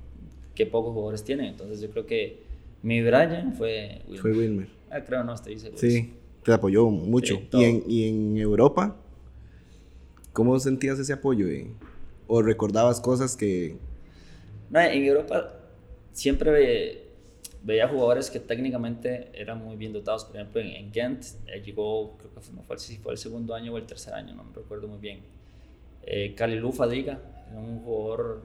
que 0.55 0.67
pocos 0.67 0.93
jugadores 0.93 1.25
tienen. 1.25 1.47
Entonces 1.47 1.81
yo 1.81 1.91
creo 1.91 2.07
que 2.07 2.45
mi 2.83 3.03
Brian 3.03 3.55
fue 3.55 4.03
Wilmer. 4.07 4.21
Fue 4.21 4.33
Wilmer. 4.33 4.69
Ah, 4.93 5.01
creo 5.03 5.25
no, 5.25 5.33
estoy 5.35 5.59
seguro. 5.59 5.79
Sí, 5.81 6.13
te 6.45 6.53
apoyó 6.53 6.87
mucho. 6.91 7.37
Sí, 7.37 7.49
y, 7.53 7.65
en, 7.65 7.83
y 7.89 8.09
en 8.09 8.37
Europa, 8.37 8.95
¿cómo 10.33 10.59
sentías 10.61 10.99
ese 10.99 11.15
apoyo? 11.15 11.49
eh? 11.49 11.67
¿O 12.27 12.43
recordabas 12.43 13.01
cosas 13.01 13.37
que... 13.37 13.77
No, 14.71 14.81
en 14.81 15.05
Europa 15.05 15.55
siempre 16.13 16.51
ve- 16.51 17.09
veía 17.63 17.89
jugadores 17.89 18.31
que 18.31 18.39
técnicamente 18.41 19.31
eran 19.35 19.65
muy 19.65 19.77
bien 19.77 19.93
dotados. 19.93 20.25
Por 20.25 20.37
ejemplo, 20.37 20.61
en, 20.61 20.69
en 20.69 20.93
Ghent 20.93 21.25
eh, 21.47 21.63
llegó, 21.65 22.17
creo 22.19 22.35
que 22.35 22.41
fue, 22.41 22.55
no 22.55 22.63
fue, 22.63 22.79
si 22.79 22.97
fue 22.99 23.13
el 23.13 23.19
segundo 23.19 23.55
año 23.55 23.73
o 23.73 23.79
el 23.79 23.87
tercer 23.87 24.13
año, 24.15 24.35
no 24.35 24.45
me 24.45 24.55
recuerdo 24.55 24.89
muy 24.89 24.99
bien. 24.99 25.21
Eh, 26.05 26.35
Kalilou 26.35 26.73
Fadiga, 26.73 27.19
era 27.51 27.59
un 27.61 27.81
jugador 27.81 28.43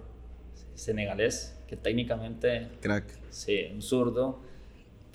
senegalés 0.75 1.57
que 1.67 1.75
técnicamente, 1.75 2.67
Crack. 2.81 3.05
sí, 3.31 3.67
un 3.73 3.81
zurdo 3.81 4.39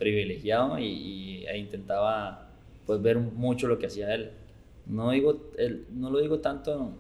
privilegiado 0.03 0.79
y, 0.79 0.85
y- 0.85 1.47
e 1.47 1.57
intentaba 1.59 2.49
pues 2.87 3.01
ver 3.01 3.19
mucho 3.19 3.69
lo 3.69 3.79
que 3.79 3.87
hacía 3.87 4.13
él. 4.15 4.31
No, 4.87 5.13
digo, 5.13 5.51
él- 5.57 5.87
no 5.93 6.11
lo 6.11 6.19
digo 6.21 6.41
tanto 6.41 6.93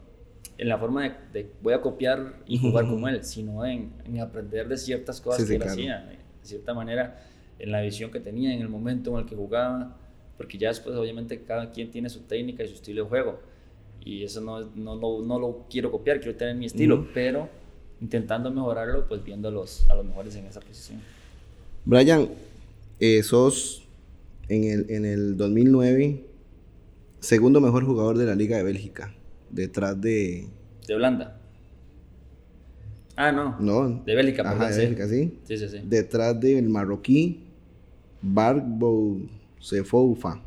en 0.56 0.68
la 0.68 0.78
forma 0.78 1.02
de, 1.02 1.14
de 1.32 1.50
voy 1.62 1.74
a 1.74 1.80
copiar 1.80 2.34
y 2.46 2.58
jugar 2.58 2.86
como 2.86 3.08
él, 3.08 3.24
sino 3.24 3.66
en, 3.66 3.90
en 4.04 4.20
aprender 4.20 4.68
de 4.68 4.76
ciertas 4.76 5.20
cosas 5.20 5.40
Sí, 5.40 5.46
sí, 5.46 5.50
que 5.50 5.56
él 5.56 5.62
claro. 5.62 5.72
hacía, 5.72 5.98
de 6.08 6.46
cierta 6.46 6.74
manera, 6.74 7.20
en 7.58 7.72
la 7.72 7.80
visión 7.80 8.10
que 8.12 8.20
tenía, 8.20 8.54
en 8.54 8.60
el 8.60 8.68
momento 8.68 9.10
en 9.14 9.24
el 9.24 9.26
que 9.26 9.34
jugaba, 9.34 9.96
porque 10.36 10.56
ya 10.58 10.68
después 10.68 10.94
obviamente 10.96 11.42
cada 11.42 11.70
quien 11.72 11.90
tiene 11.90 12.08
su 12.08 12.20
técnica 12.20 12.62
y 12.62 12.68
su 12.68 12.74
estilo 12.74 13.02
de 13.02 13.08
juego, 13.08 13.40
y 14.04 14.22
eso 14.22 14.40
no, 14.40 14.60
no, 14.76 14.94
no, 14.96 15.20
no 15.22 15.38
lo 15.40 15.66
quiero 15.68 15.90
copiar, 15.90 16.20
quiero 16.20 16.36
tener 16.36 16.54
mi 16.54 16.66
estilo, 16.66 17.08
pero 17.12 17.48
intentando 18.00 18.50
mejorarlo, 18.50 19.06
pues 19.08 19.24
viendo 19.24 19.48
a 19.48 19.50
los, 19.50 19.88
a 19.90 19.94
los 19.96 20.04
mejores 20.04 20.36
en 20.36 20.46
esa 20.46 20.60
posición. 20.60 21.00
Brian, 21.84 22.28
eh, 23.04 23.20
sos 23.24 23.88
en 24.48 24.62
el, 24.62 24.86
en 24.88 25.04
el 25.04 25.36
2009 25.36 26.24
segundo 27.18 27.60
mejor 27.60 27.84
jugador 27.84 28.16
de 28.16 28.26
la 28.26 28.36
Liga 28.36 28.56
de 28.56 28.62
Bélgica. 28.62 29.12
Detrás 29.50 30.00
de... 30.00 30.46
De 30.86 30.94
Holanda. 30.94 31.40
Ah, 33.16 33.32
no. 33.32 33.56
No. 33.58 34.02
De 34.04 34.14
Bélgica, 34.14 34.42
Ajá, 34.42 34.52
perdón, 34.52 34.70
de. 34.70 34.78
Bélgica, 34.78 35.08
sí. 35.08 35.38
Sí, 35.42 35.58
sí, 35.58 35.68
sí. 35.68 35.80
Detrás 35.84 36.40
del 36.40 36.68
marroquí 36.68 37.40
Barbo 38.20 39.20
Sefoufa. 39.58 40.40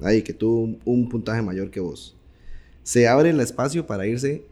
Ahí, 0.00 0.22
que 0.22 0.32
tuvo 0.32 0.62
un, 0.62 0.80
un 0.84 1.08
puntaje 1.08 1.42
mayor 1.42 1.70
que 1.70 1.78
vos. 1.78 2.16
Se 2.82 3.06
abre 3.06 3.30
el 3.30 3.38
espacio 3.38 3.86
para 3.86 4.04
irse. 4.04 4.44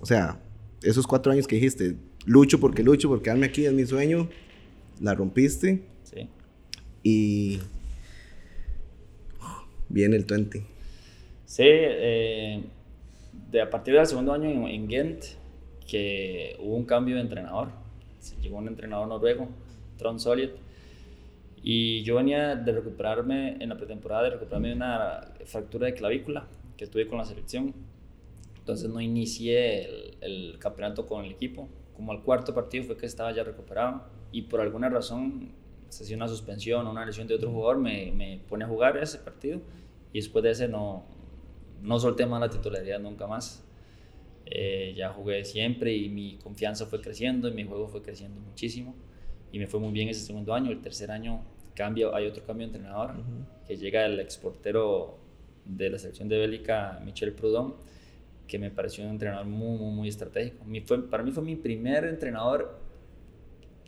O 0.00 0.04
sea, 0.04 0.38
esos 0.82 1.06
cuatro 1.06 1.32
años 1.32 1.46
que 1.46 1.56
dijiste, 1.56 1.96
lucho 2.26 2.60
porque 2.60 2.82
lucho, 2.82 3.08
porque 3.08 3.24
quedarme 3.24 3.46
aquí 3.46 3.64
es 3.64 3.72
mi 3.72 3.86
sueño. 3.86 4.28
La 5.00 5.14
rompiste 5.14 5.82
sí. 6.02 6.28
y. 7.02 7.60
Viene 9.88 10.16
el 10.16 10.24
20. 10.24 10.62
Sí, 11.46 11.62
eh, 11.64 12.62
de 13.50 13.60
a 13.62 13.70
partir 13.70 13.94
del 13.94 14.06
segundo 14.06 14.32
año 14.32 14.50
en, 14.50 14.66
en 14.66 14.86
Ghent, 14.86 15.24
que 15.86 16.56
hubo 16.60 16.74
un 16.74 16.84
cambio 16.84 17.14
de 17.14 17.22
entrenador. 17.22 17.68
Sí, 18.18 18.36
Llegó 18.42 18.58
un 18.58 18.68
entrenador 18.68 19.08
noruego, 19.08 19.48
Trond 19.96 20.18
Solliet, 20.18 20.52
y 21.62 22.02
yo 22.02 22.16
venía 22.16 22.54
de 22.54 22.72
recuperarme 22.72 23.56
en 23.60 23.70
la 23.70 23.76
pretemporada, 23.76 24.24
de 24.24 24.30
recuperarme 24.30 24.68
de 24.68 24.74
una 24.74 25.20
fractura 25.46 25.86
de 25.86 25.94
clavícula 25.94 26.46
que 26.76 26.86
tuve 26.86 27.06
con 27.06 27.18
la 27.18 27.24
selección. 27.24 27.72
Entonces 28.58 28.90
no 28.90 29.00
inicié 29.00 29.84
el, 29.86 30.16
el 30.20 30.58
campeonato 30.58 31.06
con 31.06 31.24
el 31.24 31.30
equipo. 31.30 31.68
Como 31.96 32.12
al 32.12 32.22
cuarto 32.22 32.54
partido 32.54 32.84
fue 32.84 32.96
que 32.98 33.06
estaba 33.06 33.32
ya 33.32 33.42
recuperado 33.42 34.02
y 34.32 34.42
por 34.42 34.60
alguna 34.60 34.88
razón, 34.88 35.52
se 35.88 36.04
hacía 36.04 36.16
una 36.16 36.28
suspensión 36.28 36.86
o 36.86 36.90
una 36.90 37.04
lesión 37.04 37.26
de 37.26 37.34
otro 37.34 37.50
jugador, 37.50 37.78
me, 37.78 38.12
me 38.12 38.40
pone 38.48 38.64
a 38.64 38.68
jugar 38.68 38.96
ese 38.98 39.18
partido 39.18 39.60
y 40.12 40.18
después 40.18 40.42
de 40.42 40.50
ese 40.50 40.68
no, 40.68 41.04
no 41.82 41.98
solté 41.98 42.26
más 42.26 42.40
la 42.40 42.50
titularidad 42.50 43.00
nunca 43.00 43.26
más. 43.26 43.64
Eh, 44.46 44.94
ya 44.96 45.10
jugué 45.10 45.44
siempre 45.44 45.94
y 45.94 46.08
mi 46.08 46.38
confianza 46.38 46.86
fue 46.86 47.00
creciendo 47.00 47.48
y 47.48 47.52
mi 47.52 47.64
juego 47.64 47.86
fue 47.88 48.00
creciendo 48.02 48.40
muchísimo 48.40 48.94
y 49.52 49.58
me 49.58 49.66
fue 49.66 49.78
muy 49.78 49.92
bien 49.92 50.08
ese 50.08 50.20
segundo 50.20 50.54
año. 50.54 50.70
El 50.70 50.80
tercer 50.80 51.10
año 51.10 51.42
cambio, 51.74 52.14
hay 52.14 52.26
otro 52.26 52.44
cambio 52.44 52.66
de 52.66 52.76
entrenador 52.76 53.14
que 53.66 53.76
llega 53.76 54.06
el 54.06 54.18
exportero 54.20 55.18
de 55.64 55.90
la 55.90 55.98
selección 55.98 56.28
de 56.28 56.38
Bélgica, 56.38 57.00
Michel 57.04 57.34
Proudhon, 57.34 57.74
que 58.46 58.58
me 58.58 58.70
pareció 58.70 59.04
un 59.04 59.10
entrenador 59.10 59.46
muy, 59.46 59.78
muy, 59.78 59.92
muy 59.92 60.08
estratégico. 60.08 60.64
Mi, 60.64 60.80
fue, 60.80 61.08
para 61.08 61.22
mí 61.22 61.30
fue 61.30 61.42
mi 61.42 61.56
primer 61.56 62.04
entrenador 62.04 62.80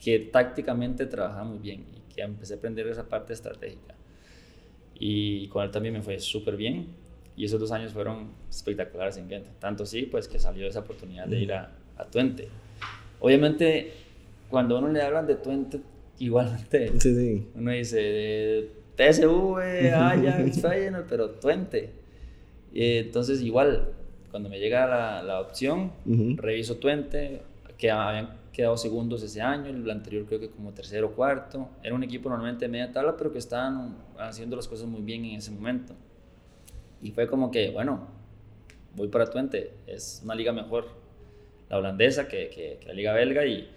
que 0.02 0.18
tácticamente 0.18 1.06
trabajaba 1.06 1.44
muy 1.44 1.58
bien 1.58 1.84
y 1.94 2.14
que 2.14 2.22
empecé 2.22 2.54
a 2.54 2.56
aprender 2.56 2.86
esa 2.88 3.08
parte 3.08 3.32
estratégica. 3.32 3.94
Y 4.98 5.48
con 5.48 5.64
él 5.64 5.70
también 5.70 5.94
me 5.94 6.02
fue 6.02 6.18
súper 6.18 6.56
bien. 6.56 6.86
Y 7.36 7.44
esos 7.44 7.58
dos 7.60 7.72
años 7.72 7.92
fueron 7.92 8.28
espectaculares 8.50 9.16
en 9.16 9.28
Ghent. 9.28 9.46
Tanto 9.58 9.86
sí, 9.86 10.02
pues 10.02 10.28
que 10.28 10.38
salió 10.38 10.66
esa 10.66 10.80
oportunidad 10.80 11.26
de 11.26 11.40
ir 11.40 11.52
a, 11.52 11.70
a 11.96 12.04
Twente. 12.04 12.48
Obviamente, 13.20 13.92
cuando 14.48 14.78
uno 14.78 14.88
le 14.88 15.00
hablan 15.02 15.26
de 15.26 15.36
Twente, 15.36 15.80
igualmente 16.18 16.92
Sí, 17.00 17.14
sí. 17.14 17.46
uno 17.54 17.70
dice 17.70 18.68
TSV, 18.96 19.94
Ajax, 19.94 20.60
Feyenoord, 20.60 21.06
pero 21.08 21.30
Twente. 21.30 21.90
Y 22.72 22.98
entonces, 22.98 23.40
igual, 23.40 23.88
cuando 24.30 24.48
me 24.50 24.58
llega 24.58 24.86
la, 24.86 25.22
la 25.22 25.40
opción, 25.40 25.92
Ujú. 26.04 26.36
reviso 26.36 26.76
Twente, 26.76 27.40
que 27.78 27.90
habían 27.90 28.39
quedado 28.52 28.76
segundos 28.76 29.22
ese 29.22 29.40
año, 29.40 29.66
el 29.70 29.88
anterior 29.90 30.24
creo 30.26 30.40
que 30.40 30.50
como 30.50 30.72
tercero 30.72 31.08
o 31.08 31.10
cuarto. 31.12 31.68
Era 31.82 31.94
un 31.94 32.02
equipo 32.02 32.28
normalmente 32.28 32.64
de 32.64 32.68
media 32.70 32.92
tabla, 32.92 33.16
pero 33.16 33.32
que 33.32 33.38
estaban 33.38 33.96
haciendo 34.18 34.56
las 34.56 34.66
cosas 34.68 34.86
muy 34.86 35.02
bien 35.02 35.24
en 35.24 35.36
ese 35.36 35.50
momento. 35.50 35.94
Y 37.02 37.12
fue 37.12 37.26
como 37.26 37.50
que, 37.50 37.70
bueno, 37.70 38.08
voy 38.96 39.08
para 39.08 39.30
Twente, 39.30 39.72
es 39.86 40.20
una 40.24 40.34
liga 40.34 40.52
mejor, 40.52 40.86
la 41.68 41.78
holandesa, 41.78 42.26
que, 42.28 42.50
que, 42.50 42.78
que 42.80 42.86
la 42.88 42.94
liga 42.94 43.12
belga, 43.14 43.46
y, 43.46 43.68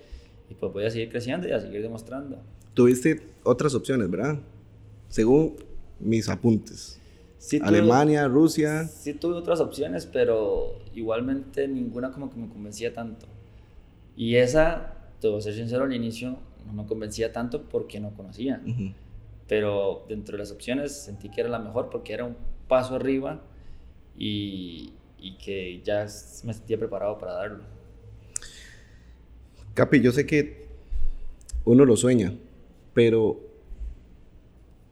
y 0.49 0.53
pues 0.55 0.73
voy 0.73 0.85
a 0.85 0.89
seguir 0.91 1.09
creciendo 1.09 1.47
y 1.47 1.51
a 1.51 1.59
seguir 1.59 1.81
demostrando. 1.81 2.37
Tuviste 2.73 3.21
otras 3.43 3.75
opciones, 3.75 4.09
¿verdad? 4.09 4.39
Según 5.09 5.55
mis 5.99 6.27
apuntes. 6.27 6.99
Sí 7.37 7.59
tuve- 7.59 7.67
Alemania, 7.67 8.27
Rusia. 8.27 8.85
Sí 8.87 9.13
tuve 9.13 9.35
otras 9.35 9.59
opciones, 9.59 10.05
pero 10.07 10.79
igualmente 10.95 11.67
ninguna 11.67 12.11
como 12.11 12.29
que 12.31 12.37
me 12.37 12.49
convencía 12.49 12.93
tanto. 12.93 13.27
Y 14.15 14.35
esa, 14.35 14.95
te 15.19 15.27
voy 15.27 15.39
a 15.39 15.41
ser 15.41 15.53
sincero, 15.55 15.83
al 15.83 15.93
inicio 15.93 16.37
no 16.65 16.73
me 16.73 16.85
convencía 16.85 17.31
tanto 17.31 17.63
porque 17.63 17.99
no 17.99 18.13
conocía. 18.15 18.61
Pero 19.47 20.05
dentro 20.07 20.33
de 20.33 20.43
las 20.43 20.51
opciones 20.51 20.93
sentí 20.93 21.29
que 21.29 21.41
era 21.41 21.49
la 21.49 21.59
mejor 21.59 21.89
porque 21.89 22.13
era 22.13 22.25
un 22.25 22.35
paso 22.67 22.95
arriba 22.95 23.41
y, 24.17 24.93
y 25.19 25.37
que 25.37 25.81
ya 25.83 26.05
me 26.43 26.53
sentía 26.53 26.77
preparado 26.77 27.17
para 27.17 27.33
darlo. 27.33 27.63
Capi, 29.73 30.01
yo 30.01 30.11
sé 30.11 30.25
que 30.25 30.67
uno 31.65 31.85
lo 31.85 31.97
sueña, 31.97 32.33
pero 32.93 33.39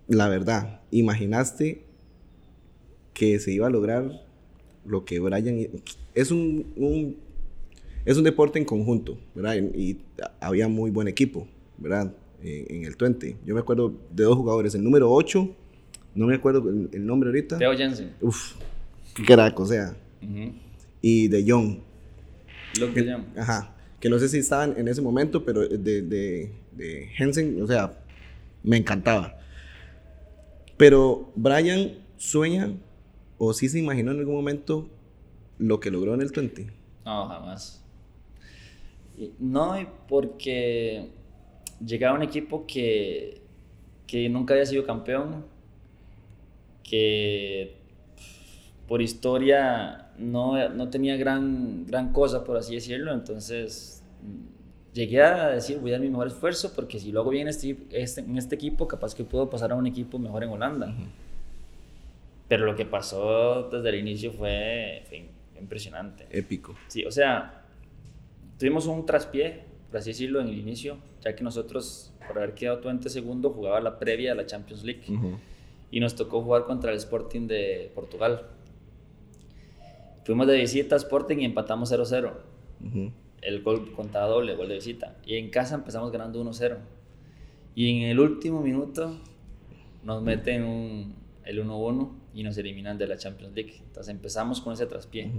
la 0.07 0.27
verdad, 0.27 0.81
¿imaginaste 0.91 1.83
que 3.13 3.39
se 3.39 3.51
iba 3.51 3.67
a 3.67 3.69
lograr 3.69 4.25
lo 4.85 5.05
que 5.05 5.19
Brian... 5.19 5.67
Es 6.15 6.31
un, 6.31 7.17
es 8.05 8.17
un 8.17 8.23
deporte 8.23 8.59
en 8.59 8.65
conjunto, 8.65 9.17
¿verdad? 9.35 9.55
Y, 9.75 9.97
había 10.39 10.67
muy 10.67 10.91
buen 10.91 11.07
equipo, 11.07 11.47
¿verdad? 11.77 12.13
En, 12.43 12.85
el 12.85 12.95
20. 12.95 13.37
Yo 13.45 13.53
me 13.53 13.59
acuerdo 13.59 13.93
de 14.11 14.23
dos 14.23 14.35
jugadores. 14.35 14.73
El 14.75 14.83
número 14.83 15.11
8, 15.11 15.49
no 16.15 16.25
me 16.25 16.35
acuerdo 16.35 16.67
el, 16.69 17.05
nombre 17.05 17.29
ahorita. 17.29 17.57
Theo 17.57 17.75
Jensen. 17.75 18.13
Uf, 18.21 18.55
crack, 19.25 19.59
o 19.59 19.65
sea. 19.65 19.95
Y 21.01 21.27
de 21.27 21.43
Young. 21.43 21.77
Luke 22.79 22.99
de 22.99 23.07
Young. 23.07 23.23
Ajá. 23.37 23.75
Que 23.99 24.09
no 24.09 24.17
sé 24.17 24.29
si 24.29 24.39
estaban 24.39 24.73
en 24.77 24.87
ese 24.87 25.01
momento, 25.01 25.45
pero 25.45 25.67
de, 25.67 25.77
de, 25.77 26.51
de 26.71 27.07
Jensen, 27.15 27.61
o 27.61 27.67
sea, 27.67 27.99
me 28.63 28.77
encantaba. 28.77 29.37
Pero 30.77 31.31
Brian 31.35 31.99
sueña 32.17 32.73
o 33.37 33.53
sí 33.53 33.69
se 33.69 33.79
imaginó 33.79 34.11
en 34.11 34.19
algún 34.19 34.35
momento 34.35 34.89
lo 35.59 35.79
que 35.79 35.91
logró 35.91 36.15
en 36.15 36.21
el 36.21 36.29
20. 36.29 36.71
No, 37.05 37.27
jamás. 37.27 37.80
No, 39.39 39.75
porque 40.07 41.09
llegaba 41.85 42.15
un 42.15 42.23
equipo 42.23 42.65
que, 42.65 43.41
que 44.07 44.29
nunca 44.29 44.53
había 44.53 44.65
sido 44.65 44.85
campeón, 44.85 45.45
que 46.83 47.75
por 48.87 49.01
historia 49.01 50.09
no, 50.17 50.69
no 50.69 50.89
tenía 50.89 51.15
gran, 51.17 51.85
gran 51.85 52.11
cosa, 52.11 52.43
por 52.43 52.57
así 52.57 52.75
decirlo, 52.75 53.13
entonces 53.13 54.03
llegué 54.93 55.21
a 55.21 55.49
decir, 55.49 55.79
voy 55.79 55.91
a 55.91 55.93
dar 55.93 56.01
mi 56.01 56.09
mejor 56.09 56.27
esfuerzo 56.27 56.73
porque 56.75 56.99
si 56.99 57.11
lo 57.11 57.21
hago 57.21 57.29
bien 57.29 57.47
este, 57.47 57.77
este, 57.91 58.21
en 58.21 58.37
este 58.37 58.55
equipo, 58.55 58.87
capaz 58.87 59.15
que 59.15 59.23
puedo 59.23 59.49
pasar 59.49 59.71
a 59.71 59.75
un 59.75 59.87
equipo 59.87 60.19
mejor 60.19 60.43
en 60.43 60.49
Holanda. 60.49 60.93
Pero 62.47 62.65
lo 62.65 62.75
que 62.75 62.85
pasó 62.85 63.69
desde 63.69 63.89
el 63.89 63.95
inicio 63.95 64.33
fue, 64.33 65.03
impresionante. 65.59 66.27
Épico. 66.29 66.75
Sí, 66.87 67.05
o 67.05 67.11
sea, 67.11 67.60
tuvimos 68.61 68.85
un 68.85 69.05
traspié, 69.05 69.63
por 69.89 69.97
así 69.97 70.11
decirlo, 70.11 70.39
en 70.39 70.47
el 70.47 70.57
inicio, 70.57 70.97
ya 71.21 71.35
que 71.35 71.43
nosotros, 71.43 72.13
por 72.27 72.37
haber 72.37 72.53
quedado 72.53 72.81
20 72.81 73.09
segundo, 73.09 73.49
jugaba 73.49 73.81
la 73.81 73.99
previa 73.99 74.29
de 74.29 74.35
la 74.35 74.45
Champions 74.45 74.83
League. 74.83 75.01
Y 75.89 75.99
nos 75.99 76.15
tocó 76.15 76.41
jugar 76.41 76.65
contra 76.65 76.91
el 76.91 76.97
Sporting 76.97 77.47
de 77.47 77.91
Portugal. 77.93 78.43
Fuimos 80.23 80.47
de 80.47 80.57
visita 80.57 80.95
a 80.95 80.97
Sporting 80.97 81.37
y 81.39 81.45
empatamos 81.45 81.91
0-0 81.91 82.31
el 83.41 83.63
gol 83.63 83.91
contaba 83.93 84.27
doble, 84.27 84.55
gol 84.55 84.69
de 84.69 84.75
visita. 84.75 85.17
Y 85.25 85.35
en 85.35 85.49
casa 85.49 85.75
empezamos 85.75 86.11
ganando 86.11 86.43
1-0. 86.43 86.77
Y 87.75 88.03
en 88.03 88.09
el 88.09 88.19
último 88.19 88.61
minuto 88.61 89.17
nos 90.03 90.21
meten 90.21 90.63
un, 90.63 91.15
el 91.43 91.65
1-1 91.65 92.11
y 92.33 92.43
nos 92.43 92.57
eliminan 92.57 92.97
de 92.97 93.07
la 93.07 93.17
Champions 93.17 93.55
League. 93.55 93.81
Entonces 93.83 94.13
empezamos 94.13 94.61
con 94.61 94.73
ese 94.73 94.85
traspié. 94.85 95.31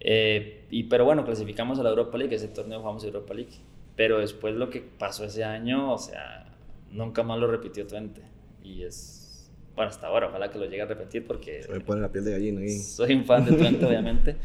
Eh, 0.00 0.64
y, 0.70 0.84
pero 0.84 1.04
bueno, 1.04 1.24
clasificamos 1.24 1.78
a 1.78 1.82
la 1.82 1.90
Europa 1.90 2.18
League, 2.18 2.34
ese 2.34 2.48
torneo 2.48 2.80
jugamos 2.80 3.04
Europa 3.04 3.34
League. 3.34 3.52
Pero 3.96 4.18
después 4.18 4.54
lo 4.54 4.68
que 4.70 4.80
pasó 4.80 5.24
ese 5.24 5.44
año, 5.44 5.92
o 5.92 5.98
sea, 5.98 6.54
nunca 6.90 7.22
más 7.22 7.38
lo 7.38 7.46
repitió 7.46 7.86
Twente. 7.86 8.22
Y 8.62 8.82
es, 8.82 9.50
bueno, 9.74 9.90
hasta 9.90 10.06
ahora, 10.06 10.28
ojalá 10.28 10.50
que 10.50 10.58
lo 10.58 10.66
llegue 10.66 10.82
a 10.82 10.86
repetir 10.86 11.26
porque... 11.26 11.62
Se 11.62 11.72
me 11.72 11.80
pone 11.80 12.00
la 12.00 12.12
piel 12.12 12.24
de 12.24 12.32
gallina 12.32 12.60
ahí. 12.60 12.78
Soy 12.78 13.14
un 13.14 13.24
fan 13.24 13.44
de 13.44 13.52
Twente, 13.52 13.84
obviamente. 13.86 14.36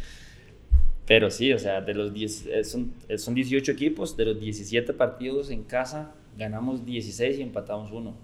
Pero 1.05 1.29
sí, 1.29 1.51
o 1.51 1.59
sea, 1.59 1.81
de 1.81 1.93
los 1.93 2.13
10, 2.13 2.45
eh, 2.45 2.63
son, 2.63 2.93
eh, 3.09 3.17
son 3.17 3.33
18 3.33 3.71
equipos, 3.71 4.15
de 4.15 4.25
los 4.25 4.39
17 4.39 4.93
partidos 4.93 5.49
en 5.49 5.63
casa, 5.63 6.13
ganamos 6.37 6.85
16 6.85 7.39
y 7.39 7.41
empatamos 7.41 7.91
uno. 7.91 8.15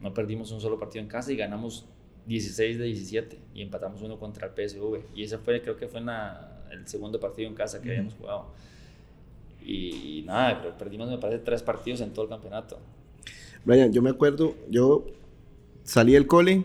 No 0.00 0.14
perdimos 0.14 0.50
un 0.52 0.60
solo 0.62 0.78
partido 0.78 1.02
en 1.02 1.08
casa 1.08 1.30
y 1.32 1.36
ganamos 1.36 1.86
16 2.26 2.78
de 2.78 2.84
17 2.84 3.38
y 3.54 3.62
empatamos 3.62 4.02
uno 4.02 4.18
contra 4.18 4.48
el 4.48 4.52
PSV. 4.52 5.00
Y 5.14 5.24
ese 5.24 5.38
fue, 5.38 5.60
creo 5.62 5.76
que 5.76 5.88
fue 5.88 6.00
el 6.00 6.86
segundo 6.86 7.18
partido 7.20 7.48
en 7.48 7.54
casa 7.54 7.80
que 7.80 7.90
habíamos 7.90 8.14
jugado. 8.14 8.52
Y, 9.64 10.22
nada, 10.26 10.76
perdimos, 10.78 11.08
me 11.08 11.18
parece, 11.18 11.42
tres 11.44 11.62
partidos 11.62 12.00
en 12.00 12.12
todo 12.12 12.24
el 12.24 12.30
campeonato. 12.30 12.78
Brian, 13.64 13.92
yo 13.92 14.00
me 14.00 14.10
acuerdo, 14.10 14.54
yo 14.70 15.06
salí 15.84 16.12
del 16.12 16.26
cole 16.26 16.64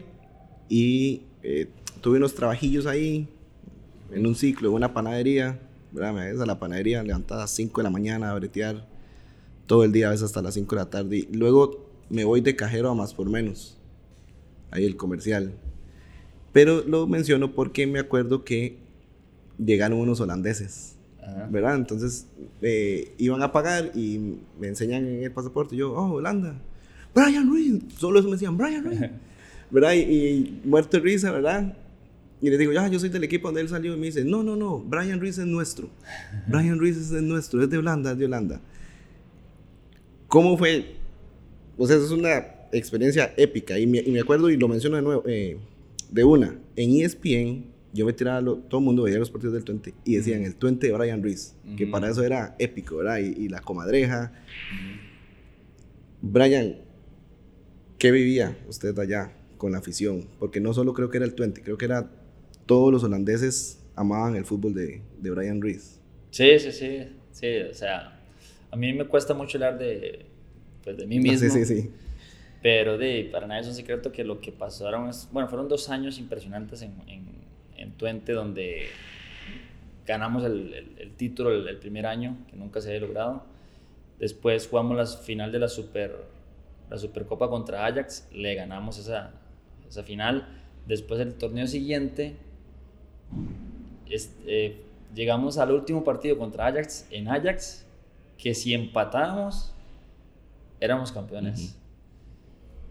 y 0.69 1.23
eh, 1.43 1.67
tuve 2.01 2.17
unos 2.17 2.35
trabajillos 2.35 2.85
ahí 2.85 3.27
en 4.11 4.25
un 4.25 4.35
ciclo, 4.35 4.69
en 4.69 4.75
una 4.75 4.93
panadería, 4.93 5.59
¿verdad? 5.91 6.13
Me 6.13 6.31
ves 6.31 6.39
a 6.39 6.45
la 6.45 6.57
panadería 6.57 7.03
levantada 7.03 7.41
a 7.41 7.43
las 7.43 7.51
5 7.51 7.81
de 7.81 7.83
la 7.83 7.89
mañana 7.89 8.31
a 8.31 8.35
bretear 8.35 8.87
todo 9.67 9.83
el 9.83 9.91
día, 9.91 10.07
a 10.07 10.11
veces 10.11 10.25
hasta 10.25 10.41
las 10.41 10.53
5 10.53 10.75
de 10.75 10.81
la 10.81 10.89
tarde. 10.89 11.17
Y 11.17 11.35
luego 11.35 11.85
me 12.09 12.23
voy 12.23 12.41
de 12.41 12.55
cajero 12.55 12.89
a 12.89 12.95
más 12.95 13.13
por 13.13 13.29
menos, 13.29 13.77
ahí 14.71 14.85
el 14.85 14.95
comercial. 14.95 15.53
Pero 16.53 16.83
lo 16.87 17.07
menciono 17.07 17.53
porque 17.53 17.85
me 17.87 17.99
acuerdo 17.99 18.45
que 18.45 18.77
llegaron 19.57 19.99
unos 19.99 20.19
holandeses, 20.21 20.95
¿verdad? 21.49 21.75
Entonces 21.75 22.27
eh, 22.61 23.13
iban 23.17 23.41
a 23.43 23.51
pagar 23.51 23.91
y 23.93 24.37
me 24.59 24.67
enseñan 24.67 25.05
en 25.05 25.23
el 25.23 25.31
pasaporte. 25.31 25.75
Yo, 25.75 25.93
oh, 25.93 26.13
Holanda, 26.13 26.55
Brian 27.13 27.47
Ruiz, 27.47 27.81
solo 27.97 28.19
eso 28.19 28.27
me 28.27 28.35
decían, 28.35 28.57
Brian 28.57 28.83
Ruiz, 28.83 29.01
¿verdad? 29.71 29.93
Y, 29.93 29.99
y 29.99 30.61
muerto 30.63 30.97
de 30.97 31.03
risa, 31.03 31.31
¿verdad? 31.31 31.77
Y 32.41 32.49
le 32.49 32.57
digo, 32.57 32.71
ya, 32.73 32.87
yo 32.87 32.99
soy 32.99 33.09
del 33.09 33.23
equipo 33.23 33.47
donde 33.47 33.61
él 33.61 33.69
salió. 33.69 33.93
Y 33.93 33.97
me 33.97 34.05
dice, 34.07 34.23
no, 34.23 34.43
no, 34.43 34.55
no, 34.55 34.79
Brian 34.79 35.19
Ruiz 35.19 35.37
es 35.37 35.45
nuestro. 35.45 35.89
Brian 36.47 36.77
Ruiz 36.79 36.97
es 36.97 37.11
nuestro, 37.11 37.63
es 37.63 37.69
de 37.69 37.77
Holanda, 37.77 38.11
es 38.11 38.17
de 38.17 38.25
Holanda. 38.25 38.61
¿Cómo 40.27 40.57
fue? 40.57 40.95
O 41.77 41.87
sea, 41.87 41.97
es 41.97 42.11
una 42.11 42.54
experiencia 42.77 43.33
épica. 43.37 43.77
Y 43.79 43.87
me, 43.87 43.99
y 43.99 44.11
me 44.11 44.19
acuerdo, 44.19 44.49
y 44.49 44.57
lo 44.57 44.67
menciono 44.67 44.95
de 44.95 45.01
nuevo, 45.01 45.23
eh, 45.25 45.57
de 46.11 46.23
una, 46.23 46.59
en 46.75 47.01
ESPN, 47.01 47.65
yo 47.93 48.05
me 48.05 48.13
tiraba, 48.13 48.41
todo 48.41 48.79
el 48.79 48.85
mundo 48.85 49.03
veía 49.03 49.17
los 49.17 49.31
partidos 49.31 49.53
del 49.53 49.63
Twente 49.63 49.93
y 50.03 50.15
decían 50.17 50.43
el 50.43 50.55
Twente 50.55 50.87
de 50.87 50.93
Brian 50.93 51.23
Ruiz, 51.23 51.55
que 51.77 51.87
para 51.87 52.09
eso 52.09 52.23
era 52.23 52.55
épico, 52.59 52.97
¿verdad? 52.97 53.19
Y, 53.19 53.47
la 53.47 53.61
comadreja. 53.61 54.33
Brian, 56.21 56.77
¿qué 57.97 58.11
vivía 58.11 58.57
usted 58.67 58.97
allá 58.99 59.31
con 59.57 59.71
la 59.71 59.77
afición? 59.77 60.27
Porque 60.39 60.59
no 60.59 60.73
solo 60.73 60.93
creo 60.93 61.09
que 61.09 61.17
era 61.17 61.25
el 61.25 61.35
Twente, 61.35 61.61
creo 61.61 61.77
que 61.77 61.85
era 61.85 62.11
todos 62.65 62.91
los 62.91 63.03
holandeses 63.03 63.79
amaban 63.95 64.35
el 64.35 64.43
fútbol 64.43 64.73
de, 64.73 65.01
de 65.21 65.31
Brian 65.31 65.61
Rees. 65.61 66.01
Sí, 66.31 66.59
sí, 66.59 66.73
sí, 66.73 66.99
sí, 67.31 67.61
o 67.71 67.73
sea, 67.73 68.19
a 68.71 68.75
mí 68.75 68.91
me 68.91 69.05
cuesta 69.05 69.33
mucho 69.33 69.57
hablar 69.57 69.79
de, 69.79 70.25
pues, 70.83 70.97
de 70.97 71.07
mí 71.07 71.19
mismo. 71.19 71.39
Sí, 71.39 71.49
sí, 71.49 71.65
sí. 71.65 71.89
Pero 72.65 72.97
de, 72.97 73.29
para 73.31 73.45
nadie 73.45 73.61
es 73.61 73.67
un 73.67 73.75
secreto 73.75 74.11
que 74.11 74.23
lo 74.23 74.41
que 74.41 74.51
pasaron 74.51 75.07
es, 75.07 75.29
bueno, 75.31 75.47
fueron 75.47 75.69
dos 75.69 75.87
años 75.91 76.17
impresionantes 76.17 76.81
en, 76.81 76.95
en, 77.05 77.27
en 77.77 77.91
Twente 77.91 78.33
donde 78.33 78.87
ganamos 80.07 80.43
el, 80.43 80.73
el, 80.97 81.11
título 81.11 81.51
el, 81.51 81.77
primer 81.77 82.07
año, 82.07 82.35
que 82.49 82.55
nunca 82.55 82.81
se 82.81 82.87
había 82.87 83.01
logrado. 83.01 83.43
Después 84.17 84.67
jugamos 84.67 84.97
la 84.97 85.05
final 85.05 85.51
de 85.51 85.59
la 85.59 85.67
Super 85.67 86.25
la 86.89 86.97
Supercopa 86.97 87.49
contra 87.49 87.85
Ajax, 87.85 88.27
le 88.33 88.55
ganamos 88.55 88.97
esa, 88.97 89.29
esa 89.87 90.01
final. 90.01 90.47
Después 90.87 91.19
el 91.19 91.35
torneo 91.35 91.67
siguiente 91.67 92.35
este, 94.09 94.81
llegamos 95.13 95.59
al 95.59 95.69
último 95.69 96.03
partido 96.03 96.35
contra 96.39 96.65
Ajax 96.65 97.07
en 97.11 97.27
Ajax, 97.27 97.85
que 98.39 98.55
si 98.55 98.73
empatábamos, 98.73 99.71
éramos 100.79 101.11
campeones. 101.11 101.77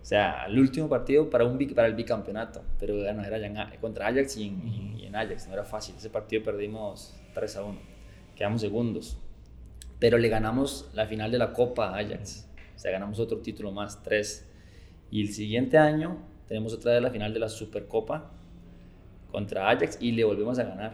O 0.04 0.06
sea, 0.06 0.42
al 0.42 0.58
último 0.58 0.86
partido 0.86 1.30
para, 1.30 1.46
un, 1.46 1.56
para 1.74 1.88
el 1.88 1.94
bicampeonato, 1.94 2.62
pero 2.78 2.94
bueno, 2.94 3.24
era 3.24 3.70
contra 3.80 4.08
Ajax 4.08 4.36
y 4.36 4.48
en, 5.02 5.16
Ajax, 5.16 5.46
no 5.46 5.54
era 5.54 5.64
fácil. 5.64 5.94
Ese 5.96 6.10
partido 6.10 6.42
perdimos 6.42 7.16
3 7.32 7.56
a 7.56 7.64
1, 7.64 7.78
quedamos 8.36 8.60
segundos. 8.60 9.16
Pero 9.98 10.18
le 10.18 10.28
ganamos 10.28 10.90
la 10.92 11.06
final 11.06 11.30
de 11.30 11.38
la 11.38 11.54
Copa 11.54 11.88
a 11.88 12.00
Ajax, 12.00 12.46
o 12.76 12.78
sea, 12.78 12.90
ganamos 12.90 13.18
otro 13.18 13.38
título 13.38 13.72
más, 13.72 14.02
3. 14.02 14.46
Y 15.10 15.22
el 15.22 15.32
siguiente 15.32 15.78
año 15.78 16.18
tenemos 16.48 16.74
otra 16.74 16.92
vez 16.92 17.02
la 17.02 17.10
final 17.10 17.32
de 17.32 17.40
la 17.40 17.48
Supercopa 17.48 18.30
contra 19.32 19.70
Ajax 19.70 19.96
y 20.02 20.12
le 20.12 20.24
volvimos 20.24 20.58
a 20.58 20.64
ganar. 20.64 20.92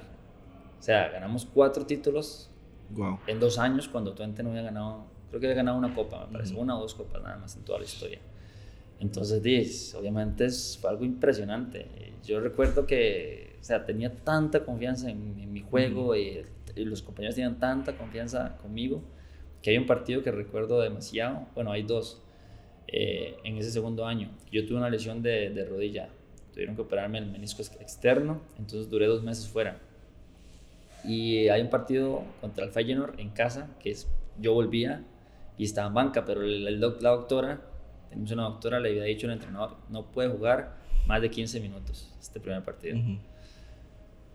O 0.79 0.83
sea, 0.85 1.09
ganamos 1.09 1.47
cuatro 1.53 1.85
títulos 1.85 2.49
en 3.27 3.41
dos 3.41 3.59
años 3.59 3.89
cuando 3.89 4.15
Twente 4.15 4.45
no 4.45 4.51
había 4.51 4.63
ganado, 4.63 5.07
creo 5.31 5.41
que 5.41 5.49
había 5.49 5.57
ganado 5.57 5.79
una 5.79 5.93
copa, 5.93 6.27
me 6.27 6.35
parece, 6.35 6.55
una 6.55 6.79
o 6.79 6.83
dos 6.83 6.95
copas 6.95 7.21
nada 7.25 7.39
más 7.39 7.57
en 7.57 7.65
toda 7.65 7.81
la 7.81 7.87
historia. 7.87 8.21
Entonces, 9.01 9.95
obviamente 9.95 10.45
es, 10.45 10.79
fue 10.81 10.91
algo 10.91 11.05
impresionante. 11.05 11.87
Yo 12.25 12.41
recuerdo 12.41 12.87
que, 12.87 13.57
o 13.61 13.65
sea, 13.65 13.85
tenía 13.85 14.15
tanta 14.15 14.65
confianza 14.65 15.11
en, 15.11 15.53
mi 15.53 15.63
juego 15.63 16.15
y, 16.15 16.45
los 16.77 17.03
compañeros 17.03 17.35
tenían 17.35 17.59
tanta 17.59 17.97
confianza 17.97 18.57
conmigo 18.59 19.03
que 19.61 19.71
hay 19.71 19.77
un 19.77 19.87
partido 19.87 20.23
que 20.23 20.31
recuerdo 20.31 20.81
demasiado. 20.81 21.49
Bueno, 21.55 21.73
hay 21.73 21.83
dos. 21.83 22.23
Eh, 22.87 23.37
en 23.45 23.57
ese 23.57 23.71
segundo 23.71 24.07
año, 24.07 24.31
yo 24.51 24.67
tuve 24.67 24.79
una 24.79 24.91
lesión 24.91 25.23
de, 25.23 25.51
de 25.51 25.65
rodilla 25.65 26.09
tuvieron 26.53 26.77
que 26.77 26.83
operarme 26.83 27.19
el 27.19 27.27
menisco 27.27 27.63
externo, 27.63 28.41
entonces 28.59 28.91
duré 28.91 29.07
dos 29.07 29.23
meses 29.23 29.49
fuera. 29.49 29.79
Y 31.05 31.49
hay 31.49 31.63
un 31.63 31.71
partido 31.71 32.25
contra 32.41 32.65
el 32.65 32.71
Feyenoord 32.71 33.19
en 33.19 33.31
casa, 33.31 33.71
que 33.81 33.91
es, 33.91 34.09
yo 34.39 34.53
volvía 34.53 35.03
y 35.57 35.65
estaba 35.65 35.89
en 35.89 35.95
banca, 35.95 36.25
pero 36.25 36.43
el, 36.43 36.81
la 36.81 37.11
doctora, 37.11 37.63
tenemos 38.11 38.31
una 38.33 38.43
doctora, 38.43 38.81
le 38.81 38.91
había 38.91 39.05
dicho 39.05 39.27
al 39.27 39.35
entrenador, 39.35 39.77
no 39.89 40.05
puede 40.05 40.29
jugar 40.29 40.75
más 41.07 41.23
de 41.23 41.31
15 41.31 41.61
minutos 41.61 42.13
este 42.21 42.41
primer 42.41 42.63
partido. 42.63 42.99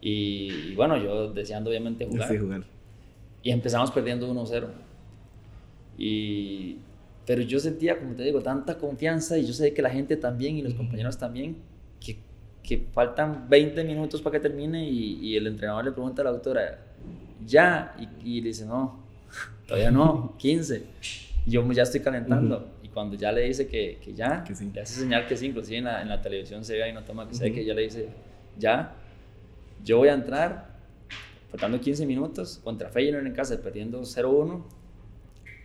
y, 0.01 0.73
bueno, 0.75 0.97
yo 0.97 1.31
deseando 1.31 1.69
obviamente 1.69 2.05
jugar. 2.05 2.39
jugar. 2.39 2.63
Y 3.43 3.51
empezamos 3.51 3.91
perdiendo 3.91 4.31
1-0. 4.33 4.67
Y, 5.97 6.77
pero 7.25 7.41
yo 7.41 7.59
sentía, 7.59 7.99
como 7.99 8.15
te 8.15 8.23
digo, 8.23 8.41
tanta 8.41 8.77
confianza 8.77 9.37
y 9.37 9.45
yo 9.45 9.53
sé 9.53 9.73
que 9.73 9.81
la 9.81 9.89
gente 9.89 10.17
también 10.17 10.57
y 10.57 10.61
los 10.61 10.73
compañeros 10.73 11.17
también, 11.17 11.57
que, 11.99 12.17
que, 12.63 12.87
faltan 12.91 13.47
20 13.49 13.83
minutos 13.83 14.21
para 14.21 14.33
que 14.33 14.39
termine 14.39 14.89
y, 14.89 15.19
y, 15.21 15.37
el 15.37 15.47
entrenador 15.47 15.85
le 15.85 15.91
pregunta 15.91 16.21
a 16.21 16.25
la 16.25 16.31
doctora, 16.31 16.79
ya, 17.45 17.95
y, 17.99 18.37
y 18.37 18.41
le 18.41 18.47
dice, 18.49 18.65
no, 18.65 19.03
todavía 19.67 19.91
no, 19.91 20.35
15. 20.37 20.83
Y 21.45 21.51
yo 21.51 21.71
ya 21.71 21.83
estoy 21.83 22.01
calentando. 22.01 22.74
Y 22.74 22.74
cuando 22.95 23.17
ya 23.17 23.33
le 23.33 23.41
dice 23.41 23.67
que, 23.67 23.99
que 24.01 24.13
ya, 24.13 24.45
le 24.73 24.81
hace 24.81 25.01
señal 25.01 25.27
que 25.27 25.35
sí, 25.35 25.47
inclusive 25.47 25.79
en 25.79 25.83
la, 25.83 26.01
en 26.01 26.07
la 26.07 26.21
televisión 26.21 26.63
se 26.63 26.77
ve 26.77 26.89
y 26.89 26.93
no 26.93 27.03
toma 27.03 27.27
que 27.27 27.51
que 27.51 27.65
ya 27.65 27.73
le 27.73 27.81
dice, 27.81 28.07
ya, 28.57 28.95
yo 29.83 29.97
voy 29.97 30.07
a 30.07 30.13
entrar, 30.13 30.77
faltando 31.51 31.81
15 31.81 32.05
minutos, 32.05 32.61
contra 32.63 32.87
Feyenoord 32.87 33.27
en 33.27 33.33
casa, 33.33 33.61
perdiendo 33.61 33.99
0-1, 33.99 34.63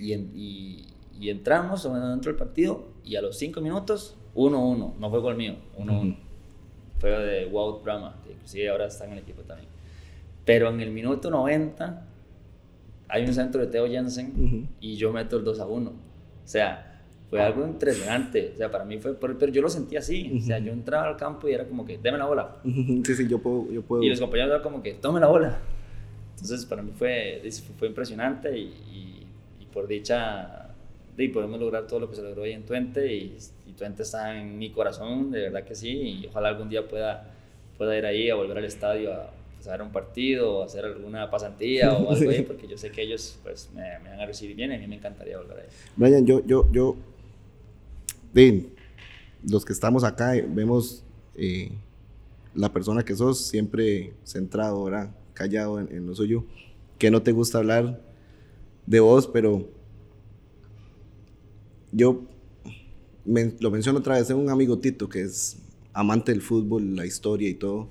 y, 0.01 0.13
y, 0.13 0.87
y, 1.21 1.31
entramos 1.31 1.85
dentro 1.85 2.33
del 2.33 2.37
partido, 2.37 2.89
y 3.05 3.15
a 3.15 3.23
los 3.23 3.39
5 3.39 3.61
minutos, 3.61 4.17
1-1, 4.35 4.97
no 4.99 5.11
fue 5.11 5.21
gol 5.21 5.37
mío, 5.37 5.55
1-1. 5.79 6.17
Fue 6.99 7.11
de 7.11 7.47
Wout 7.47 7.85
Brahma, 7.85 8.17
que 8.25 8.33
inclusive 8.33 8.69
ahora 8.71 8.87
está 8.87 9.05
en 9.05 9.13
el 9.13 9.19
equipo 9.21 9.43
también. 9.43 9.69
Pero 10.45 10.69
en 10.69 10.81
el 10.81 10.91
minuto 10.91 11.31
90 11.31 12.07
hay 13.07 13.25
un 13.25 13.33
centro 13.33 13.61
de 13.61 13.69
Teo 13.69 13.87
Jensen 13.87 14.69
y 14.81 14.97
yo 14.97 15.13
meto 15.13 15.37
el 15.37 15.45
2 15.45 15.61
a 15.61 15.67
1. 15.67 15.91
O 15.91 15.95
sea, 16.45 16.90
fue 17.31 17.41
algo 17.41 17.65
impresionante. 17.65 18.51
O 18.55 18.57
sea, 18.57 18.71
para 18.71 18.85
mí 18.85 18.99
fue, 18.99 19.15
pero 19.15 19.47
yo 19.47 19.63
lo 19.63 19.69
sentí 19.69 19.97
así. 19.97 20.33
O 20.37 20.41
sea, 20.45 20.59
yo 20.59 20.73
entraba 20.73 21.09
al 21.09 21.17
campo 21.17 21.49
y 21.49 21.53
era 21.53 21.65
como 21.65 21.85
que, 21.85 21.97
deme 21.97 22.19
la 22.19 22.27
bola. 22.27 22.57
Sí, 22.65 23.15
sí, 23.15 23.29
yo 23.29 23.39
puedo. 23.39 23.71
Yo 23.71 23.83
puedo. 23.83 24.03
Y 24.03 24.09
los 24.09 24.21
compañeros 24.21 24.51
eran 24.51 24.63
como 24.63 24.83
que, 24.83 24.95
tome 24.95 25.21
la 25.21 25.29
bola. 25.29 25.59
Entonces, 26.33 26.67
para 26.67 26.83
mí 26.83 26.91
fue, 26.95 27.41
fue 27.79 27.87
impresionante 27.87 28.59
y, 28.59 29.27
y, 29.61 29.67
por 29.73 29.87
dicha, 29.87 30.71
y 31.17 31.29
podemos 31.29 31.61
lograr 31.61 31.87
todo 31.87 32.01
lo 32.01 32.11
que 32.11 32.17
se 32.17 32.23
logró 32.23 32.43
ahí 32.43 32.53
en 32.53 32.65
Tuente 32.65 33.15
y, 33.15 33.37
y 33.67 33.73
Tuente 33.75 34.03
está 34.03 34.37
en 34.37 34.59
mi 34.59 34.71
corazón, 34.71 35.31
de 35.31 35.43
verdad 35.43 35.63
que 35.63 35.77
sí. 35.77 35.91
Y 35.91 36.27
ojalá 36.27 36.49
algún 36.49 36.69
día 36.69 36.89
pueda, 36.89 37.31
pueda 37.79 37.97
ir 37.97 38.07
ahí 38.07 38.29
a 38.29 38.35
volver 38.35 38.59
al 38.59 38.65
estadio 38.65 39.13
a 39.13 39.31
pues, 39.63 39.81
un 39.81 39.93
partido 39.93 40.59
o 40.59 40.63
hacer 40.63 40.85
alguna 40.85 41.31
pasantía 41.31 41.93
o 41.93 42.11
algo 42.13 42.31
ahí, 42.31 42.43
porque 42.43 42.67
yo 42.67 42.77
sé 42.77 42.91
que 42.91 43.03
ellos 43.03 43.39
pues 43.43 43.71
me, 43.75 43.83
van 43.83 44.21
a 44.21 44.27
recibir 44.27 44.57
bien 44.57 44.73
y 44.73 44.75
a 44.75 44.79
mí 44.79 44.87
me 44.87 44.97
encantaría 44.97 45.39
volver 45.39 45.61
ahí. 45.61 45.67
Brian, 45.97 46.27
yo, 46.27 46.45
yo, 46.47 46.71
yo, 46.73 46.97
bien, 48.33 48.73
los 49.49 49.65
que 49.65 49.73
estamos 49.73 50.05
acá 50.05 50.37
eh, 50.37 50.47
vemos 50.49 51.05
eh, 51.35 51.73
la 52.55 52.73
persona 52.73 53.05
que 53.05 53.17
sos 53.17 53.47
siempre 53.47 54.15
centrado, 54.25 54.85
¿verdad? 54.85 55.15
Callado 55.35 55.81
en, 55.81 56.07
lo 56.07 56.15
suyo, 56.15 56.45
que 56.99 57.11
no 57.11 57.23
te 57.23 57.33
gusta 57.33 57.59
hablar 57.59 58.03
de 58.87 59.01
vos, 59.01 59.27
pero 59.27 59.69
yo 61.93 62.23
lo 63.25 63.71
menciono 63.71 63.99
otra 63.99 64.17
vez, 64.17 64.27
tengo 64.27 64.41
un 64.41 64.51
amigo 64.51 64.79
Tito 64.79 65.09
que 65.09 65.23
es 65.23 65.59
amante 65.93 66.33
del 66.33 66.43
fútbol, 66.43 66.97
la 66.97 67.07
historia 67.07 67.49
y 67.49 67.55
todo 67.55 67.89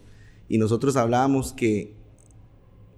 y 0.50 0.58
nosotros 0.58 0.98
hablábamos 0.98 1.54
que 1.54 1.94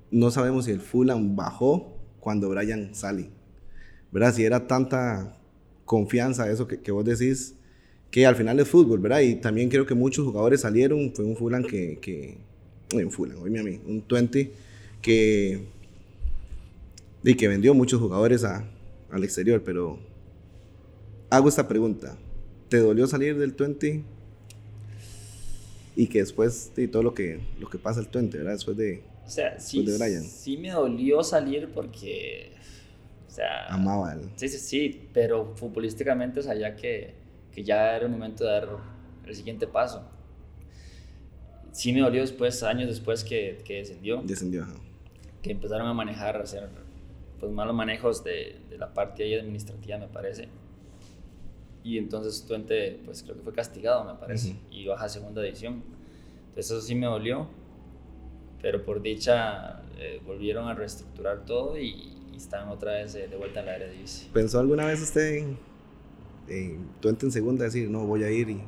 no 0.10 0.32
sabemos 0.32 0.66
si 0.66 0.72
el 0.72 0.80
Fulham 0.80 1.36
bajó 1.36 1.98
cuando 2.22 2.50
Brian 2.50 2.96
sale. 2.96 3.30
¿Verdad? 4.12 4.34
Si 4.34 4.44
era 4.44 4.68
tanta 4.68 5.38
confianza, 5.92 6.50
eso 6.50 6.70
que, 6.70 6.80
que, 6.80 6.90
vos 6.90 7.04
decís, 7.04 7.54
que 8.12 8.26
al 8.26 8.38
final 8.38 8.58
es 8.62 8.70
fútbol, 8.70 9.00
¿verdad? 9.00 9.20
Y 9.20 9.36
también 9.36 9.68
creo 9.68 9.86
que 9.86 9.94
muchos 9.94 10.26
jugadores 10.26 10.62
salieron. 10.62 11.14
Fue 11.14 11.26
un 11.26 11.36
Fulham 11.36 11.64
que. 11.64 12.00
que 12.02 12.38
un 12.94 13.12
Fulham, 13.12 13.42
oíme 13.42 13.60
a 13.60 13.64
mí, 13.64 13.82
un 13.86 14.02
20 14.10 14.54
que. 15.02 15.66
Y 17.26 17.36
que 17.36 17.48
vendió 17.50 17.74
muchos 17.74 18.00
jugadores 18.00 18.46
a, 18.46 18.66
al 19.12 19.24
exterior, 19.26 19.64
pero. 19.66 20.00
Hago 21.30 21.50
esta 21.50 21.68
pregunta. 21.68 22.18
¿Te 22.70 22.78
dolió 22.78 23.06
salir 23.06 23.38
del 23.38 23.52
20 23.52 24.02
y 25.98 26.08
que 26.08 26.20
después 26.20 26.72
de 26.74 26.88
todo 26.88 27.04
lo 27.04 27.14
que, 27.14 27.42
lo 27.60 27.70
que 27.70 27.78
pasa 27.78 28.00
el 28.00 28.08
20, 28.08 28.38
¿verdad? 28.38 28.54
Después 28.54 28.78
de, 28.78 29.04
o 29.26 29.30
sea. 29.30 29.60
Sí 30.24 30.56
me 30.56 30.72
dolió 30.72 31.22
salir 31.22 31.68
porque, 31.74 32.54
o 33.32 33.34
sea... 33.34 33.68
Amaba 33.68 34.14
él. 34.14 34.30
Sí, 34.36 34.50
sí, 34.50 34.58
sí, 34.58 35.10
pero 35.14 35.56
futbolísticamente, 35.56 36.42
o 36.42 36.44
sea, 36.44 36.54
ya 36.54 36.76
que, 36.76 37.16
que 37.52 37.64
ya 37.64 37.96
era 37.96 38.06
el 38.06 38.12
momento 38.12 38.44
de 38.44 38.52
dar 38.52 38.68
el 39.26 39.36
siguiente 39.36 39.68
paso. 39.68 40.04
Sí 41.72 41.94
me 41.94 42.02
dolió 42.02 42.22
después, 42.22 42.62
años 42.64 42.90
después 42.90 43.24
que, 43.24 43.62
que 43.64 43.78
descendió. 43.78 44.22
Descendió, 44.24 44.66
Que 45.42 45.52
empezaron 45.52 45.88
a 45.88 45.94
manejar, 45.94 46.36
a 46.36 46.42
hacer 46.42 46.68
pues 47.40 47.52
malos 47.52 47.74
manejos 47.74 48.24
de, 48.24 48.60
de 48.70 48.78
la 48.78 48.94
parte 48.94 49.24
ahí 49.24 49.34
administrativa, 49.34 49.98
me 49.98 50.08
parece 50.08 50.48
y 51.84 51.98
entonces 51.98 52.46
Tuente, 52.46 53.00
pues 53.06 53.24
creo 53.24 53.36
que 53.36 53.42
fue 53.42 53.54
castigado, 53.54 54.04
me 54.04 54.14
parece, 54.20 54.56
y 54.70 54.86
baja 54.86 55.06
a 55.06 55.10
segunda 55.10 55.42
división. 55.42 55.84
Entonces 56.50 56.72
eso 56.72 56.82
sí 56.82 56.96
me 56.96 57.08
dolió, 57.08 57.48
pero 58.62 58.84
por 58.84 59.02
dicha 59.02 59.82
eh, 59.98 60.22
volvieron 60.26 60.68
a 60.68 60.76
reestructurar 60.76 61.46
todo 61.46 61.80
y, 61.80 62.18
están 62.36 62.70
otra 62.70 62.94
vez 62.94 63.14
de, 63.14 63.28
vuelta 63.36 63.60
en 63.62 63.66
la 63.66 63.76
Eredivisie. 63.76 64.30
¿Pensó 64.34 64.60
alguna 64.60 64.86
vez 64.86 65.02
usted 65.02 65.46
en, 66.48 66.88
Tuente 67.00 67.26
en 67.26 67.32
segunda 67.32 67.66
decir, 67.66 67.90
no, 67.90 68.06
voy 68.06 68.24
a 68.24 68.32
ir 68.32 68.50
y, 68.50 68.62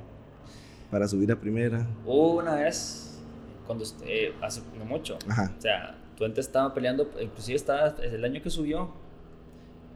para 0.89 1.07
subir 1.07 1.32
a 1.32 1.39
primera? 1.39 1.86
Una 2.05 2.55
vez, 2.55 3.20
cuando 3.66 3.84
usted, 3.84 4.32
hace 4.41 4.61
no 4.78 4.86
mucho, 4.86 5.18
o 5.18 5.61
sea, 5.61 5.95
Tuente 6.18 6.41
estaba 6.41 6.74
peleando, 6.74 7.09
inclusive 7.22 7.55
estaba, 7.55 7.95
el 8.01 8.24
año 8.24 8.41
que 8.41 8.49
subió, 8.49 8.91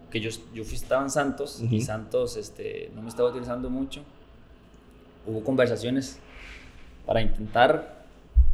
que 0.10 0.20
yo, 0.20 0.30
yo 0.54 0.64
fui, 0.64 0.76
estaba 0.76 1.04
en 1.04 1.10
Santos 1.10 1.62
y 1.62 1.82
Santos 1.82 2.38
este, 2.38 2.92
no 2.96 3.02
me 3.02 3.10
estaba 3.10 3.30
utilizando 3.30 3.70
mucho. 3.70 4.04
Hubo 5.26 5.44
conversaciones 5.44 6.20
para 7.06 7.22
intentar, 7.22 8.06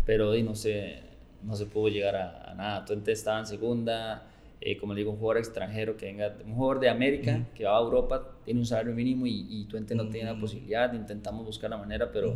pero 0.05 0.33
no 0.43 0.55
se, 0.55 1.01
no 1.43 1.55
se 1.55 1.65
pudo 1.65 1.89
llegar 1.89 2.15
a, 2.15 2.53
nada. 2.55 2.85
Tuente 2.85 3.11
estaba 3.11 3.39
en 3.39 3.45
segunda, 3.45 4.23
eh, 4.65 4.77
como 4.77 4.93
le 4.93 5.01
digo, 5.01 5.11
un 5.11 5.17
jugador 5.17 5.39
extranjero 5.39 5.97
que 5.97 6.05
venga, 6.05 6.35
un 6.45 6.53
jugador 6.55 6.79
de 6.79 6.89
América 6.89 7.45
que 7.53 7.65
va 7.65 7.77
a 7.77 7.81
Europa, 7.81 8.35
tiene 8.45 8.59
un 8.59 8.65
salario 8.65 8.93
mínimo 8.93 9.25
y, 9.25 9.45
y 9.49 9.65
Tuente 9.65 9.93
no 9.93 10.07
tiene 10.09 10.31
la 10.31 10.39
posibilidad. 10.39 10.93
Intentamos 10.93 11.45
buscar 11.45 11.69
la 11.69 11.77
manera, 11.77 12.11
pero, 12.11 12.33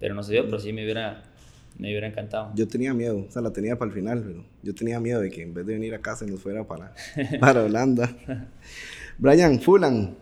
pero 0.00 0.14
no 0.14 0.22
se 0.22 0.32
dio, 0.32 0.44
pero 0.46 0.58
sí 0.58 0.72
me 0.72 0.84
hubiera 0.84 1.22
me 1.78 1.88
hubiera 1.88 2.08
encantado. 2.08 2.50
Yo 2.54 2.66
tenía 2.66 2.92
miedo, 2.92 3.24
o 3.28 3.30
sea, 3.30 3.40
la 3.40 3.52
tenía 3.52 3.78
para 3.78 3.90
el 3.90 3.94
final, 3.94 4.22
pero 4.26 4.44
yo 4.62 4.74
tenía 4.74 4.98
miedo 4.98 5.20
de 5.20 5.30
que 5.30 5.42
en 5.42 5.54
vez 5.54 5.64
de 5.64 5.74
venir 5.74 5.94
a 5.94 6.00
casa 6.00 6.26
nos 6.26 6.40
fuera 6.40 6.66
para, 6.66 6.92
para 7.40 7.62
Holanda. 7.62 8.16
Brian, 9.16 9.60
Fulan. 9.60 10.16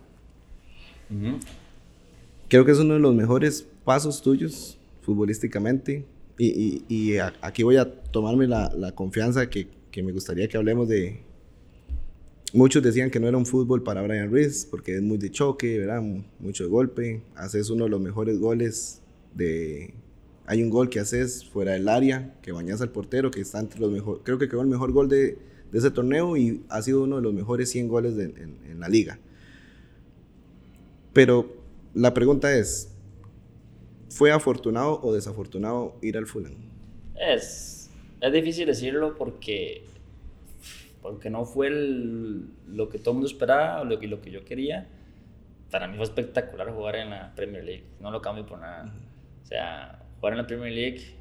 Creo 2.49 2.65
que 2.65 2.73
es 2.73 2.79
uno 2.79 2.95
de 2.95 3.01
los 3.01 3.15
mejores 3.15 3.67
pasos 3.85 4.21
tuyos 4.21 4.79
futbolísticamente. 5.01 6.05
Y, 6.39 6.47
y, 6.47 6.85
y 6.89 7.19
aquí 7.41 7.63
voy 7.63 7.79
a 7.79 7.91
tomarme 7.91 8.47
la, 8.47 8.71
la 8.77 8.93
confianza 8.93 9.49
que, 9.49 9.69
que, 9.97 10.03
me 10.03 10.13
gustaría 10.13 10.47
que 10.47 10.57
hablemos 10.57 10.89
de... 10.89 11.21
Muchos 12.53 12.83
decían 12.83 13.11
que 13.11 13.19
no 13.19 13.29
era 13.29 13.37
un 13.37 13.47
fútbol 13.47 13.83
para 13.83 14.03
Brian 14.03 14.31
Ruiz 14.31 14.67
porque 14.71 14.97
es 14.97 15.03
muy 15.03 15.19
de 15.19 15.31
choque, 15.31 15.79
¿verdad? 15.79 16.03
Mucho 16.39 16.65
de 16.65 16.71
golpe. 16.71 17.23
Haces 17.35 17.71
uno 17.71 17.85
de 17.85 17.91
los 17.91 18.01
mejores 18.01 18.39
goles 18.39 19.01
de, 19.35 19.95
hay 20.47 20.63
un 20.63 20.71
gol 20.71 20.89
que 20.89 21.01
haces 21.01 21.45
fuera 21.45 21.73
del 21.73 21.89
área, 21.89 22.35
que 22.41 22.53
bañas 22.53 22.81
al 22.81 22.91
portero, 22.91 23.31
que 23.31 23.41
está 23.41 23.59
entre 23.59 23.81
los 23.81 23.91
mejores. 23.91 24.23
Creo 24.25 24.39
que 24.39 24.49
quedó 24.49 24.63
el 24.63 24.69
mejor 24.69 24.93
gol 24.93 25.09
de, 25.09 25.39
de, 25.73 25.79
ese 25.79 25.91
torneo 25.91 26.37
y 26.37 26.63
ha 26.69 26.81
sido 26.83 27.03
uno 27.03 27.17
de 27.17 27.23
los 27.23 27.35
mejores 27.35 27.71
100 27.71 27.89
goles 27.89 28.17
en, 28.17 28.59
en, 28.71 28.81
la 28.81 28.89
liga. 28.89 29.19
Pero 31.13 31.53
la 31.95 32.15
pregunta 32.15 32.57
es: 32.57 32.91
¿fue 34.09 34.31
afortunado 34.31 35.01
o 35.03 35.13
desafortunado 35.13 35.97
ir 36.01 36.17
al 36.17 36.27
Fulham? 36.27 36.55
Es, 37.19 37.76
es 38.21 38.33
difícil 38.33 38.67
decirlo 38.67 39.15
porque, 39.17 39.85
porque 41.03 41.31
no 41.31 41.45
fue 41.45 41.71
lo 41.71 42.89
que 42.89 42.99
todo 42.99 43.11
el 43.11 43.15
mundo 43.17 43.27
esperaba 43.27 43.85
lo 43.85 43.99
que, 43.99 44.09
lo 44.09 44.21
que 44.21 44.31
yo 44.31 44.45
quería. 44.45 44.89
Para 45.71 45.89
mí 45.89 45.97
fue 45.97 46.05
espectacular 46.05 46.73
jugar 46.73 46.97
en 46.97 47.11
la 47.11 47.35
Premier 47.35 47.65
League, 47.65 47.85
no 48.01 48.11
lo 48.11 48.23
cambio 48.23 48.47
por 48.47 48.61
nada. 48.61 48.93
O 49.43 49.47
sea, 49.47 50.05
jugar 50.19 50.35
en 50.35 50.39
la 50.39 50.47
Premier 50.47 50.73
League, 50.73 51.17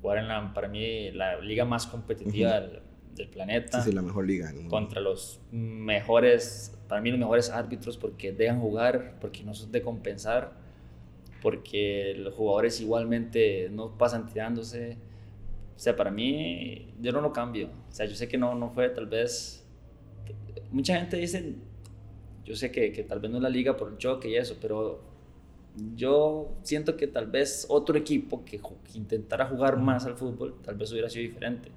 jugar 0.00 0.18
en 0.18 0.28
la, 0.28 0.52
para 0.54 0.68
mí, 0.68 1.10
la 1.12 1.40
liga 1.40 1.64
más 1.64 1.86
competitiva 1.86 2.60
del, 2.60 3.28
planeta. 3.32 3.80
Sí, 3.80 3.90
sí, 3.90 3.96
la 3.96 4.02
mejor 4.02 4.26
liga. 4.26 4.52
Contra 4.68 5.00
los 5.00 5.40
mejores, 5.50 6.76
para 6.86 7.00
mí 7.00 7.10
los 7.10 7.18
mejores 7.18 7.48
árbitros 7.48 7.96
porque 7.96 8.32
dejan 8.32 8.60
jugar, 8.60 9.14
porque 9.20 9.42
no 9.42 9.54
son 9.54 9.72
de 9.72 9.80
compensar, 9.80 10.52
porque 11.40 12.14
los 12.18 12.34
jugadores 12.34 12.78
igualmente 12.82 13.68
no 13.70 13.96
pasan 13.96 14.26
tirándose. 14.26 14.98
O 15.76 15.78
sea, 15.78 15.94
para 15.94 16.10
mí, 16.10 16.94
yo 17.00 17.12
no 17.12 17.20
lo 17.20 17.32
cambio. 17.32 17.68
O 17.88 17.92
sea, 17.92 18.06
yo 18.06 18.14
sé 18.14 18.28
que 18.28 18.38
no, 18.38 18.54
no 18.54 18.70
fue 18.70 18.88
tal 18.88 19.06
vez... 19.06 19.64
Mucha 20.72 20.98
gente 20.98 21.16
dice, 21.18 21.54
yo 22.44 22.56
sé 22.56 22.70
que, 22.70 22.92
que 22.92 23.02
tal 23.02 23.20
vez 23.20 23.30
no 23.30 23.36
es 23.36 23.42
la 23.42 23.50
liga 23.50 23.76
por 23.76 23.90
el 23.90 23.98
choque 23.98 24.30
y 24.30 24.36
eso, 24.36 24.56
pero 24.60 25.00
yo 25.94 26.54
siento 26.62 26.96
que 26.96 27.06
tal 27.06 27.26
vez 27.26 27.66
otro 27.68 27.98
equipo 27.98 28.44
que, 28.44 28.60
intentara 28.94 29.46
jugar 29.46 29.78
más 29.78 30.06
al 30.06 30.16
fútbol, 30.16 30.54
tal 30.64 30.76
vez 30.76 30.90
hubiera 30.92 31.08
sido 31.10 31.22
diferente. 31.22 31.70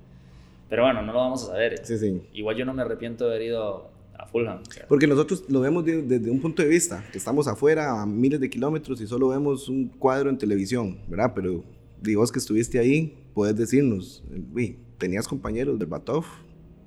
Pero 0.70 0.84
bueno, 0.84 1.02
no 1.02 1.12
lo 1.12 1.20
vamos 1.20 1.44
a 1.44 1.48
saber. 1.48 1.86
Sí, 1.86 1.98
sí. 1.98 2.22
Igual 2.34 2.56
yo 2.56 2.66
no 2.66 2.74
me 2.74 2.82
arrepiento 2.82 3.26
de 3.26 3.32
haber 3.32 3.48
ido 3.48 3.90
a 4.18 4.26
Fulham. 4.28 4.62
Porque 4.88 5.08
nosotros 5.08 5.44
lo 5.50 5.62
vemos 5.62 5.84
desde 5.84 6.30
un 6.30 6.40
punto 6.40 6.62
de 6.62 6.70
vista, 6.70 7.04
que 7.12 7.18
estamos 7.18 7.48
afuera 7.48 8.02
a 8.02 8.06
miles 8.06 8.40
de 8.40 8.50
kilómetros 8.50 9.02
y 9.02 9.08
solo 9.08 9.30
vemos 9.30 9.68
un 9.68 9.88
cuadro 9.88 10.30
en 10.30 10.38
televisión, 10.38 11.00
¿verdad? 11.08 11.32
Pero 11.34 11.64
digo 12.02 12.26
que 12.28 12.40
estuviste 12.40 12.80
ahí, 12.80 13.18
puedes 13.40 13.56
decirnos, 13.56 14.22
uy, 14.54 14.78
tenías 14.98 15.26
compañeros 15.30 15.80
del 15.80 15.88
Batov. 15.88 16.26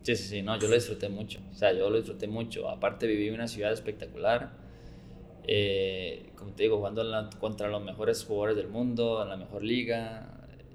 Sí, 0.02 0.16
sí, 0.16 0.28
sí, 0.28 0.42
no, 0.42 0.58
yo 0.58 0.68
lo 0.68 0.74
disfruté 0.74 1.08
mucho. 1.08 1.40
O 1.50 1.54
sea, 1.54 1.72
yo 1.72 1.88
lo 1.88 1.96
disfruté 1.96 2.28
mucho. 2.28 2.68
Aparte 2.68 3.06
viví 3.06 3.28
en 3.28 3.34
una 3.34 3.48
ciudad 3.48 3.72
espectacular 3.72 4.52
eh, 5.44 6.30
como 6.36 6.52
te 6.52 6.64
digo, 6.64 6.76
jugando 6.76 7.02
contra 7.40 7.70
los 7.70 7.82
mejores 7.82 8.22
jugadores 8.22 8.56
del 8.56 8.68
mundo, 8.68 9.22
en 9.22 9.30
la 9.30 9.38
mejor 9.38 9.62
liga. 9.64 10.28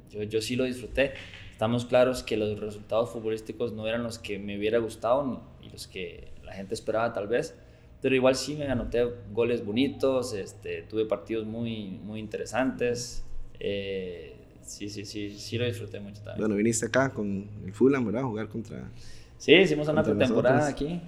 Yo, 0.09 0.23
yo 0.23 0.41
sí 0.41 0.55
lo 0.55 0.63
disfruté. 0.63 1.13
Estamos 1.51 1.85
claros 1.85 2.23
que 2.23 2.37
los 2.37 2.59
resultados 2.59 3.11
futbolísticos 3.11 3.73
no 3.73 3.85
eran 3.85 4.01
los 4.01 4.17
que 4.17 4.39
me 4.39 4.57
hubiera 4.57 4.79
gustado 4.79 5.43
y 5.61 5.69
los 5.69 5.85
que 5.85 6.31
la 6.43 6.53
gente 6.53 6.73
esperaba 6.73 7.13
tal 7.13 7.27
vez, 7.27 7.55
pero 8.01 8.15
igual 8.15 8.35
sí 8.35 8.55
me 8.55 8.65
anoté 8.65 9.07
goles 9.31 9.63
bonitos, 9.63 10.33
este, 10.33 10.81
tuve 10.81 11.05
partidos 11.05 11.45
muy, 11.45 11.99
muy 12.03 12.19
interesantes. 12.19 13.23
Eh, 13.59 14.36
sí, 14.67 14.89
sí, 14.89 15.05
sí, 15.05 15.31
sí 15.31 15.57
lo 15.57 15.65
disfruté 15.65 15.99
mucho 15.99 16.21
también. 16.21 16.39
Bueno, 16.39 16.55
viniste 16.55 16.85
acá 16.85 17.09
con 17.09 17.47
el 17.65 17.73
Fulham, 17.73 18.05
¿verdad? 18.05 18.23
jugar 18.23 18.47
contra... 18.47 18.89
Sí, 19.37 19.53
hicimos 19.53 19.87
una 19.87 20.03
pretemporada 20.03 20.67
aquí 20.67 20.99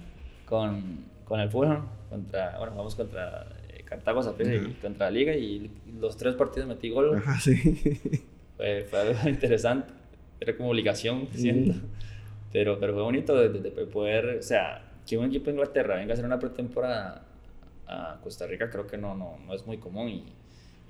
con, 0.46 1.04
con 1.24 1.40
el 1.40 1.50
Fulham 1.50 1.86
contra, 2.08 2.58
bueno, 2.58 2.74
vamos 2.76 2.94
contra 2.94 3.46
eh, 3.68 3.82
Cartago, 3.84 4.20
y 4.38 4.72
contra 4.74 5.06
la 5.06 5.10
Liga 5.10 5.34
y 5.34 5.70
los 6.00 6.16
tres 6.16 6.34
partidos 6.34 6.68
metí 6.68 6.90
gol. 6.90 7.16
Ajá, 7.16 7.38
sí. 7.40 7.56
Fue, 8.56 8.84
fue, 8.90 9.00
algo 9.00 9.18
interesante, 9.28 9.90
era 10.38 10.54
como 10.54 10.68
obligación, 10.68 11.28
siento. 11.32 11.80
Pero, 12.52 12.78
pero 12.78 12.92
fue 12.92 13.02
bonito 13.02 13.34
de, 13.34 13.70
poder, 13.86 14.38
o 14.38 14.42
sea, 14.42 14.82
que 15.06 15.16
un 15.16 15.26
equipo 15.26 15.46
de 15.46 15.52
Inglaterra 15.52 15.96
venga 15.96 16.10
a 16.10 16.12
hacer 16.12 16.26
una 16.26 16.38
pretemporada 16.38 17.22
a 17.86 18.18
Costa 18.22 18.46
Rica, 18.46 18.68
creo 18.68 18.86
que 18.86 18.98
no, 18.98 19.14
no, 19.14 19.38
no 19.46 19.54
es 19.54 19.66
muy 19.66 19.78
común 19.78 20.08
y, 20.10 20.24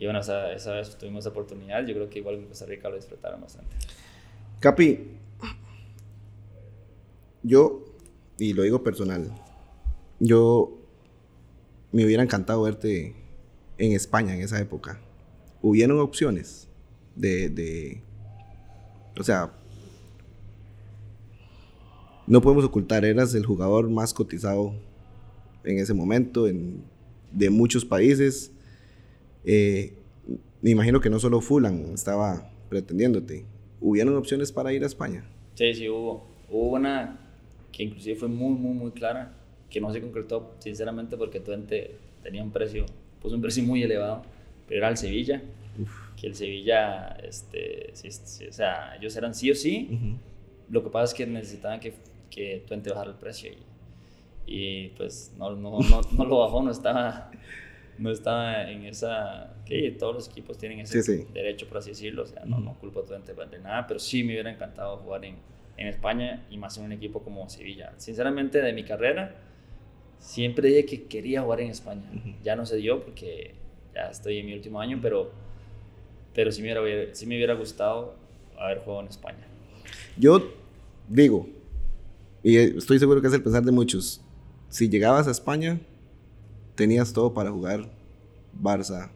y 0.01 0.07
bueno, 0.07 0.21
esa, 0.21 0.51
esa 0.55 0.73
vez 0.73 0.97
tuvimos 0.97 1.21
esa 1.21 1.29
oportunidad, 1.29 1.87
yo 1.87 1.93
creo 1.93 2.09
que 2.09 2.21
igual 2.21 2.37
en 2.37 2.47
Costa 2.47 2.65
Rica 2.65 2.89
lo 2.89 2.97
disfrutaron 2.97 3.39
bastante. 3.43 3.77
Capi, 4.59 5.09
yo, 7.43 7.85
y 8.39 8.55
lo 8.55 8.63
digo 8.63 8.83
personal, 8.83 9.31
yo 10.19 10.73
me 11.93 12.07
hubiera 12.07 12.23
encantado 12.23 12.63
verte 12.63 13.15
en 13.77 13.93
España 13.93 14.35
en 14.35 14.41
esa 14.41 14.59
época. 14.59 14.99
¿Hubieron 15.61 16.01
opciones 16.01 16.67
de, 17.15 17.51
de 17.51 18.03
o 19.19 19.23
sea, 19.23 19.53
no 22.27 22.41
podemos 22.41 22.65
ocultar, 22.65 23.05
eras 23.05 23.35
el 23.35 23.45
jugador 23.45 23.91
más 23.91 24.15
cotizado 24.15 24.73
en 25.63 25.79
ese 25.79 25.93
momento 25.93 26.49
en, 26.49 26.83
de 27.33 27.51
muchos 27.51 27.85
países. 27.85 28.51
Eh, 29.45 29.95
me 30.63 30.71
imagino 30.71 31.01
que 31.01 31.11
no 31.11 31.19
solo 31.19 31.41
Fulham 31.41 31.95
estaba 31.95 32.51
pretendiéndote. 32.69 33.45
¿Hubieron 33.81 34.17
opciones 34.17 34.53
para 34.53 34.73
ir 34.73 34.83
a 34.83 34.87
España? 34.87 35.25
Sí, 35.55 35.75
sí, 35.75 35.89
hubo. 35.89 36.27
Hubo 36.51 36.75
una 36.77 37.19
que 37.73 37.85
inclusive 37.85 38.17
fue 38.17 38.29
muy, 38.29 38.55
muy, 38.55 38.75
muy 38.75 38.91
clara 38.91 39.33
que 39.71 39.81
no 39.81 39.93
se 39.93 40.01
concretó, 40.01 40.55
sinceramente, 40.59 41.17
porque 41.17 41.41
Tuente 41.41 41.97
tenía 42.23 42.43
un 42.43 42.51
precio, 42.51 42.85
pues 43.23 43.33
un 43.33 43.41
precio 43.41 43.63
muy 43.63 43.83
elevado, 43.83 44.23
pero 44.67 44.79
era 44.79 44.89
el 44.89 44.97
Sevilla, 44.97 45.41
que 46.21 46.27
el 46.27 46.35
Sevilla, 46.35 47.17
este, 47.23 47.93
o 48.49 48.53
sea, 48.53 48.97
ellos 48.97 49.15
eran 49.17 49.35
sí 49.35 49.51
o 49.51 49.55
sí, 49.55 49.89
lo 50.69 50.83
que 50.83 50.91
pasa 50.91 51.13
es 51.13 51.15
que 51.15 51.27
necesitaban 51.27 51.81
que, 51.81 51.95
que 52.31 52.65
Tuente 52.67 52.91
bajara 52.91 53.11
el 53.11 53.17
precio 53.17 53.51
y, 53.51 53.59
y 54.53 54.89
pues 54.97 55.33
no, 55.39 55.55
no, 55.55 55.79
no, 55.79 56.01
no, 56.13 56.25
lo 56.25 56.39
bajó, 56.41 56.63
no 56.63 56.73
estaba, 56.73 57.31
no 58.01 58.11
estaba 58.11 58.71
en 58.71 58.87
esa, 58.87 59.55
que 59.67 59.95
todos 59.99 60.15
los 60.15 60.29
equipos 60.29 60.57
tienen 60.57 60.81
ese 60.81 61.27
derecho, 61.35 61.69
por 61.69 61.79
así 61.79 61.91
decirlo, 61.91 62.23
o 62.23 62.27
sea, 62.27 62.45
no, 62.47 62.59
no 62.59 62.75
culpo 62.79 63.05
a 63.09 63.47
de 63.47 63.59
nada, 63.59 63.87
pero 63.87 64.01
sí 64.01 64.25
me 64.25 64.33
hubiera 64.33 64.51
encantado 64.51 64.97
jugar 64.97 65.25
en, 65.27 65.37
en 65.77 65.87
España 65.87 66.47
y 66.51 66.57
más 66.57 66.79
en 66.79 66.85
un 66.85 66.93
equipo 66.93 67.23
como 67.23 67.49
Sevilla. 67.51 67.93
Sinceramente, 67.99 68.63
de 68.63 68.73
mi 68.73 68.85
carrera, 68.85 69.37
siempre 70.19 70.69
dije 70.69 70.87
que 70.87 71.05
quería 71.05 71.43
jugar 71.43 71.61
en 71.61 71.71
España. 71.71 72.11
Ya 72.43 72.57
no 72.57 72.65
se 72.65 72.77
dio 72.77 73.05
porque 73.05 73.55
ya 73.95 74.09
estoy 74.11 74.39
en 74.39 74.47
mi 74.47 74.55
último 74.55 74.81
año, 74.81 74.99
pero, 75.03 75.31
pero 76.35 76.51
sí, 76.51 76.63
me 76.63 76.79
hubiera, 76.81 77.15
sí 77.15 77.27
me 77.27 77.37
hubiera 77.37 77.55
gustado 77.55 78.15
haber 78.59 78.79
jugado 78.79 79.03
en 79.03 79.09
España. 79.09 79.47
Yo 80.17 80.55
digo, 81.07 81.47
y 82.43 82.57
estoy 82.57 82.99
seguro 82.99 83.21
que 83.21 83.27
es 83.27 83.35
el 83.35 83.43
pensar 83.43 83.63
de 83.63 83.73
muchos, 83.73 84.23
si 84.71 84.89
llegabas 84.89 85.29
a 85.29 85.33
España, 85.33 85.79
tenías 86.81 87.13
todo 87.13 87.35
para 87.35 87.51
jugar 87.51 87.87
Barça, 88.59 89.11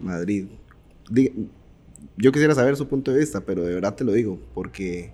Madrid. 0.00 0.46
Yo 2.16 2.32
quisiera 2.32 2.52
saber 2.52 2.74
su 2.74 2.88
punto 2.88 3.12
de 3.12 3.20
vista, 3.20 3.40
pero 3.42 3.62
de 3.62 3.74
verdad 3.74 3.94
te 3.94 4.02
lo 4.02 4.10
digo, 4.10 4.40
porque 4.54 5.12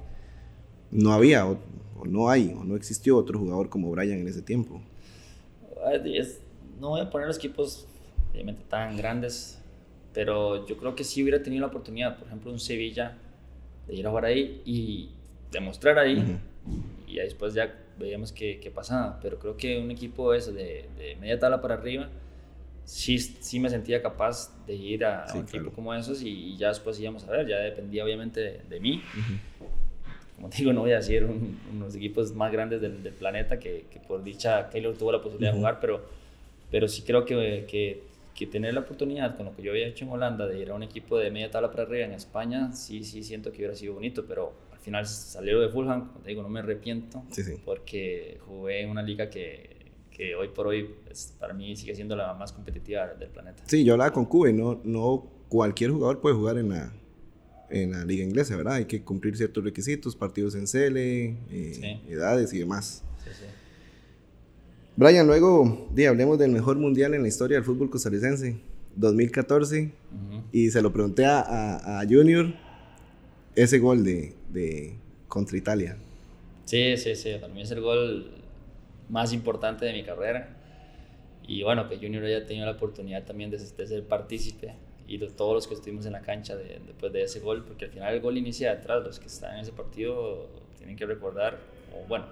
no 0.91 1.13
había, 1.13 1.47
o 1.47 1.59
no 2.07 2.31
hay, 2.31 2.57
o 2.59 2.65
no 2.65 2.77
existió 2.77 3.19
otro 3.19 3.39
jugador 3.39 3.69
como 3.69 3.91
Brian 3.91 4.21
en 4.21 4.27
ese 4.27 4.41
tiempo. 4.41 4.81
No 6.81 6.89
voy 6.89 7.03
a 7.03 7.11
poner 7.11 7.27
los 7.27 7.37
equipos 7.37 7.87
obviamente 8.31 8.63
tan 8.71 8.97
grandes, 8.97 9.59
pero 10.15 10.67
yo 10.67 10.79
creo 10.79 10.95
que 10.95 11.05
sí 11.05 11.23
hubiera 11.23 11.43
tenido 11.43 11.61
la 11.61 11.67
oportunidad, 11.67 12.17
por 12.17 12.27
ejemplo, 12.27 12.51
un 12.51 12.59
Sevilla, 12.59 13.19
de 13.87 13.97
ir 13.97 14.07
a 14.07 14.09
jugar 14.09 14.25
ahí 14.25 14.63
y 14.65 15.11
demostrar 15.53 15.99
ahí, 15.99 16.39
y 17.07 17.17
después 17.17 17.53
ya 17.53 17.71
veíamos 17.99 18.33
qué, 18.33 18.59
qué, 18.61 18.71
pasaba. 18.71 19.19
Pero 19.21 19.39
creo 19.39 19.57
que 19.57 19.79
un 19.79 19.91
equipo 19.91 20.35
ese 20.35 20.53
de, 20.53 20.89
de, 20.97 21.17
media 21.17 21.39
tabla 21.39 21.61
para 21.61 21.75
arriba, 21.75 22.09
sí, 22.85 23.19
sí 23.19 23.61
me 23.61 23.69
sentía 23.69 24.01
capaz 24.03 24.51
de 24.67 24.75
ir 24.75 25.05
a, 25.05 25.27
un 25.35 25.45
equipo 25.45 25.71
como 25.73 25.93
esos 25.95 26.23
y, 26.23 26.57
ya 26.57 26.69
después 26.69 26.99
íbamos 26.99 27.25
a 27.25 27.31
ver, 27.31 27.47
ya 27.47 27.59
dependía 27.59 28.05
obviamente 28.05 28.63
de, 28.69 28.81
mí. 28.81 29.03
Como 30.37 30.51
te 30.51 30.59
digo, 30.59 30.73
no 30.73 30.83
voy 30.83 30.93
a 30.93 30.97
decir 30.97 31.25
unos 31.25 31.95
equipos 31.95 32.33
más 32.35 32.53
grandes 32.53 32.81
del, 32.81 32.93
planeta 33.19 33.59
que, 33.59 33.87
que, 33.91 33.99
por 34.01 34.23
dicha 34.23 34.69
Taylor 34.71 34.97
tuvo 34.97 35.13
la 35.13 35.21
posibilidad 35.21 35.53
de 35.53 35.59
jugar, 35.59 35.81
pero, 35.81 36.03
pero 36.71 36.89
sí 36.89 37.03
creo 37.03 37.25
que, 37.25 37.67
que, 37.69 38.03
que, 38.35 38.47
tener 38.47 38.75
la 38.75 38.81
oportunidad 38.81 39.37
con 39.37 39.47
lo 39.47 39.57
que 39.57 39.63
yo 39.63 39.71
había 39.71 39.87
hecho 39.87 40.05
en 40.05 40.11
Holanda 40.11 40.47
de 40.47 40.61
ir 40.61 40.71
a 40.71 40.75
un 40.75 40.83
equipo 40.83 41.19
de 41.19 41.31
media 41.31 41.51
tabla 41.51 41.71
para 41.71 41.85
arriba 41.85 42.05
en 42.05 42.13
España, 42.13 42.73
sí, 42.73 43.03
sí 43.03 43.23
siento 43.23 43.51
que 43.51 43.59
hubiera 43.59 43.75
sido 43.75 43.95
bonito, 43.95 44.27
pero 44.29 44.53
final 44.87 45.07
salió 45.07 45.61
de 45.61 45.69
Fulham, 45.69 46.09
como 46.09 46.21
te 46.21 46.31
digo, 46.31 46.43
no 46.43 46.49
me 46.49 46.61
arrepiento, 46.61 47.23
porque 47.65 48.39
jugué 48.47 48.81
en 48.81 48.91
una 48.91 49.03
liga 49.03 49.29
que, 49.29 49.93
que 50.11 50.35
hoy 50.35 50.49
por 50.49 50.69
hoy 50.69 50.89
para 51.39 51.53
mí 51.53 51.77
sigue 51.77 51.95
siendo 51.95 52.17
la 52.17 52.33
más 52.33 52.53
competitiva 52.53 53.07
del 53.09 53.29
planeta. 53.29 53.63
Sí, 53.67 53.85
yo 53.85 53.93
hablaba 53.93 54.13
con 54.13 54.25
Cube, 54.25 54.53
no, 54.53 54.81
no 54.85 55.27
cualquier 55.49 55.91
jugador 55.91 56.21
puede 56.21 56.35
jugar 56.35 56.57
en 56.57 56.71
la 56.71 56.93
en 57.69 57.93
la 57.93 58.05
liga 58.05 58.25
inglesa, 58.25 58.57
¿verdad? 58.57 58.75
Hay 58.75 58.85
que 58.85 59.03
cumplir 59.03 59.37
ciertos 59.37 59.65
requisitos, 59.65 60.15
partidos 60.15 60.55
en 60.55 60.67
CL, 60.67 60.97
eh, 60.97 62.01
edades 62.09 62.53
y 62.53 62.59
demás. 62.59 63.03
Sí, 63.25 63.31
sí. 63.33 63.47
Brian, 64.97 65.27
luego 65.27 65.89
di, 65.93 66.07
hablemos 66.07 66.39
del 66.39 66.53
mejor 66.53 66.77
mundial 66.77 67.15
en 67.15 67.23
la 67.23 67.29
historia 67.29 67.57
del 67.57 67.65
fútbol 67.65 67.91
costarricense, 67.91 68.57
2014, 68.95 69.93
y 70.53 70.71
se 70.71 70.81
lo 70.81 70.93
pregunté 70.93 71.27
a, 71.27 72.01
a, 72.01 72.07
Junior, 72.09 72.55
ese 73.55 73.79
gol 73.79 74.05
de, 74.05 74.35
de, 74.51 74.97
contra 75.29 75.57
Italia. 75.57 75.97
Sí, 76.65 76.97
sí, 76.97 77.15
sí, 77.15 77.35
para 77.41 77.53
mí 77.53 77.63
es 77.63 77.71
el 77.71 77.81
gol 77.81 78.31
más 79.09 79.33
importante 79.33 79.85
de 79.85 79.93
mi 79.93 80.03
carrera. 80.03 80.49
Y 81.47 81.63
bueno, 81.63 81.89
que 81.89 81.97
Junior 81.97 82.25
haya 82.25 82.45
tenido 82.45 82.67
la 82.67 82.73
oportunidad 82.73 83.25
también 83.25 83.51
de, 83.51 83.59
de 83.59 83.87
ser 83.87 84.05
partícipe 84.05 84.75
y 85.07 85.19
de 85.19 85.29
todos 85.29 85.55
los 85.55 85.67
que 85.67 85.75
estuvimos 85.75 86.07
en 86.07 86.13
la 86.13 86.21
cancha 86.21 86.57
después 86.57 87.13
de 87.13 87.23
ese 87.23 87.41
gol, 87.41 87.65
porque 87.65 87.85
al 87.85 87.91
final 87.93 88.15
el 88.15 88.21
gol 88.21 88.37
inicia 88.37 88.73
atrás, 88.73 89.05
los 89.05 89.21
que 89.21 89.27
están 89.27 89.55
en 89.55 89.61
ese 89.61 89.73
partido 89.73 90.49
tienen 90.77 90.97
que 90.97 91.07
recordar, 91.07 91.59
o 91.95 92.07
bueno, 92.09 92.27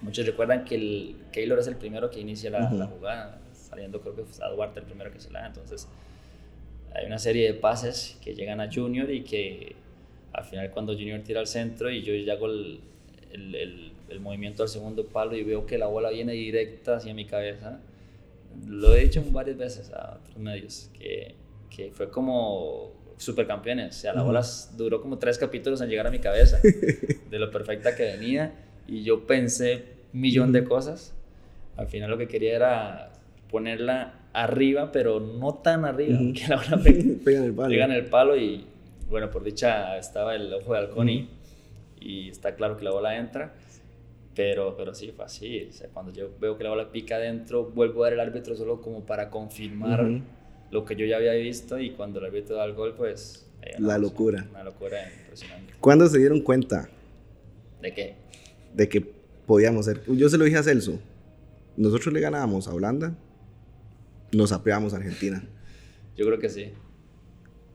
muchos 0.00 0.24
recuerdan 0.24 0.64
que 0.64 0.76
el 0.76 1.16
Keylor 1.32 1.58
es 1.58 1.66
el 1.66 1.76
primero 1.76 2.10
que 2.10 2.20
inicia 2.20 2.50
la, 2.50 2.86
jugada, 2.86 3.40
saliendo 3.52 4.00
creo 4.00 4.16
que 4.16 4.24
fue 4.24 4.44
a 4.44 4.48
Duarte 4.48 4.80
el 4.80 4.86
primero 4.86 5.12
que 5.12 5.20
se 5.20 5.30
la 5.30 5.40
da, 5.40 5.46
entonces 5.48 5.86
hay 6.94 7.04
una 7.04 7.18
serie 7.18 7.52
de 7.52 7.54
pases 7.54 8.16
que 8.22 8.34
llegan 8.34 8.60
a 8.60 8.72
Junior 8.72 9.10
y 9.10 9.22
que 9.22 9.76
al 10.36 10.44
final 10.44 10.70
cuando 10.70 10.92
Junior 10.92 11.20
tira 11.20 11.40
al 11.40 11.46
centro 11.46 11.90
y 11.90 12.02
yo 12.02 12.14
ya 12.14 12.34
hago 12.34 12.46
el, 12.46 12.80
el, 13.32 13.92
el 14.08 14.20
movimiento 14.20 14.62
al 14.62 14.68
segundo 14.68 15.06
palo 15.06 15.36
y 15.36 15.42
veo 15.42 15.66
que 15.66 15.78
la 15.78 15.86
bola 15.86 16.10
viene 16.10 16.32
directa 16.32 16.96
hacia 16.96 17.14
mi 17.14 17.24
cabeza, 17.24 17.80
lo 18.66 18.94
he 18.94 19.02
dicho 19.02 19.22
varias 19.30 19.56
veces 19.56 19.92
a 19.92 20.18
otros 20.20 20.38
medios, 20.38 20.90
que 20.98 21.34
que 21.76 21.90
fue 21.92 22.08
como 22.10 22.92
supercampeones. 23.18 23.96
O 23.96 24.00
sea, 24.00 24.14
la 24.14 24.22
bola 24.22 24.42
duró 24.76 25.00
como 25.00 25.18
tres 25.18 25.38
capítulos 25.38 25.80
en 25.80 25.88
llegar 25.88 26.06
a 26.06 26.10
mi 26.10 26.18
cabeza, 26.18 26.58
de 27.30 27.38
lo 27.38 27.50
perfecta 27.50 27.94
que 27.94 28.04
venía. 28.04 28.54
Y 28.86 29.02
yo 29.02 29.26
pensé 29.26 29.84
un 30.14 30.20
millón 30.20 30.52
de 30.52 30.64
cosas. 30.64 31.14
Al 31.76 31.88
final 31.88 32.10
lo 32.10 32.18
que 32.18 32.28
quería 32.28 32.56
era 32.56 33.12
ponerla 33.50 34.14
arriba, 34.32 34.90
pero 34.92 35.20
no 35.20 35.54
tan 35.54 35.84
arriba, 35.84 36.18
que 36.34 36.48
la 36.48 36.56
bola 36.56 36.82
pega, 36.82 37.44
el 37.44 37.52
palo. 37.52 37.68
Pegan 37.68 37.92
el 37.92 38.06
palo 38.06 38.36
y, 38.36 38.64
bueno, 39.08 39.30
por 39.30 39.44
dicha 39.44 39.98
estaba 39.98 40.34
el 40.34 40.52
ojo 40.52 40.72
de 40.72 40.78
halcón 40.78 41.08
y, 41.08 41.28
y, 42.00 42.28
está 42.28 42.54
claro 42.54 42.76
que 42.76 42.84
la 42.84 42.90
bola 42.90 43.16
entra. 43.16 43.54
Pero, 44.34 44.76
pero 44.76 44.94
sí, 44.94 45.12
fue 45.16 45.24
así. 45.24 45.66
O 45.70 45.72
sea, 45.72 45.88
cuando 45.88 46.12
yo 46.12 46.28
veo 46.38 46.58
que 46.58 46.64
la 46.64 46.70
bola 46.70 46.92
pica 46.92 47.16
adentro, 47.16 47.70
vuelvo 47.74 48.04
a 48.04 48.08
ver 48.08 48.14
el 48.14 48.20
árbitro 48.20 48.54
solo 48.54 48.82
como 48.82 49.06
para 49.06 49.30
confirmar 49.30 50.06
lo 50.70 50.84
que 50.84 50.94
yo 50.94 51.06
ya 51.06 51.16
había 51.16 51.32
visto 51.32 51.78
y 51.78 51.90
cuando 51.90 52.18
el 52.18 52.26
árbitro 52.26 52.56
da 52.56 52.64
el 52.64 52.74
gol, 52.74 52.94
pues... 52.94 53.48
la 53.78 53.96
locura. 53.96 54.46
Una 54.50 54.64
locura 54.64 54.98
impresionante. 55.22 55.74
¿Cuándo 55.80 56.06
se 56.06 56.18
dieron 56.18 56.40
cuenta? 56.40 56.88
¿De 57.80 57.94
qué? 57.94 58.16
De 58.74 58.88
que 58.88 59.00
podíamos 59.00 59.86
ser... 59.86 60.02
Yo 60.06 60.28
se 60.28 60.36
lo 60.36 60.44
dije 60.44 60.58
a 60.58 60.62
Celso. 60.62 60.98
Nosotros 61.78 62.12
le 62.12 62.20
ganábamos 62.20 62.68
a 62.68 62.74
Holanda, 62.74 63.14
nos 64.32 64.52
apeamos 64.52 64.92
a 64.92 64.96
Argentina. 64.96 65.42
Yo 66.16 66.26
creo 66.26 66.38
que 66.38 66.48
sí. 66.48 66.72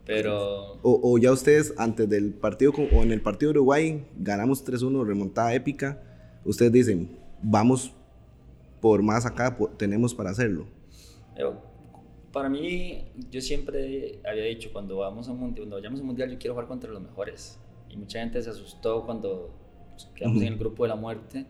Pero... 0.05 0.79
O, 0.81 1.17
ya 1.17 1.31
ustedes 1.31 1.73
antes 1.77 2.09
del 2.09 2.33
partido, 2.33 2.71
o 2.71 3.03
en 3.03 3.11
el 3.11 3.21
partido 3.21 3.53
de 3.53 3.59
Uruguay, 3.59 4.05
ganamos 4.17 4.65
3-1, 4.65 5.05
remontada 5.05 5.53
épica. 5.53 6.01
Ustedes 6.43 6.71
dicen, 6.71 7.17
vamos 7.41 7.93
por 8.79 9.03
más 9.03 9.25
acá, 9.25 9.55
tenemos 9.77 10.15
para 10.15 10.31
hacerlo. 10.31 10.65
para 12.31 12.49
mí, 12.49 13.05
yo 13.29 13.41
siempre 13.41 14.19
había 14.27 14.43
dicho, 14.45 14.69
cuando, 14.73 14.97
vamos 14.97 15.29
a 15.29 15.33
mundial, 15.33 15.63
cuando 15.63 15.75
vayamos 15.75 15.99
a 15.99 16.01
un 16.01 16.07
mundial, 16.07 16.31
yo 16.31 16.37
quiero 16.39 16.55
jugar 16.55 16.67
contra 16.67 16.91
los 16.91 17.01
mejores. 17.01 17.59
Y 17.89 17.97
mucha 17.97 18.19
gente 18.19 18.41
se 18.41 18.49
asustó 18.49 19.05
cuando 19.05 19.53
quedamos 20.15 20.41
en 20.41 20.47
el 20.47 20.57
grupo 20.57 20.83
de 20.83 20.89
la 20.89 20.95
muerte. 20.95 21.45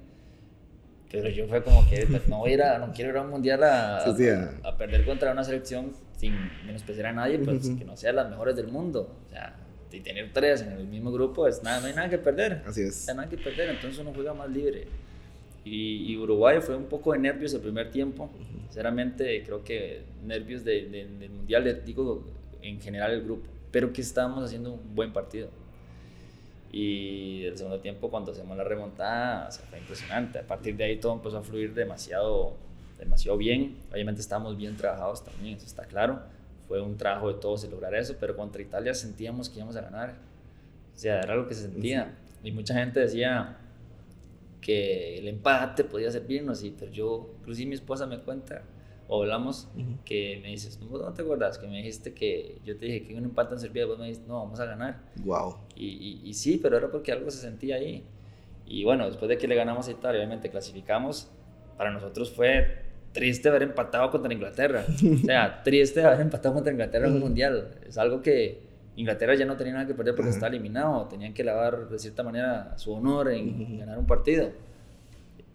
Pero 1.10 1.30
yo 1.30 1.46
fue 1.48 1.62
como 1.62 1.88
que 1.90 2.08
no, 2.28 2.40
voy 2.40 2.54
a, 2.54 2.80
no 2.80 2.94
quiero 2.94 3.12
ir 3.12 3.18
a 3.18 3.22
un 3.22 3.30
mundial 3.30 3.64
a, 3.64 3.98
a, 3.98 4.78
perder 4.78 5.06
contra 5.06 5.32
una 5.34 5.44
selección 5.44 5.92
sin 6.22 6.36
menospreciar 6.68 7.08
a 7.08 7.14
nadie, 7.14 7.40
pues 7.40 7.68
que 7.68 7.84
no 7.84 7.98
sean 7.98 8.16
las 8.16 8.30
mejores 8.30 8.56
del 8.56 8.68
mundo. 8.68 9.12
O 9.26 9.30
sea, 9.30 9.56
y 9.92 10.02
tener 10.02 10.32
tres 10.32 10.62
en 10.62 10.74
el 10.74 10.86
mismo 10.86 11.12
grupo, 11.12 11.48
es 11.48 11.64
nada, 11.64 11.82
no 11.82 11.88
hay 11.88 11.96
nada 11.96 12.10
que 12.12 12.20
perder. 12.20 12.62
Así 12.64 12.84
es. 12.84 13.08
No 13.08 13.12
hay 13.12 13.18
nada 13.18 13.30
que 13.30 13.38
perder, 13.38 13.72
entonces 13.72 14.00
uno 14.00 14.12
juega 14.14 14.32
más 14.36 14.48
libre. 14.48 14.86
Y, 15.66 16.16
Uruguay 16.18 16.60
fue 16.62 16.76
un 16.76 16.86
poco 16.86 17.14
de 17.14 17.20
nervios 17.20 17.56
el 17.56 17.62
primer 17.62 17.90
tiempo. 17.90 18.30
Sinceramente, 18.66 19.44
creo 19.44 19.64
que 19.64 20.04
nervios 20.24 20.64
de, 20.64 20.86
del 20.90 21.30
mundial, 21.32 21.82
digo 21.84 22.24
en 22.62 22.80
general 22.80 23.12
el 23.14 23.24
grupo, 23.24 23.48
pero 23.72 23.92
que 23.92 24.02
estábamos 24.02 24.44
haciendo 24.44 24.74
un 24.74 24.96
buen 24.96 25.12
partido. 25.12 25.50
Y 26.72 27.46
el 27.46 27.58
segundo 27.58 27.80
tiempo, 27.80 28.12
cuando 28.12 28.32
hacemos 28.32 28.56
la 28.56 28.64
remontada, 28.64 29.50
fue 29.52 29.80
impresionante. 29.80 30.38
A 30.38 30.44
partir 30.44 30.78
de 30.78 30.84
ahí 30.84 30.98
todo 30.98 31.14
empezó 31.14 31.40
a 31.40 31.42
fluir 31.42 31.74
demasiado, 31.74 32.56
demasiado 33.02 33.38
bien. 33.38 33.78
Obviamente 33.92 34.22
estábamos 34.22 34.56
bien 34.56 34.78
trabajados 34.78 35.26
también, 35.26 35.58
eso 35.58 35.66
está 35.66 35.86
claro. 35.86 36.22
Fue 36.68 36.80
un 36.80 36.96
trabajo 36.96 37.34
de 37.34 37.40
todos 37.40 37.64
el 37.64 37.72
lograr 37.72 37.94
eso, 37.96 38.16
pero 38.20 38.36
contra 38.38 38.62
Italia 38.62 38.94
sentíamos 38.94 39.50
que 39.50 39.58
íbamos 39.58 39.76
a 39.76 39.82
ganar. 39.82 40.16
O 40.96 40.98
sea, 40.98 41.20
era 41.20 41.36
lo 41.36 41.48
que 41.48 41.54
se 41.54 41.64
sentía. 41.64 42.16
Y 42.44 42.52
mucha 42.52 42.74
gente 42.74 43.00
decía 43.00 43.58
que 44.62 45.18
el 45.18 45.28
empate 45.28 45.84
podía 45.84 46.12
servirnos, 46.12 46.64
y, 46.64 46.72
pero 46.72 46.92
yo, 46.92 47.34
inclusive 47.40 47.70
mi 47.70 47.76
esposa 47.76 48.06
me 48.06 48.20
cuenta 48.20 48.64
o 49.08 49.24
hablamos, 49.24 49.68
que 50.06 50.40
me 50.42 50.50
dices, 50.50 50.80
¿no 50.80 51.12
te 51.12 51.22
acuerdas? 51.22 51.58
Que 51.58 51.68
me 51.68 51.78
dijiste 51.78 52.14
que 52.14 52.62
yo 52.64 52.78
te 52.78 52.86
dije 52.86 53.04
que 53.04 53.16
un 53.16 53.26
empate 53.26 53.56
en 53.56 53.60
Serbia, 53.60 53.86
vos 53.86 54.00
me 54.00 54.06
dijiste, 54.06 54.26
no, 54.26 54.36
vamos 54.36 54.58
a 54.62 54.66
ganar. 54.66 55.02
Wow. 55.26 55.58
Y, 55.76 56.22
y, 56.24 56.34
sí, 56.34 56.58
pero 56.64 56.78
era 56.78 56.90
porque 56.90 57.12
algo 57.12 57.30
se 57.30 57.40
sentía 57.40 57.76
ahí. 57.76 58.06
Y 58.66 58.86
bueno, 58.86 59.06
después 59.08 59.28
de 59.28 59.38
que 59.38 59.50
le 59.50 59.56
ganamos 59.56 59.90
a 59.90 59.92
Italia, 59.92 60.18
obviamente 60.18 60.50
clasificamos, 60.50 61.30
para 61.78 61.92
nosotros 61.92 62.32
fue 62.32 62.91
triste 63.12 63.50
haber 63.50 63.64
empatado 63.64 64.10
contra 64.12 64.34
Inglaterra. 64.34 64.86
o 65.24 65.26
sea, 65.26 65.62
triste 65.64 66.04
haber 66.04 66.22
empatado 66.22 66.56
contra 66.56 66.72
Inglaterra 66.72 67.08
en 67.08 67.14
un 67.14 67.20
mundial. 67.20 67.76
Es 67.88 67.98
algo 67.98 68.22
que 68.22 68.60
Inglaterra 68.96 69.36
ya 69.36 69.46
no 69.46 69.58
tenía 69.58 69.74
nada 69.74 69.88
que 69.88 69.94
perder 69.94 70.16
porque 70.16 70.32
está 70.32 70.48
eliminado. 70.48 71.08
Tenían 71.08 71.34
que 71.34 71.44
lavar 71.44 71.90
de 71.90 72.00
cierta 72.00 72.24
manera 72.24 72.78
su 72.78 72.92
honor 72.94 73.32
en 73.32 73.80
ganar 73.80 73.98
un 73.98 74.08
partido. 74.08 74.50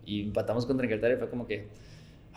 Y 0.04 0.22
empatamos 0.22 0.66
contra 0.66 0.86
Inglaterra 0.86 1.14
y 1.14 1.18
fue 1.18 1.28
como 1.28 1.46
que 1.46 1.66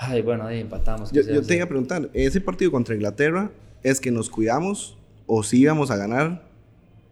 Ay, 0.02 0.22
bueno, 0.22 0.46
ahí 0.46 0.62
empatamos. 0.62 1.12
Yo, 1.12 1.42
te 1.44 1.56
iba 1.56 1.66
a 1.66 1.68
preguntar, 1.68 2.10
ese 2.14 2.40
partido 2.40 2.72
contra 2.72 2.96
Inglaterra, 2.96 3.52
¿es 3.84 4.00
que 4.00 4.12
nos 4.12 4.30
cuidamos 4.30 4.98
o 5.28 5.44
si 5.44 5.60
íbamos 5.60 5.92
a 5.92 5.98
ganar 5.98 6.42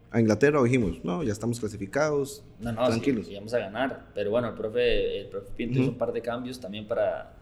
a 0.10 0.22
Inglaterra 0.22 0.62
o 0.62 0.64
dijimos, 0.64 1.04
no, 1.04 1.22
ya 1.22 1.34
estamos 1.34 1.60
clasificados, 1.60 2.46
no, 2.62 2.72
no, 2.72 2.88
tranquilos? 2.88 3.26
Sí, 3.26 3.34
íbamos 3.34 3.54
a 3.54 3.60
ganar, 3.60 4.06
pero 4.16 4.32
bueno, 4.32 4.48
el 4.48 4.54
profe, 4.54 5.20
el 5.20 5.28
profe 5.28 5.48
Pinto 5.58 5.80
hizo 5.80 5.90
un 5.90 5.98
par 5.98 6.14
de 6.14 6.22
cambios 6.22 6.62
también 6.62 6.88
para 6.88 7.34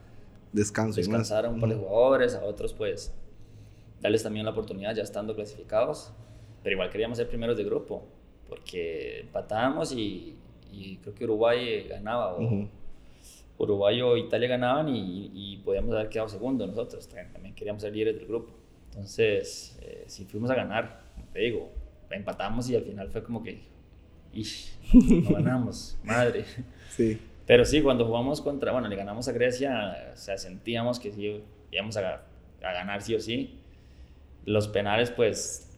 Descanso 0.55 0.97
descansar 0.97 1.45
a 1.45 1.49
un 1.49 1.59
par 1.59 1.69
de 1.69 1.75
jugadores, 1.75 2.33
a 2.35 2.43
otros 2.43 2.73
pues 2.73 3.13
darles 4.01 4.23
también 4.23 4.45
la 4.45 4.51
oportunidad 4.51 4.95
ya 4.95 5.03
estando 5.03 5.35
clasificados, 5.35 6.13
pero 6.63 6.75
igual 6.75 6.89
queríamos 6.89 7.17
ser 7.17 7.27
primeros 7.27 7.57
de 7.57 7.65
grupo, 7.65 8.03
porque 8.47 9.19
empatamos 9.19 9.91
y, 9.91 10.35
y 10.71 10.97
creo 10.97 11.13
que 11.13 11.25
Uruguay 11.25 11.87
ganaba 11.89 12.35
o, 12.35 12.69
Uruguay 13.57 14.01
o 14.01 14.17
Italia 14.17 14.47
ganaban 14.47 14.87
y, 14.89 15.61
podíamos 15.63 15.93
haber 15.93 16.09
quedado 16.09 16.29
segundo 16.29 16.67
nosotros. 16.67 17.07
También 17.07 17.55
queríamos 17.55 17.81
ser 17.81 17.93
líderes 17.93 18.17
del 18.17 18.27
grupo. 18.27 18.53
Entonces, 18.91 19.77
eh, 19.81 20.03
si 20.07 20.25
fuimos 20.25 20.49
a 20.51 20.55
ganar, 20.55 21.01
te 21.33 21.39
digo, 21.39 21.69
empatamos 22.09 22.69
y 22.69 22.75
al 22.75 22.83
final 22.83 23.09
fue 23.09 23.23
como 23.23 23.43
que, 23.43 23.61
no 24.93 25.31
ganamos, 25.31 25.97
madre. 26.03 26.45
Sí. 26.89 27.19
Pero 27.45 27.65
sí, 27.65 27.81
cuando 27.81 28.05
jugamos 28.05 28.41
contra, 28.41 28.71
bueno, 28.71 28.87
le 28.87 28.95
ganamos 28.95 29.27
a 29.27 29.31
Grecia, 29.31 30.11
o 30.13 30.17
sea, 30.17 30.37
sentíamos 30.37 30.99
que 30.99 31.11
sí, 31.11 31.43
íbamos 31.71 31.97
a, 31.97 32.21
a 32.63 32.73
ganar 32.73 33.01
sí 33.01 33.15
o 33.15 33.19
sí. 33.19 33.59
Los 34.45 34.67
penales, 34.67 35.11
pues, 35.11 35.77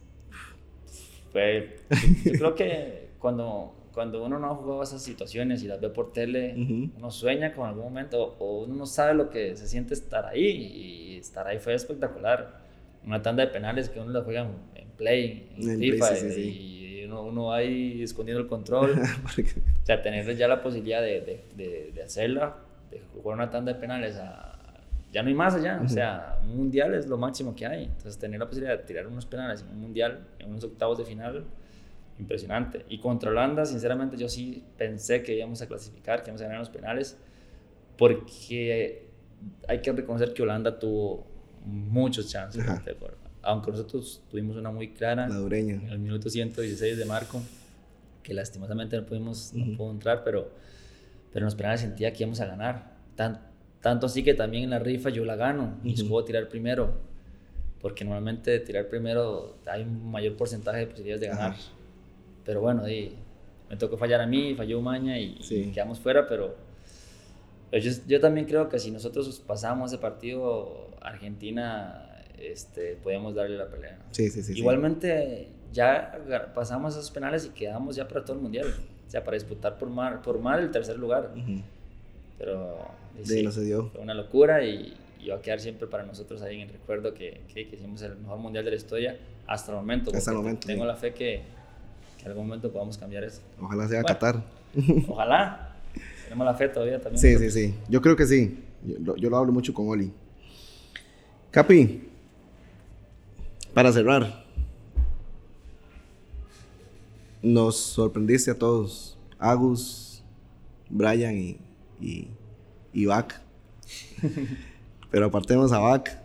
fue, 1.32 1.78
yo 2.26 2.32
creo 2.34 2.55
que 2.55 3.09
cuando 3.20 3.78
cuando 3.97 4.24
uno 4.24 4.38
no 4.38 4.51
ha 4.51 4.53
jugado 4.53 4.84
esas 4.84 5.01
situaciones 5.01 5.63
y 5.63 5.68
las 5.68 5.82
ve 5.82 5.89
por 5.89 6.13
tele, 6.13 6.53
uno 6.95 7.09
sueña 7.09 7.55
con 7.55 7.68
algún 7.68 7.86
momento 7.86 8.36
o 8.38 8.63
uno 8.65 8.76
no 8.76 8.86
sabe 8.86 9.15
lo 9.15 9.32
que 9.32 9.55
se 9.55 9.68
siente 9.68 9.95
estar 9.95 10.24
ahí 10.24 10.45
y 10.45 11.18
estar 11.18 11.47
ahí 11.47 11.57
fue 11.57 11.74
espectacular. 11.74 12.59
Una 13.03 13.24
tanda 13.24 13.43
de 13.43 13.51
penales 13.51 13.89
que 13.89 13.99
uno 13.99 14.11
la 14.11 14.22
juega 14.22 14.47
en 14.76 14.88
Play, 14.89 15.49
en, 15.57 15.80
FIFA 15.80 16.20
y 16.38 16.76
uno, 17.07 17.23
uno, 17.23 17.51
ahí 17.51 18.03
escondiendo 18.03 18.41
el 18.41 18.47
control. 18.47 18.91
o 19.81 19.85
sea, 19.85 20.01
tener 20.01 20.35
ya 20.35 20.47
la 20.47 20.61
posibilidad 20.61 21.01
de, 21.01 21.43
de, 21.55 21.91
de, 21.93 22.03
hacerla, 22.03 22.57
de 22.91 23.01
jugar 23.13 23.37
una 23.37 23.49
tanda 23.49 23.73
de 23.73 23.79
penales 23.79 24.19
ya 25.11 25.23
no 25.23 25.29
hay 25.29 25.33
más 25.33 25.55
allá. 25.55 25.81
O 25.83 25.87
sea, 25.87 26.39
un 26.43 26.57
mundial 26.57 26.93
es 26.93 27.07
lo 27.07 27.17
máximo 27.17 27.55
que 27.55 27.65
hay. 27.65 27.85
Entonces, 27.85 28.17
tener 28.17 28.39
la 28.39 28.47
posibilidad 28.47 28.77
de 28.77 28.83
tirar 28.83 29.07
unos 29.07 29.25
penales 29.25 29.61
en 29.61 29.69
un 29.69 29.81
mundial, 29.81 30.27
en 30.39 30.49
unos 30.49 30.63
octavos 30.63 30.97
de 30.97 31.05
final, 31.05 31.45
impresionante. 32.19 32.85
Y 32.89 32.99
contra 32.99 33.31
Holanda, 33.31 33.65
sinceramente, 33.65 34.17
yo 34.17 34.27
sí 34.27 34.63
pensé 34.77 35.23
que 35.23 35.35
íbamos 35.35 35.61
a 35.61 35.67
clasificar, 35.67 36.21
que 36.21 36.29
íbamos 36.29 36.41
a 36.41 36.45
ganar 36.45 36.59
los 36.59 36.69
penales, 36.69 37.17
porque 37.97 39.07
hay 39.67 39.81
que 39.81 39.91
reconocer 39.91 40.33
que 40.33 40.43
Holanda 40.43 40.77
tuvo 40.77 41.25
muchos 41.65 42.29
chances. 42.29 42.63
Aunque 43.47 43.71
nosotros 43.71 44.21
tuvimos 44.29 44.57
una 44.57 44.71
muy 44.71 44.89
clara. 44.89 45.29
La 45.29 45.37
dureña. 45.37 45.75
En 45.75 45.87
el 45.87 45.99
minuto 45.99 46.29
116 46.29 46.97
de 46.97 47.05
Marco, 47.05 47.41
que 48.21 48.33
lastimosamente 48.33 48.97
no 48.97 49.05
pudimos 49.05 49.53
no 49.53 49.77
pudo 49.77 49.89
entrar, 49.91 50.25
pero, 50.25 50.51
pero 51.31 51.43
en 51.43 51.45
los 51.45 51.55
penales 51.55 51.79
sentía 51.79 52.11
que 52.11 52.23
íbamos 52.23 52.41
a 52.41 52.45
ganar. 52.45 52.97
Tan, 53.15 53.39
tanto 53.79 54.07
así 54.07 54.21
que 54.21 54.33
también 54.33 54.65
en 54.65 54.71
la 54.71 54.79
rifa 54.79 55.11
yo 55.11 55.23
la 55.23 55.37
gano 55.37 55.77
y 55.81 55.95
uh 56.01 56.25
tirar 56.25 56.49
primero. 56.49 56.99
Porque 57.79 58.03
normalmente 58.03 58.59
tirar 58.59 58.89
primero 58.89 59.59
hay 59.65 59.83
un 59.83 60.11
mayor 60.11 60.35
porcentaje 60.35 60.79
de 60.79 60.87
posibilidades 60.87 61.21
de 61.21 61.27
ganar. 61.29 61.55
Pero 62.43 62.59
bueno, 62.59 62.83
me 62.83 63.77
tocó 63.77 63.95
fallar 63.97 64.19
a 64.19 64.27
mí, 64.27 64.55
falló 64.55 64.79
Umaña 64.79 65.17
y, 65.17 65.35
quedamos 65.73 66.01
fuera, 66.01 66.27
pero, 66.27 66.53
yo, 67.71 67.91
yo, 68.07 68.19
también 68.19 68.45
creo 68.45 68.67
que 68.67 68.77
si 68.77 68.91
nosotros 68.91 69.41
pasamos 69.47 69.93
ese 69.93 70.01
partido, 70.01 70.89
Argentina, 71.01 72.06
este, 72.38 72.97
podíamos 73.03 73.35
darle 73.35 73.57
la 73.57 73.69
pelea. 73.69 73.99
Sí, 74.11 74.29
sí, 74.29 74.43
sí. 74.43 74.57
Igualmente, 74.57 75.49
ya 75.73 76.51
pasamos 76.53 76.95
esos 76.95 77.11
penales 77.11 77.45
y 77.45 77.49
quedamos 77.49 77.95
ya 77.95 78.07
para 78.07 78.23
todo 78.23 78.35
el 78.35 78.41
mundial. 78.41 78.73
O 79.07 79.09
sea, 79.09 79.23
para 79.23 79.35
disputar 79.35 79.77
por 79.77 79.89
mal, 79.89 80.21
por 80.21 80.39
mal 80.39 80.59
el 80.59 80.71
tercer 80.71 80.97
lugar. 80.97 81.33
Pero 82.38 82.77
sí, 83.23 83.43
no 83.43 83.51
se 83.51 83.63
dio. 83.63 83.89
fue 83.89 84.01
una 84.01 84.13
locura 84.13 84.63
y, 84.63 84.95
y, 85.19 85.29
va 85.29 85.38
a 85.38 85.41
quedar 85.41 85.59
siempre 85.59 85.88
para 85.88 86.03
nosotros 86.03 86.41
ahí 86.41 86.55
en 86.55 86.67
el 86.67 86.69
recuerdo 86.69 87.13
que, 87.13 87.41
que, 87.53 87.61
hicimos 87.61 88.01
el 88.01 88.17
mejor 88.17 88.38
mundial 88.38 88.65
de 88.65 88.71
la 88.71 88.77
historia 88.77 89.17
hasta 89.47 89.71
el 89.71 89.77
momento. 89.77 90.11
Hasta 90.13 90.31
el 90.31 90.38
momento. 90.38 90.67
Tengo 90.67 90.85
la 90.85 90.95
fe 90.95 91.13
que, 91.13 91.41
en 92.21 92.27
algún 92.27 92.47
momento 92.47 92.71
podamos 92.71 92.97
cambiar 92.97 93.23
eso. 93.23 93.41
Ojalá 93.61 93.88
sea 93.88 94.03
Qatar. 94.03 94.43
Ojalá. 95.07 95.75
Tenemos 96.25 96.45
la 96.45 96.53
fe 96.53 96.67
todavía 96.67 96.99
también. 96.99 97.21
Sí, 97.21 97.38
sí, 97.38 97.49
sí. 97.49 97.75
Yo 97.88 98.01
creo 98.01 98.15
que 98.15 98.25
sí. 98.25 98.63
Yo, 98.83 99.15
lo 99.15 99.38
hablo 99.38 99.53
mucho 99.53 99.73
con 99.73 99.88
Oli. 99.88 100.11
Capi, 101.51 102.03
para 103.74 103.91
cerrar, 103.91 104.45
nos 107.41 107.78
sorprendiste 107.78 108.51
a 108.51 108.57
todos. 108.57 109.18
Agus, 109.39 110.24
Brian 110.89 111.38
y, 111.38 111.57
y, 112.01 112.28
y 112.93 113.05
Pero 115.11 115.26
apartemos 115.26 115.72
a 115.72 115.80
Bac. 115.80 116.20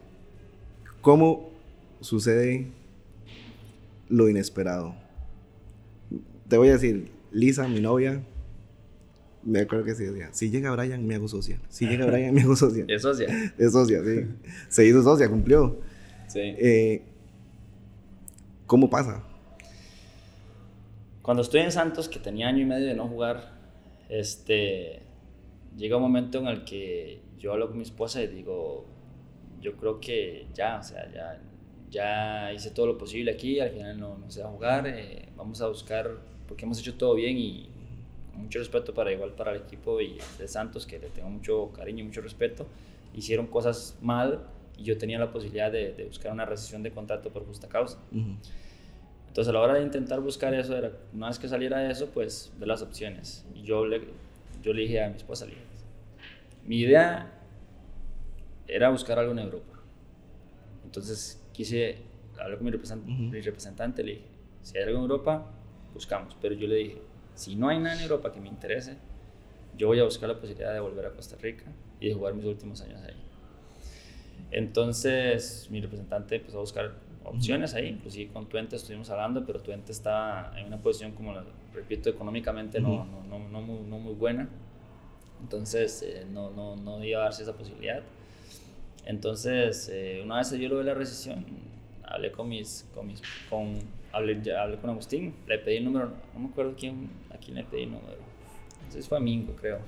¿Cómo 1.00 1.50
sucede 2.00 2.68
lo 4.08 4.28
inesperado? 4.28 4.94
Te 6.48 6.56
voy 6.56 6.68
a 6.68 6.72
decir, 6.72 7.10
Lisa, 7.32 7.66
mi 7.66 7.80
novia, 7.80 8.22
me 9.42 9.60
acuerdo 9.60 9.84
que 9.84 9.94
sí 9.94 10.04
decía, 10.04 10.28
si 10.32 10.50
llega 10.50 10.74
Brian, 10.74 11.06
me 11.06 11.16
hago 11.16 11.28
socia. 11.28 11.60
Si 11.68 11.86
llega 11.86 12.06
Brian, 12.06 12.34
me 12.34 12.42
hago 12.42 12.56
socia. 12.56 12.84
Es 12.88 13.02
socia. 13.02 13.52
Es 13.58 13.72
socia, 13.72 14.02
sí. 14.04 14.26
Se 14.68 14.86
hizo 14.86 15.02
socia, 15.02 15.28
cumplió. 15.28 15.78
Sí. 16.28 16.40
Eh, 16.40 17.02
¿Cómo 18.72 18.88
pasa? 18.88 19.22
Cuando 21.20 21.42
estoy 21.42 21.60
en 21.60 21.70
Santos, 21.70 22.08
que 22.08 22.18
tenía 22.18 22.48
año 22.48 22.60
y 22.60 22.64
medio 22.64 22.86
de 22.86 22.94
no 22.94 23.06
jugar, 23.06 23.52
este, 24.08 25.02
llega 25.76 25.98
un 25.98 26.02
momento 26.02 26.38
en 26.38 26.46
el 26.46 26.64
que 26.64 27.20
yo 27.36 27.52
hablo 27.52 27.68
con 27.68 27.76
mi 27.76 27.82
esposa 27.82 28.22
y 28.22 28.28
digo, 28.28 28.86
yo 29.60 29.76
creo 29.76 30.00
que 30.00 30.46
ya, 30.54 30.78
o 30.78 30.82
sea, 30.82 31.06
ya, 31.12 31.38
ya 31.90 32.50
hice 32.54 32.70
todo 32.70 32.86
lo 32.86 32.96
posible 32.96 33.32
aquí, 33.32 33.60
al 33.60 33.72
final 33.72 34.00
no, 34.00 34.16
no 34.16 34.30
se 34.30 34.42
va 34.42 34.48
a 34.48 34.52
jugar, 34.52 34.86
eh, 34.86 35.28
vamos 35.36 35.60
a 35.60 35.68
buscar, 35.68 36.10
porque 36.48 36.64
hemos 36.64 36.80
hecho 36.80 36.94
todo 36.94 37.14
bien 37.14 37.36
y 37.36 37.68
mucho 38.32 38.58
respeto 38.58 38.94
para 38.94 39.12
igual 39.12 39.34
para 39.34 39.52
el 39.52 39.60
equipo 39.60 40.00
y 40.00 40.16
de 40.38 40.48
Santos, 40.48 40.86
que 40.86 40.98
le 40.98 41.10
tengo 41.10 41.28
mucho 41.28 41.72
cariño 41.72 42.04
y 42.04 42.06
mucho 42.06 42.22
respeto, 42.22 42.66
hicieron 43.12 43.48
cosas 43.48 43.98
mal 44.00 44.46
y 44.82 44.84
yo 44.84 44.98
tenía 44.98 45.18
la 45.18 45.30
posibilidad 45.30 45.70
de, 45.70 45.92
de 45.92 46.04
buscar 46.04 46.32
una 46.32 46.44
rescisión 46.44 46.82
de 46.82 46.90
contrato 46.90 47.30
por 47.30 47.46
justa 47.46 47.68
causa. 47.68 47.98
Entonces 49.28 49.48
a 49.48 49.52
la 49.52 49.60
hora 49.60 49.74
de 49.74 49.82
intentar 49.82 50.20
buscar 50.20 50.52
eso, 50.54 50.76
era, 50.76 50.90
una 51.14 51.28
vez 51.28 51.38
que 51.38 51.48
saliera 51.48 51.88
eso, 51.88 52.10
pues 52.10 52.52
ver 52.58 52.66
las 52.66 52.82
opciones. 52.82 53.46
Y 53.54 53.62
yo 53.62 53.86
le, 53.86 54.02
yo 54.60 54.72
le 54.72 54.82
dije 54.82 55.02
a 55.02 55.08
mi 55.08 55.16
esposa, 55.16 55.46
le 55.46 55.52
dije, 55.52 55.62
mi 56.66 56.80
idea 56.80 57.32
era 58.66 58.90
buscar 58.90 59.18
algo 59.18 59.32
en 59.32 59.38
Europa. 59.38 59.78
Entonces 60.84 61.40
quise 61.52 61.98
hablar 62.38 62.58
con 62.58 62.64
mi 62.64 62.72
representante, 62.72 63.12
mi 63.12 63.40
representante, 63.40 64.02
le 64.02 64.12
dije, 64.12 64.24
si 64.62 64.76
hay 64.76 64.84
algo 64.84 64.96
en 64.98 65.02
Europa, 65.02 65.46
buscamos. 65.94 66.36
Pero 66.42 66.54
yo 66.56 66.66
le 66.66 66.76
dije, 66.76 66.98
si 67.36 67.54
no 67.54 67.68
hay 67.68 67.78
nada 67.78 67.94
en 67.96 68.02
Europa 68.02 68.32
que 68.32 68.40
me 68.40 68.48
interese, 68.48 68.96
yo 69.78 69.86
voy 69.86 70.00
a 70.00 70.04
buscar 70.04 70.28
la 70.28 70.38
posibilidad 70.38 70.74
de 70.74 70.80
volver 70.80 71.06
a 71.06 71.10
Costa 71.12 71.36
Rica 71.40 71.64
y 72.00 72.08
de 72.08 72.14
jugar 72.14 72.34
mis 72.34 72.44
últimos 72.44 72.82
años 72.82 73.00
ahí. 73.02 73.21
Entonces 74.52 75.66
mi 75.70 75.80
representante 75.80 76.36
empezó 76.36 76.58
a 76.58 76.60
buscar 76.60 76.92
opciones 77.24 77.72
ahí, 77.74 77.88
inclusive 77.88 78.30
con 78.32 78.46
Tuente 78.46 78.76
estuvimos 78.76 79.08
hablando, 79.08 79.46
pero 79.46 79.60
Tuente 79.60 79.92
estaba 79.92 80.52
en 80.58 80.66
una 80.66 80.76
posición, 80.76 81.12
como 81.12 81.34
repito, 81.72 82.10
económicamente 82.10 82.78
no, 82.78 83.06
no, 83.06 83.22
no, 83.28 83.48
no, 83.48 83.62
muy, 83.62 83.80
no 83.88 83.98
muy 83.98 84.14
buena. 84.14 84.48
Entonces 85.40 86.02
eh, 86.02 86.26
no, 86.30 86.50
no, 86.50 86.76
no 86.76 87.02
iba 87.02 87.20
a 87.20 87.24
darse 87.24 87.42
esa 87.42 87.54
posibilidad. 87.54 88.02
Entonces, 89.06 89.90
eh, 89.92 90.20
una 90.22 90.38
vez 90.38 90.52
yo 90.52 90.68
lo 90.68 90.78
vi 90.78 90.84
la 90.84 90.94
recesión, 90.94 91.44
hablé 92.04 92.30
con 92.30 92.48
mis, 92.48 92.86
con 92.94 93.06
mis, 93.06 93.22
con, 93.48 93.78
hablé, 94.12 94.40
hablé 94.54 94.76
con 94.76 94.90
Agustín, 94.90 95.34
le 95.48 95.58
pedí 95.58 95.78
el 95.78 95.84
número, 95.84 96.12
no 96.34 96.40
me 96.40 96.48
acuerdo 96.48 96.74
quién, 96.78 97.10
a 97.30 97.38
quién 97.38 97.56
le 97.56 97.64
pedí 97.64 97.84
el 97.84 97.92
número. 97.92 98.18
Entonces 98.80 99.08
fue 99.08 99.18
a 99.18 99.20
Mingo, 99.20 99.56
creo. 99.56 99.80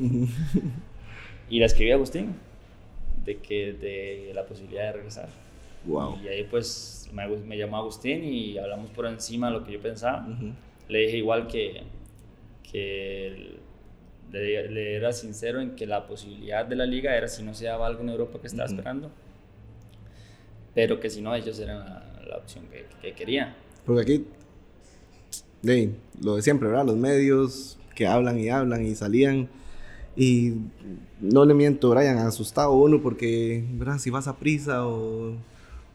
y 1.51 1.59
le 1.59 1.65
escribí 1.67 1.93
a 1.93 1.95
Agustín 1.95 2.35
de 3.25 3.39
que 3.39 3.73
de 3.73 4.33
la 4.35 4.45
posibilidad 4.45 4.87
de 4.87 4.93
regresar. 4.93 5.29
Wow. 5.87 6.19
Y 6.23 6.29
ahí 6.29 6.45
pues 6.45 7.09
me, 7.13 7.27
me, 7.29 7.59
llamó 7.59 7.77
Agustín 7.77 8.25
y 8.25 8.59
hablamos 8.59 8.91
por 8.91 9.07
encima 9.07 9.49
de 9.49 9.53
lo 9.59 9.65
que 9.65 9.73
yo 9.73 9.81
pensaba. 9.81 10.27
Uh 10.27 10.31
-huh. 10.31 10.53
Le 10.89 10.99
dije 11.01 11.19
igual 11.19 11.47
que, 11.47 11.83
que 12.71 13.59
le, 14.33 14.69
le, 14.69 14.97
era 14.97 15.13
sincero 15.13 15.61
en 15.61 15.77
que 15.77 15.87
la 15.87 16.07
posibilidad 16.07 16.65
de 16.65 16.77
la 16.77 16.87
liga 16.87 17.17
era 17.17 17.29
si 17.29 17.43
no 17.43 17.55
se 17.55 17.67
daba 17.67 17.87
algo 17.87 18.03
en 18.03 18.09
Europa 18.11 18.41
que 18.41 18.47
estaba 18.47 18.65
uh 18.65 18.69
-huh. 18.69 18.75
esperando, 18.77 19.11
pero 20.75 21.01
que 21.01 21.11
si 21.11 21.21
no 21.21 21.35
ellos 21.35 21.59
eran 21.59 21.79
la, 21.81 22.25
la 22.27 22.37
opción 22.37 22.65
que, 22.71 22.87
que, 23.01 23.15
quería. 23.15 23.55
Porque 23.85 24.03
aquí, 24.03 24.27
lo 26.21 26.37
de 26.37 26.43
siempre, 26.43 26.69
¿verdad? 26.69 26.87
Los 26.87 26.97
medios 26.97 27.79
que 27.95 28.07
hablan 28.07 28.39
y 28.39 28.49
hablan 28.49 28.85
y 28.85 28.95
salían. 28.95 29.49
Y 30.17 30.55
no 31.21 31.45
le 31.45 31.55
miento, 31.55 31.91
Brian, 31.91 32.19
asustado 32.19 32.73
uno 32.73 33.03
porque, 33.03 33.65
¿verdad? 33.73 33.99
Si 33.99 34.11
vas 34.11 34.29
a 34.29 34.37
prisa 34.37 34.87
o 34.87 35.35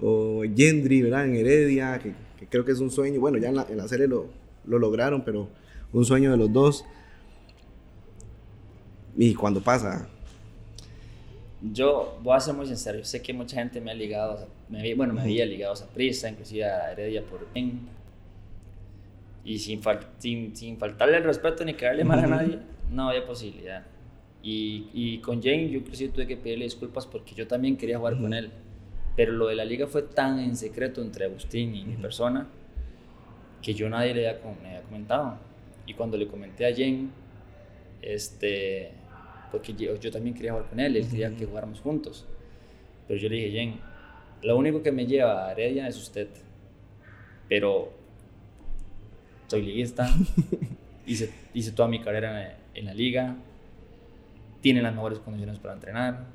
o 0.01 0.43
Gendry, 0.55 1.01
¿verdad? 1.01 1.26
En 1.26 1.36
Heredia, 1.36 1.99
que, 1.99 2.13
que, 2.39 2.47
creo 2.47 2.63
que 2.63 2.72
es 2.72 2.80
un 2.80 2.91
sueño. 2.91 3.20
Bueno, 3.20 3.38
ya 3.38 3.49
en 3.49 3.55
la, 3.55 3.65
en 3.70 3.78
la 3.78 3.88
serie 3.88 4.07
lo, 4.07 4.28
lo, 4.65 4.80
lograron, 4.80 5.24
pero 5.24 5.49
un 5.91 6.05
sueño 6.05 6.32
de 6.32 6.38
los 6.38 6.51
dos. 6.51 6.86
Y 9.17 9.34
cuando 9.34 9.61
pasa. 9.61 10.07
Yo 11.61 12.17
voy 12.24 12.38
a 12.38 12.39
ser 12.39 12.53
muy 12.53 12.67
sincero, 12.67 12.99
yo 12.99 13.03
sé 13.03 13.22
que 13.22 13.34
mucha 13.34 13.57
gente 13.57 13.82
me 13.82 13.91
ha 13.91 13.93
ligado, 13.93 14.47
me, 14.70 14.95
bueno, 14.95 15.13
me 15.13 15.22
había 15.22 15.45
ligado 15.45 15.74
a 15.74 15.88
Prisa, 15.88 16.30
inclusive 16.30 16.63
a 16.63 16.93
Heredia 16.93 17.22
por 17.22 17.45
bien. 17.53 17.82
Y 19.43 19.59
sin, 19.59 19.82
fal, 19.82 19.99
sin, 20.20 20.55
sin, 20.55 20.78
faltarle 20.78 21.17
el 21.17 21.24
respeto 21.26 21.65
ni 21.65 21.74
caerle 21.74 22.05
mal 22.05 22.20
a 22.20 22.28
nadie, 22.28 22.59
no 22.89 23.09
había 23.09 23.26
posibilidad. 23.26 23.84
Y, 24.41 24.87
y 24.93 25.17
con 25.19 25.41
Jane 25.41 25.69
yo 25.69 25.79
inclusive 25.79 26.13
tuve 26.13 26.27
que 26.27 26.37
pedirle 26.37 26.65
disculpas 26.65 27.05
porque 27.05 27.35
yo 27.35 27.45
también 27.45 27.75
quería 27.75 27.97
jugar 27.97 28.17
con 28.17 28.33
él 28.33 28.51
pero 29.19 29.33
lo 29.33 29.47
de 29.47 29.55
la 29.55 29.65
liga 29.65 29.85
fue 29.85 30.03
tan 30.03 30.39
en 30.39 30.55
secreto 30.55 31.01
entre 31.01 31.25
Agustín 31.25 31.75
y 31.75 31.83
mi 31.83 31.97
persona 31.97 32.47
que 33.61 33.73
yo 33.73 33.89
nadie 33.89 34.13
le 34.13 34.29
había, 34.29 34.41
me 34.61 34.69
había 34.69 34.81
comentado. 34.83 35.37
Y 35.85 35.93
cuando 35.93 36.15
le 36.15 36.25
comenté 36.25 36.65
a 36.65 36.73
Jen, 36.73 37.11
este, 38.01 38.91
porque 39.51 39.73
yo, 39.73 39.95
yo, 39.95 40.09
también 40.09 40.33
quería 40.33 40.53
jugar 40.53 40.69
con 40.69 40.79
él, 40.79 40.95
él 40.95 41.05
quería 41.05 41.35
que 41.35 41.45
jugáramos 41.45 41.81
juntos. 41.81 42.25
Pero 43.09 43.19
yo 43.19 43.27
le 43.27 43.35
dije, 43.35 43.51
Jen, 43.51 43.81
lo 44.41 44.55
único 44.55 44.81
que 44.81 44.93
me 44.93 45.05
lleva 45.05 45.49
a 45.49 45.51
Heredia 45.51 45.89
es 45.89 45.97
usted. 45.97 46.29
Pero 47.49 47.91
soy 49.47 49.63
liguista, 49.63 50.09
hice, 51.05 51.29
hice 51.53 51.73
toda 51.73 51.89
mi 51.89 51.99
carrera 51.99 52.53
en, 52.53 52.57
en 52.75 52.85
la 52.85 52.93
liga, 52.93 53.35
tiene 54.62 54.82
las 54.82 54.93
mejores 54.93 55.20
condiciones 55.20 55.60
para 55.60 55.74
entrenar. 55.74 56.26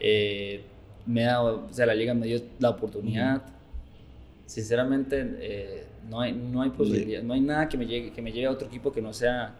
Eh, 0.00 0.62
me 1.06 1.22
da, 1.22 1.42
o 1.42 1.72
sea, 1.72 1.86
la 1.86 1.94
liga 1.94 2.14
me 2.14 2.26
dio 2.26 2.40
la 2.58 2.70
oportunidad. 2.70 3.36
Uh 3.36 3.40
-huh. 3.40 4.46
Sinceramente, 4.46 5.36
eh, 5.40 5.86
no, 6.08 6.20
hay, 6.20 6.32
no 6.32 6.62
hay 6.62 6.70
posibilidad, 6.70 7.22
no 7.22 7.34
hay 7.34 7.40
nada 7.40 7.68
que 7.68 7.76
me, 7.76 7.86
llegue, 7.86 8.12
que 8.12 8.22
me 8.22 8.32
llegue 8.32 8.46
a 8.46 8.50
otro 8.50 8.68
equipo 8.68 8.92
que 8.92 9.00
no 9.00 9.12
sea 9.12 9.54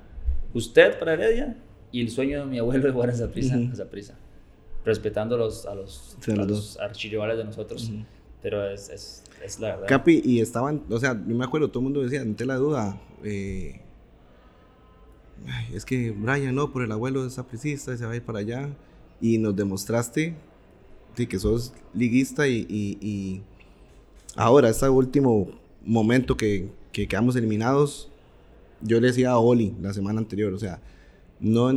usted 0.52 0.98
para 0.98 1.14
Heredia 1.14 1.56
y 1.90 2.00
el 2.00 2.10
sueño 2.10 2.40
de 2.40 2.46
mi 2.46 2.58
abuelo 2.58 2.86
de 2.86 2.92
jugar 2.92 3.10
a 3.10 3.12
esa 3.12 3.30
prisa, 3.30 3.56
uh 3.56 3.60
-huh. 3.60 3.72
esa 3.72 3.88
prisa 3.88 4.14
respetando 4.84 5.36
los, 5.36 5.66
a 5.66 5.74
los, 5.74 6.16
sí, 6.20 6.32
a 6.32 6.36
los, 6.36 6.48
los 6.48 6.80
archirrivales 6.80 7.38
de 7.38 7.44
nosotros. 7.44 7.88
Uh 7.88 7.92
-huh. 7.92 8.04
Pero 8.42 8.68
es, 8.68 8.88
es, 8.88 9.22
es, 9.44 9.60
la 9.60 9.68
verdad. 9.76 9.86
Capi, 9.86 10.20
y 10.24 10.40
estaban, 10.40 10.82
o 10.90 10.98
sea, 10.98 11.12
yo 11.12 11.34
me 11.36 11.44
acuerdo, 11.44 11.68
todo 11.68 11.78
el 11.78 11.84
mundo 11.84 12.02
decía, 12.02 12.22
ante 12.22 12.44
la 12.44 12.56
duda, 12.56 13.00
eh, 13.22 13.80
es 15.72 15.84
que 15.84 16.10
Brian, 16.10 16.54
no, 16.54 16.72
por 16.72 16.82
el 16.82 16.92
abuelo 16.92 17.26
es 17.26 17.34
sapricista, 17.34 17.96
se 17.96 18.06
va 18.06 18.12
a 18.12 18.16
ir 18.16 18.22
para 18.22 18.40
allá. 18.40 18.68
Y 19.20 19.38
nos 19.38 19.54
demostraste 19.54 20.34
que 21.14 21.38
sos 21.38 21.72
liguista 21.94 22.48
y, 22.48 22.66
y, 22.68 22.98
y 23.00 23.42
ahora, 24.36 24.68
este 24.70 24.88
último 24.88 25.48
momento 25.84 26.36
que, 26.36 26.68
que, 26.90 27.06
quedamos 27.06 27.36
eliminados, 27.36 28.10
yo 28.80 29.00
le 29.00 29.08
decía 29.08 29.30
a 29.30 29.38
Oli 29.38 29.74
la 29.80 29.92
semana 29.92 30.18
anterior, 30.18 30.52
o 30.52 30.58
sea, 30.58 30.80
no, 31.38 31.70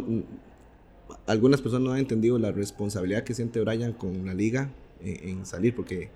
algunas 1.28 1.61
personas 1.61 1.86
no 1.86 1.93
han 1.93 1.99
entendido 1.99 2.39
la 2.39 2.51
responsabilidad 2.51 3.24
que 3.24 3.34
siente 3.34 3.61
Brian 3.61 3.93
con 3.93 4.26
la 4.26 4.34
liga 4.34 4.72
en, 5.01 5.45
salir, 5.45 5.76
porque 5.76 6.09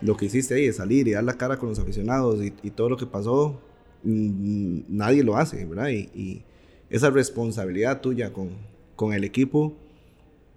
lo 0.00 0.16
que 0.16 0.26
hiciste 0.26 0.54
ahí 0.54 0.64
es 0.64 0.76
salir 0.76 1.08
y 1.08 1.12
dar 1.12 1.24
la 1.24 1.34
cara 1.34 1.58
con 1.58 1.68
los 1.68 1.78
aficionados 1.78 2.40
y, 2.42 2.70
todo 2.70 2.90
lo 2.90 2.96
que 2.96 3.06
pasó, 3.06 3.60
nadie 4.02 5.22
lo 5.22 5.36
hace, 5.36 5.64
¿verdad? 5.64 5.90
Y 5.90 6.42
esa 6.90 7.10
responsabilidad 7.10 8.00
tuya 8.00 8.32
con, 8.32 8.50
con 8.96 9.12
el 9.14 9.24
equipo 9.24 9.76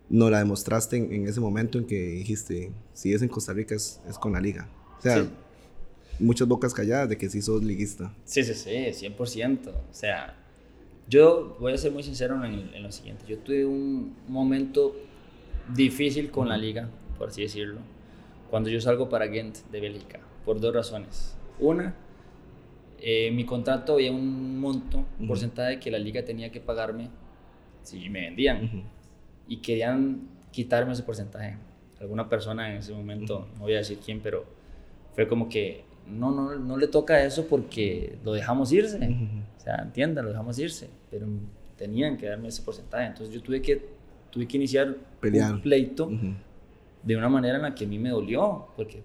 no 0.10 0.30
la 0.30 0.40
demostraste 0.40 0.98
en, 0.98 1.14
en, 1.14 1.28
ese 1.28 1.40
momento 1.40 1.78
en 1.78 1.86
que 1.86 1.96
dijiste, 1.96 2.72
si 2.94 3.14
es 3.14 3.22
en 3.22 3.30
Costa 3.30 3.54
Rica 3.54 3.76
es, 3.76 4.02
es 4.08 4.18
con 4.18 4.34
la 4.34 4.42
liga. 4.42 4.68
O 5.00 5.02
sea, 5.02 5.24
sí. 5.24 5.30
muchas 6.20 6.48
bocas 6.48 6.74
calladas 6.74 7.10
de 7.10 7.18
que 7.18 7.30
sí 7.30 7.42
sos 7.42 7.64
liguista. 7.64 8.14
Sí, 8.26 8.44
sí, 8.44 8.54
sí, 8.54 8.70
100%. 9.08 9.70
O 9.70 9.74
sea, 9.92 10.36
yo 11.08 11.58
voy 11.60 11.74
a 11.74 11.78
ser 11.78 11.92
muy 11.92 12.04
sincero 12.04 12.44
en, 12.44 12.70
en 12.74 12.84
lo 12.84 12.92
siguiente. 12.92 13.26
Yo 13.28 13.38
tuve 13.40 13.66
un 13.66 14.16
momento 14.28 14.96
difícil 15.74 16.32
con 16.32 16.50
la 16.50 16.58
liga, 16.58 16.90
por 17.18 17.30
así 17.30 17.42
decirlo, 17.42 17.80
cuando 18.50 18.70
yo 18.70 18.80
salgo 18.82 19.10
para 19.10 19.28
Ghent 19.28 19.58
de 19.72 19.80
Bélgica, 19.80 20.20
por 20.46 20.60
dos 20.60 20.74
razones. 20.74 21.36
Una, 21.60 21.96
eh, 23.04 23.32
mi 23.32 23.45
contrato 23.45 23.93
había 23.93 24.12
un 24.12 24.60
monto, 24.60 24.97
un 24.97 25.04
uh 25.04 25.24
-huh. 25.24 25.28
porcentaje 25.28 25.80
que 25.80 25.91
la 25.91 25.99
liga 25.99 26.24
tenía 26.24 26.51
que 26.51 26.60
pagarme 26.60 27.10
si 27.84 28.10
me 28.10 28.22
vendían. 28.22 28.64
Uh 28.64 28.68
-huh 28.68 28.84
y 29.47 29.58
querían 29.58 30.22
quitarme 30.51 30.93
ese 30.93 31.04
porcentaje. 31.04 31.58
Alguna 31.99 32.28
persona 32.28 32.72
en 32.72 32.78
ese 32.78 32.93
momento, 32.93 33.47
no 33.56 33.62
voy 33.62 33.74
a 33.74 33.78
decir 33.78 33.99
quién, 34.04 34.20
pero 34.20 34.45
fue 35.14 35.28
como 35.28 35.47
que 35.47 35.84
no, 36.08 36.32
no, 36.32 36.56
no 36.56 36.78
le 36.78 36.88
toca 36.88 37.24
eso 37.24 37.47
porque 37.47 38.18
lo 38.24 38.34
dejamos 38.34 38.72
irse. 38.72 38.97
O 39.58 39.60
sea, 39.60 39.76
entiendan, 39.78 40.26
lo 40.26 40.32
dejamos 40.32 40.60
irse, 40.60 40.89
pero 41.10 41.28
tenían 41.78 42.18
que 42.18 42.28
darme 42.28 42.49
ese 42.49 42.62
porcentaje. 42.62 43.08
Entonces 43.08 43.34
yo 43.34 43.41
tuve 43.41 43.62
que, 43.62 43.86
tuve 44.32 44.47
que 44.47 44.58
iniciar 44.58 44.95
Pelear. 45.22 45.54
un 45.54 45.62
pleito 45.62 46.12
de 47.04 47.18
una 47.18 47.30
manera 47.30 47.56
en 47.58 47.62
la 47.64 47.76
que 47.76 47.86
a 47.86 47.88
mí 47.88 47.99
me 47.99 48.10
dolió, 48.10 48.68
porque 48.76 49.01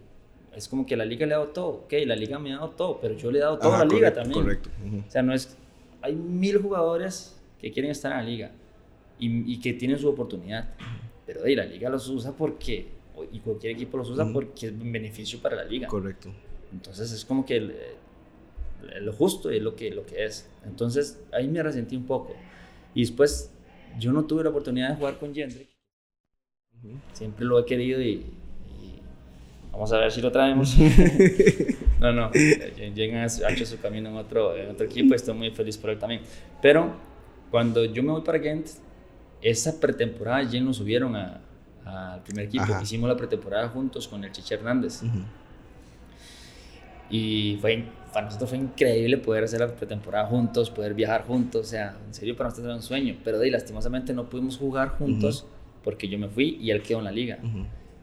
es 0.59 0.69
como 0.69 0.85
que 0.85 0.97
la 0.97 1.05
liga 1.05 1.25
le 1.27 1.35
ha 1.35 1.39
dado 1.39 1.51
todo, 1.51 1.69
ok, 1.69 1.93
la 2.05 2.17
liga 2.17 2.39
me 2.39 2.53
ha 2.53 2.57
dado 2.57 2.71
todo, 2.71 3.01
pero 3.01 3.15
yo 3.15 3.31
le 3.31 3.39
he 3.39 3.43
dado 3.43 3.59
todo 3.59 3.75
a 3.75 3.79
la 3.79 3.85
liga 3.85 4.13
también. 4.13 4.43
Correcto. 4.43 4.71
O 5.07 5.11
sea, 5.11 5.23
no 5.23 5.33
es, 5.33 5.57
hay 6.03 6.15
mil 6.15 6.59
jugadores 6.59 7.41
que 7.61 7.71
quieren 7.73 7.91
estar 7.91 8.13
en 8.13 8.19
la 8.19 8.25
liga 8.25 8.51
y, 9.19 9.53
y 9.53 9.61
que 9.61 9.73
tienen 9.73 9.99
su 9.99 10.09
oportunidad, 10.09 10.69
pero 11.25 11.41
hey, 11.45 11.55
la 11.55 11.65
liga 11.65 11.89
los 11.89 12.09
usa 12.09 12.33
porque, 12.33 12.89
y 13.33 13.39
cualquier 13.39 13.75
equipo 13.75 13.99
los 13.99 14.11
usa 14.11 14.31
porque 14.33 14.67
es 14.67 14.73
un 14.73 14.91
beneficio 14.93 15.41
para 15.41 15.57
la 15.57 15.65
liga. 15.65 15.87
Correcto. 15.87 16.31
Entonces 16.73 17.13
es 17.13 17.25
como 17.25 17.47
que 17.47 17.57
el, 17.57 17.75
lo 19.01 19.13
justo 19.13 19.51
es 19.51 19.63
lo 19.63 19.77
que, 19.77 19.91
lo 19.91 20.05
que 20.05 20.25
es. 20.25 20.49
Entonces 20.67 21.21
ahí 21.33 21.49
me 21.49 21.63
resentí 21.63 21.97
un 21.97 22.07
poco. 22.07 22.35
Y 22.95 23.03
después 23.03 23.53
yo 23.99 24.13
no 24.13 24.25
tuve 24.25 24.45
la 24.45 24.51
oportunidad 24.51 24.91
de 24.91 24.97
jugar 24.97 25.19
con 25.19 25.35
Jendrik. 25.35 25.69
Siempre 27.13 27.45
lo 27.45 27.59
he 27.59 27.65
querido 27.65 28.01
y, 28.01 28.27
vamos 29.73 29.93
a 29.93 29.99
ver 29.99 30.13
si 30.13 30.21
lo 30.21 30.31
traemos. 30.33 30.77
no, 32.01 32.13
no, 32.13 32.31
Jen 32.33 33.17
ha 33.17 33.27
hecho 33.27 33.67
su 33.67 33.81
camino 33.81 34.09
en 34.09 34.17
otro, 34.17 34.57
en 34.57 34.71
otro 34.71 34.87
equipo 34.87 35.15
y 35.15 35.17
estoy 35.17 35.35
muy 35.35 35.51
feliz 35.51 35.77
por 35.77 35.91
él 35.91 35.99
también. 35.99 36.23
Pero 36.61 36.93
cuando 37.51 37.85
yo 37.85 38.03
me 38.03 38.13
voy 38.13 38.23
para 38.23 38.39
Gent, 38.41 38.67
esa 39.41 39.79
pretemporada 39.81 40.47
Jen 40.49 40.65
nos 40.65 40.77
subieron 40.79 41.15
al 41.17 42.23
primer 42.25 42.47
equipo. 42.47 42.67
Hicimos 42.83 43.09
la 43.09 43.17
pretemporada 43.17 43.69
juntos 43.69 44.09
con 44.09 44.25
el 44.25 44.33
Chiche 44.33 44.55
Hernández. 44.55 45.03
Y 47.11 47.57
fue, 47.61 47.85
para 48.13 48.27
nosotros 48.27 48.51
fue 48.51 48.59
increíble 48.59 49.17
poder 49.17 49.45
hacer 49.45 49.61
la 49.61 49.69
pretemporada 49.69 50.27
juntos, 50.27 50.71
poder 50.71 50.93
viajar 50.95 51.25
juntos. 51.27 51.67
O 51.67 51.69
sea, 51.71 51.97
en 52.07 52.13
serio, 52.13 52.37
para 52.37 52.51
nosotros 52.51 52.67
era 52.67 52.77
un 52.77 52.83
sueño. 52.83 53.17
Pero 53.25 53.39
de 53.39 53.51
lastimosamente 53.51 54.13
no 54.13 54.29
pudimos 54.29 54.59
jugar 54.59 54.91
juntos 54.91 55.47
porque 55.83 56.09
yo 56.09 56.19
me 56.19 56.29
fui 56.29 56.59
y 56.61 56.71
él 56.71 56.83
quedó 56.83 56.99
en 56.99 57.05
la 57.05 57.13
liga. 57.13 57.39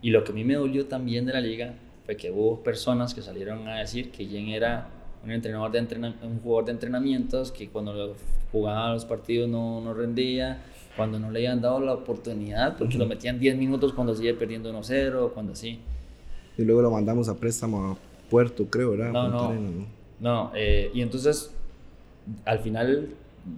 Y 0.06 0.12
lo 0.12 0.24
que 0.24 0.34
a 0.34 0.36
mí 0.36 0.44
me 0.44 0.54
dolió 0.54 0.86
también 0.86 1.26
de 1.26 1.34
la 1.34 1.42
liga 1.42 1.74
fue 2.06 2.16
que 2.16 2.30
hubo 2.30 2.62
personas 2.62 3.16
que 3.16 3.24
salieron 3.24 3.68
a 3.68 3.80
decir 3.80 4.12
que 4.12 4.28
Jen 4.28 4.50
era 4.50 4.88
un 5.24 5.32
entrenador 5.32 5.72
de 5.72 5.80
un 5.80 6.40
jugador 6.44 6.66
de 6.66 6.74
entrenamientos 6.74 7.52
que 7.52 7.70
cuando 7.70 8.16
jugaba 8.52 8.94
los 8.94 9.04
partidos 9.04 9.50
no, 9.50 9.82
no 9.82 9.96
rendía, 9.96 10.62
cuando 10.96 11.18
no 11.18 11.32
le 11.32 11.40
habían 11.40 11.60
dado 11.60 11.80
la 11.80 11.94
oportunidad 11.94 12.78
porque 12.78 13.00
lo 13.00 13.08
metían 13.08 13.40
10 13.40 13.58
minutos 13.58 13.94
cuando 13.94 14.14
sigue 14.14 14.36
perdiendo 14.36 14.72
1-0, 14.72 15.32
cuando 15.34 15.54
así. 15.54 15.80
Y 16.56 16.62
luego 16.62 16.84
lo 16.84 16.92
mandamos 16.92 17.28
a 17.28 17.36
préstamo 17.36 17.98
Puerto, 18.30 18.68
creo, 18.68 18.92
¿verdad? 18.92 19.12
No, 19.12 19.28
no. 19.28 19.88
No, 20.20 20.52
eh, 20.54 20.92
y 20.94 21.02
entonces 21.02 21.52
al 22.46 22.60
final 22.60 23.10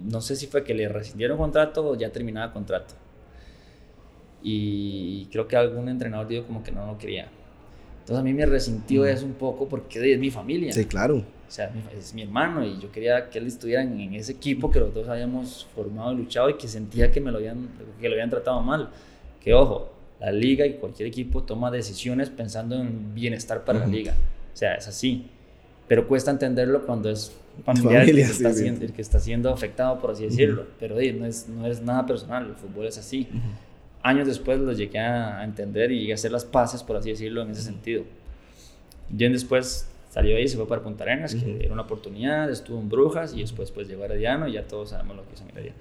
no 0.06 0.22
sé 0.22 0.34
si 0.34 0.46
fue 0.46 0.64
que 0.64 0.72
le 0.72 0.88
rescindieron 0.88 1.36
contrato 1.36 1.90
o 1.90 1.94
ya 1.94 2.10
terminaba 2.10 2.54
contrato. 2.54 2.94
Y 4.42 5.26
creo 5.26 5.48
que 5.48 5.56
algún 5.56 5.88
entrenador 5.88 6.28
dijo 6.28 6.46
como 6.46 6.62
que 6.62 6.72
no 6.72 6.86
lo 6.86 6.98
quería. 6.98 7.28
Entonces 8.00 8.20
a 8.20 8.24
mí 8.24 8.32
me 8.32 8.46
resintió 8.46 9.04
eso 9.04 9.26
un 9.26 9.34
poco 9.34 9.68
porque 9.68 10.12
es 10.12 10.18
mi 10.18 10.30
familia. 10.30 10.72
Sí, 10.72 10.86
claro. 10.86 11.16
O 11.16 11.50
sea, 11.50 11.70
es 11.96 12.14
mi 12.14 12.22
hermano 12.22 12.64
y 12.64 12.78
yo 12.78 12.90
quería 12.90 13.30
que 13.30 13.38
él 13.38 13.46
estuviera 13.46 13.82
en, 13.82 14.14
ese 14.14 14.32
equipo 14.32 14.70
que 14.70 14.80
los 14.80 14.94
dos 14.94 15.08
habíamos 15.08 15.66
formado 15.74 16.12
y 16.12 16.16
luchado 16.16 16.50
y 16.50 16.54
que 16.54 16.68
sentía 16.68 17.10
que 17.10 17.20
me 17.20 17.30
lo 17.30 17.38
habían, 17.38 17.68
que 18.00 18.08
lo 18.08 18.14
habían 18.14 18.30
tratado 18.30 18.62
mal. 18.62 18.90
Que 19.42 19.54
ojo, 19.54 19.92
la 20.20 20.32
liga 20.32 20.66
y 20.66 20.74
cualquier 20.74 21.08
equipo 21.08 21.42
toma 21.42 21.70
decisiones 21.70 22.30
pensando 22.30 22.76
en 22.76 23.14
bienestar 23.14 23.64
para 23.64 23.80
la 23.80 23.86
liga. 23.86 24.14
O 24.52 24.56
sea, 24.56 24.74
es 24.74 24.88
así. 24.88 25.26
Pero 25.86 26.06
cuesta 26.06 26.30
entenderlo 26.30 26.84
cuando 26.84 27.10
es 27.10 27.32
familiar 27.64 28.08
el, 28.08 28.14
que 28.14 28.22
está 28.22 28.52
siendo, 28.52 28.84
el, 28.84 28.92
que 28.92 29.02
está 29.02 29.20
siendo, 29.20 29.52
afectado, 29.52 29.98
por 29.98 30.10
así 30.10 30.24
decirlo. 30.24 30.66
Pero 30.78 30.96
no, 30.96 31.26
es, 31.26 31.48
no 31.48 31.66
es 31.66 31.80
nada 31.82 32.04
personal, 32.04 32.46
el 32.46 32.54
fútbol 32.54 32.86
es 32.86 32.98
así. 32.98 33.28
Años 34.02 34.26
después 34.26 34.58
lo 34.60 34.72
llegué 34.72 34.98
a, 34.98 35.42
entender 35.44 35.90
y 35.92 36.00
llegué 36.00 36.12
a 36.12 36.14
hacer 36.14 36.32
las 36.32 36.44
paces, 36.44 36.82
por 36.82 36.96
así 36.96 37.10
decirlo, 37.10 37.42
en 37.42 37.50
ese 37.50 37.62
sentido. 37.62 38.04
Jen 39.16 39.32
después 39.32 39.88
salió 40.10 40.36
ahí, 40.36 40.48
se 40.48 40.56
fue 40.56 40.68
para 40.68 40.82
Punta 40.82 41.04
Arenas, 41.04 41.34
que 41.34 41.64
era 41.64 41.72
una 41.72 41.82
oportunidad, 41.82 42.50
estuvo 42.50 42.78
en 42.78 42.88
Brujas 42.88 43.34
y 43.34 43.40
después 43.40 43.70
pues 43.70 43.88
llegó 43.88 44.02
a 44.02 44.06
Herediano 44.06 44.48
y 44.48 44.52
ya 44.52 44.66
todos 44.66 44.90
sabemos 44.90 45.16
lo 45.16 45.26
que 45.26 45.34
hizo 45.34 45.44
en 45.44 45.50
Herediano. 45.50 45.76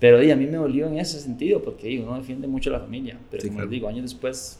Pero 0.00 0.16
a 0.16 0.36
mí 0.36 0.46
me 0.46 0.56
dolió 0.56 0.86
en 0.86 0.98
ese 0.98 1.20
sentido 1.20 1.62
porque 1.62 1.98
uno 2.00 2.16
defiende 2.16 2.48
mucho 2.48 2.70
a 2.70 2.74
la 2.74 2.80
familia. 2.80 3.18
Pero 3.30 3.46
como 3.48 3.60
les 3.60 3.70
digo, 3.70 3.86
años 3.86 4.02
después 4.02 4.58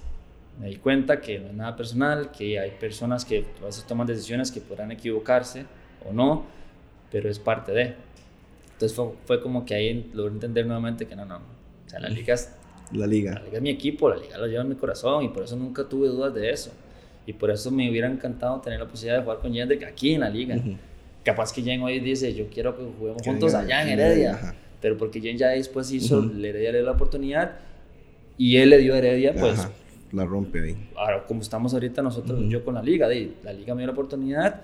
me 0.61 0.69
di 0.69 0.77
cuenta 0.77 1.21
que 1.21 1.39
no 1.39 1.49
es 1.49 1.55
nada 1.55 1.75
personal, 1.77 2.31
que 2.31 2.61
hay 2.61 2.73
personas 2.73 3.25
que 3.25 3.47
a 3.63 3.65
veces 3.65 3.87
toman 3.87 4.07
decisiones 4.07 4.53
que 4.53 4.61
podrán 4.61 4.93
equivocarse 4.93 5.65
o 6.07 6.13
no, 6.13 6.45
pero 7.11 7.31
es 7.31 7.39
parte 7.39 7.73
de. 7.73 7.95
Entonces 8.73 8.99
fue, 9.25 9.41
como 9.41 9.65
que 9.65 9.75
ahí 9.75 10.11
logré 10.13 10.35
entender 10.35 10.67
nuevamente 10.67 11.07
que 11.07 11.17
no, 11.17 11.25
no. 11.25 11.37
O 11.37 11.89
sea, 11.89 12.01
la 12.01 12.11
liga 12.11 12.35
es. 12.35 12.55
La 12.93 13.07
liga. 13.07 13.35
La 13.35 13.43
liga 13.43 13.57
es 13.57 13.63
mi 13.63 13.71
equipo, 13.71 14.09
la 14.09 14.17
liga 14.17 14.39
lo 14.39 14.47
lleva 14.47 14.63
en 14.63 14.69
mi 14.69 14.75
corazón 14.75 15.25
y 15.25 15.29
por 15.29 15.45
eso 15.45 15.57
nunca 15.57 15.85
tuve 15.85 16.09
dudas 16.09 16.35
de 16.35 16.51
eso. 16.51 16.73
Y 17.27 17.33
por 17.33 17.51
eso 17.51 17.71
me 17.71 17.89
hubiera 17.91 18.11
encantado 18.11 18.61
tener 18.61 18.81
la 18.81 18.87
posibilidad 18.87 19.19
de 19.19 19.25
jugar 19.25 19.39
con 19.39 19.53
Jendrik 19.53 19.85
aquí 19.85 20.15
en 20.15 20.21
la 20.21 20.31
liga. 20.31 20.57
Capaz 21.23 21.53
que 21.53 21.63
Jen 21.63 21.83
hoy 21.83 22.01
dice, 22.01 22.35
yo 22.35 22.47
quiero 22.49 22.77
que 22.77 22.83
juguemos 22.99 23.23
juntos 23.23 23.55
allá 23.55 23.83
en 23.83 23.91
Heredia. 23.91 24.55
Pero 24.81 24.97
porque 24.97 25.21
Jen 25.21 25.37
ya 25.37 25.49
después 25.49 25.93
hizo, 25.93 26.23
le 26.23 26.49
Heredia 26.49 26.73
le 26.73 26.79
dio 26.79 26.87
la 26.87 26.93
oportunidad 26.93 27.59
y 28.39 28.57
él 28.57 28.71
le 28.71 28.79
dio 28.79 28.95
a 28.95 28.99
Heredia, 28.99 29.35
pues 29.35 29.69
la 30.13 30.25
rompe 30.25 30.63
ahí. 30.63 30.77
Ahora, 30.97 31.25
como 31.27 31.43
estamos 31.43 31.73
ahorita 31.75 32.03
nosotros, 32.03 32.41
yo 32.49 32.65
con 32.65 32.75
la 32.75 32.83
liga, 32.83 33.07
de, 33.07 33.33
la 33.45 33.53
liga 33.53 33.75
me 33.75 33.83
dio 33.83 33.89
la 33.89 33.93
oportunidad, 33.93 34.63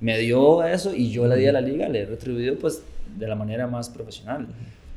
me 0.00 0.18
dio 0.18 0.64
eso 0.64 0.94
y 0.94 1.10
yo 1.10 1.26
le 1.26 1.36
di 1.36 1.46
a 1.46 1.52
la 1.52 1.60
liga, 1.60 1.88
le 1.88 2.00
he 2.00 2.06
retribuido 2.06 2.56
pues 2.56 2.82
de 3.16 3.26
la 3.28 3.34
manera 3.34 3.66
más 3.66 3.88
profesional. 3.90 4.46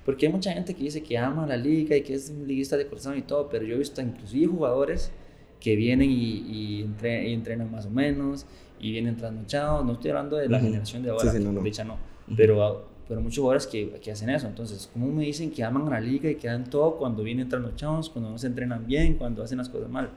Porque 0.06 0.26
hay 0.26 0.32
mucha 0.32 0.52
gente 0.52 0.74
que 0.74 0.84
dice 0.84 1.04
que 1.04 1.18
ama 1.18 1.46
la 1.46 1.58
liga 1.58 1.96
y 1.96 2.02
que 2.02 2.16
es 2.16 2.30
un 2.30 2.48
liguista 2.48 2.76
de 2.78 2.88
corazón 2.88 3.18
y 3.18 3.22
todo, 3.22 3.50
pero 3.50 3.66
yo 3.66 3.76
he 3.76 3.78
visto 3.78 4.02
inclusive 4.02 4.48
jugadores 4.48 5.12
que 5.60 5.76
vienen 5.76 6.10
y, 6.12 6.86
entrenan 7.04 7.72
más 7.72 7.86
o 7.86 7.92
menos 7.92 8.46
y 8.80 8.92
vienen 8.92 9.16
trasnochados. 9.16 9.86
No 9.86 9.94
estoy 9.94 10.10
hablando 10.12 10.38
de 10.38 10.50
la 10.50 10.60
generación 10.60 11.04
de 11.04 11.12
ahora, 11.12 11.32
sí, 11.32 11.40
no, 11.40 11.52
no. 11.52 11.62
dicha 11.62 11.84
no. 11.84 11.98
Pero 12.36 12.90
pero 13.12 13.20
muchos 13.20 13.40
jugadores 13.40 13.68
que, 13.68 13.90
que, 14.02 14.10
hacen 14.10 14.30
eso. 14.30 14.48
Entonces, 14.48 14.90
¿cómo 14.94 15.08
me 15.08 15.26
dicen 15.26 15.52
que 15.52 15.66
aman 15.66 15.86
a 15.90 15.92
la 15.92 16.00
liga 16.00 16.30
y 16.30 16.36
que 16.36 16.48
dan 16.48 16.70
todo 16.70 16.96
cuando 16.96 17.24
vienen 17.24 17.50
trasnochados, 17.50 18.10
cuando 18.10 18.30
no 18.30 18.38
se 18.38 18.48
entrenan 18.48 18.88
bien, 18.88 19.16
cuando 19.16 19.44
hacen 19.44 19.58
las 19.58 19.68
cosas 19.68 19.90
mal? 19.90 20.12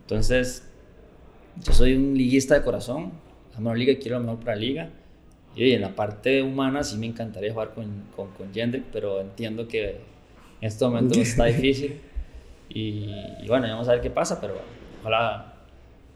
Entonces, 0.00 0.64
yo 1.64 1.72
soy 1.72 1.94
un 1.94 2.12
liguista 2.14 2.56
de 2.56 2.62
corazón, 2.62 3.12
amo 3.56 3.70
la 3.70 3.76
liga 3.76 3.92
y 3.92 3.96
quiero 3.96 4.18
lo 4.18 4.24
mejor 4.26 4.40
para 4.40 4.56
la 4.56 4.60
liga. 4.60 4.90
Y 5.58 5.72
en 5.72 5.80
la 5.80 5.96
parte 5.96 6.40
humana 6.40 6.84
sí 6.84 6.96
me 6.96 7.06
encantaría 7.06 7.52
jugar 7.52 7.74
con, 7.74 8.04
con, 8.14 8.28
con 8.30 8.48
pero 8.92 9.20
entiendo 9.20 9.66
que 9.66 9.90
en 9.90 9.98
este 10.60 10.84
momento 10.84 11.18
está 11.20 11.46
difícil. 11.46 12.00
Y, 12.68 13.10
bueno, 13.48 13.66
vamos 13.66 13.88
a 13.88 13.92
ver 13.92 14.00
qué 14.00 14.08
pasa, 14.08 14.40
pero 14.40 14.54
ojalá, 15.00 15.54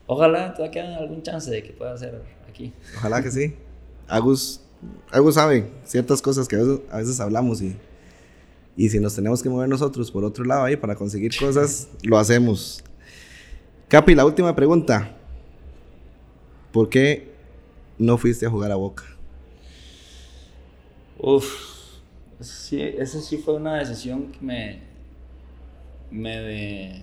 ojalá 0.07 0.55
todavía 0.55 0.71
quede 0.71 0.95
algún 0.95 1.23
chance 1.23 1.51
de 1.51 1.61
que 1.61 1.73
pueda 1.73 1.93
hacer 1.93 2.23
aquí. 2.49 2.73
Ojalá 2.99 3.21
que 3.21 3.33
sí. 3.33 3.57
Agus, 4.07 4.61
algo 5.11 5.33
sabe 5.33 5.67
ciertas 5.85 6.23
cosas 6.23 6.47
que 6.47 6.57
a 6.91 6.99
veces, 6.99 7.19
hablamos 7.19 7.61
y, 7.63 7.75
y 8.77 8.91
si 8.91 9.01
nos 9.01 9.17
tenemos 9.17 9.43
que 9.43 9.49
mover 9.49 9.69
nosotros 9.69 10.13
por 10.13 10.23
otro 10.23 10.45
lado 10.45 10.63
ahí 10.63 10.77
para 10.77 10.95
conseguir 10.95 11.37
cosas, 11.37 11.89
lo 12.05 12.17
hacemos. 12.17 12.85
Capi, 13.89 14.15
la 14.15 14.25
última 14.25 14.55
pregunta. 14.55 15.17
¿Por 16.71 16.89
qué 16.89 17.33
no 17.99 18.17
fuiste 18.19 18.47
a 18.47 18.51
jugar 18.51 18.71
a 18.71 18.77
Boca? 18.77 19.12
Uf, 21.23 22.01
sí, 22.41 22.83
esa 22.83 23.21
sí 23.21 23.39
fue 23.39 23.55
una 23.55 23.79
decisión 23.79 24.31
que 24.33 24.41
me, 24.45 24.81
me 26.11 26.39
de, 26.39 27.03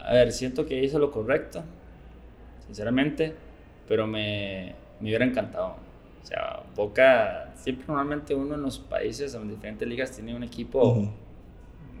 a 0.00 0.12
ver, 0.14 0.32
siento 0.32 0.66
que 0.66 0.82
hice 0.82 0.98
lo 0.98 1.10
correcto, 1.10 1.62
sinceramente, 2.66 3.34
pero 3.88 4.06
me, 4.06 4.74
me 5.00 5.08
hubiera 5.08 5.24
encantado 5.24 5.76
o 6.22 6.26
sea, 6.26 6.62
Boca, 6.76 7.52
siempre 7.56 7.84
normalmente 7.88 8.32
uno 8.34 8.54
en 8.54 8.62
los 8.62 8.78
países, 8.78 9.34
en 9.34 9.48
diferentes 9.48 9.86
ligas, 9.88 10.12
tiene 10.12 10.36
un 10.36 10.44
equipo, 10.44 11.08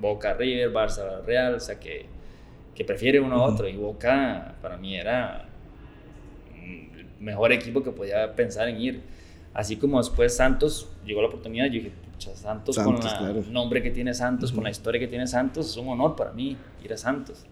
Boca 0.00 0.34
River, 0.34 0.72
Barça 0.72 1.24
Real, 1.24 1.54
o 1.54 1.60
sea, 1.60 1.80
que, 1.80 2.06
que 2.74 2.84
prefiere 2.84 3.20
uno 3.20 3.36
a 3.36 3.42
otro. 3.44 3.68
Y 3.68 3.76
Boca, 3.76 4.54
para 4.62 4.76
mí, 4.76 4.96
era 4.96 5.46
el 6.54 7.06
mejor 7.20 7.52
equipo 7.52 7.82
que 7.82 7.90
podía 7.90 8.34
pensar 8.34 8.68
en 8.68 8.80
ir. 8.80 9.02
Así 9.54 9.76
como 9.76 9.98
después 9.98 10.34
Santos 10.34 10.88
llegó 11.04 11.20
la 11.20 11.28
oportunidad, 11.28 11.66
yo 11.66 11.72
dije, 11.72 11.92
Santos, 12.18 12.78
con 12.78 12.96
el 12.96 13.52
nombre 13.52 13.82
que 13.82 13.90
tiene 13.90 14.14
Santos, 14.14 14.52
con 14.52 14.64
la 14.64 14.70
historia 14.70 15.00
que 15.00 15.08
tiene 15.08 15.26
Santos, 15.26 15.70
es 15.70 15.76
un 15.76 15.88
honor 15.88 16.16
para 16.16 16.32
mí 16.32 16.56
ir 16.82 16.92
a 16.92 16.96
Santos. 16.96 17.44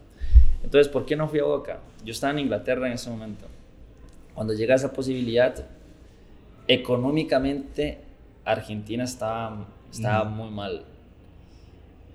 Entonces, 0.63 0.91
¿por 0.91 1.05
qué 1.05 1.15
no 1.15 1.27
fui 1.27 1.39
a 1.39 1.43
Boca? 1.43 1.79
Yo 2.05 2.11
estaba 2.11 2.33
en 2.33 2.39
Inglaterra 2.39 2.87
en 2.87 2.93
ese 2.93 3.09
momento. 3.09 3.45
Cuando 4.33 4.53
llega 4.53 4.75
esa 4.75 4.93
posibilidad, 4.93 5.65
económicamente 6.67 7.99
Argentina 8.45 9.03
estaba, 9.03 9.67
estaba 9.91 10.23
muy 10.23 10.49
mal. 10.49 10.83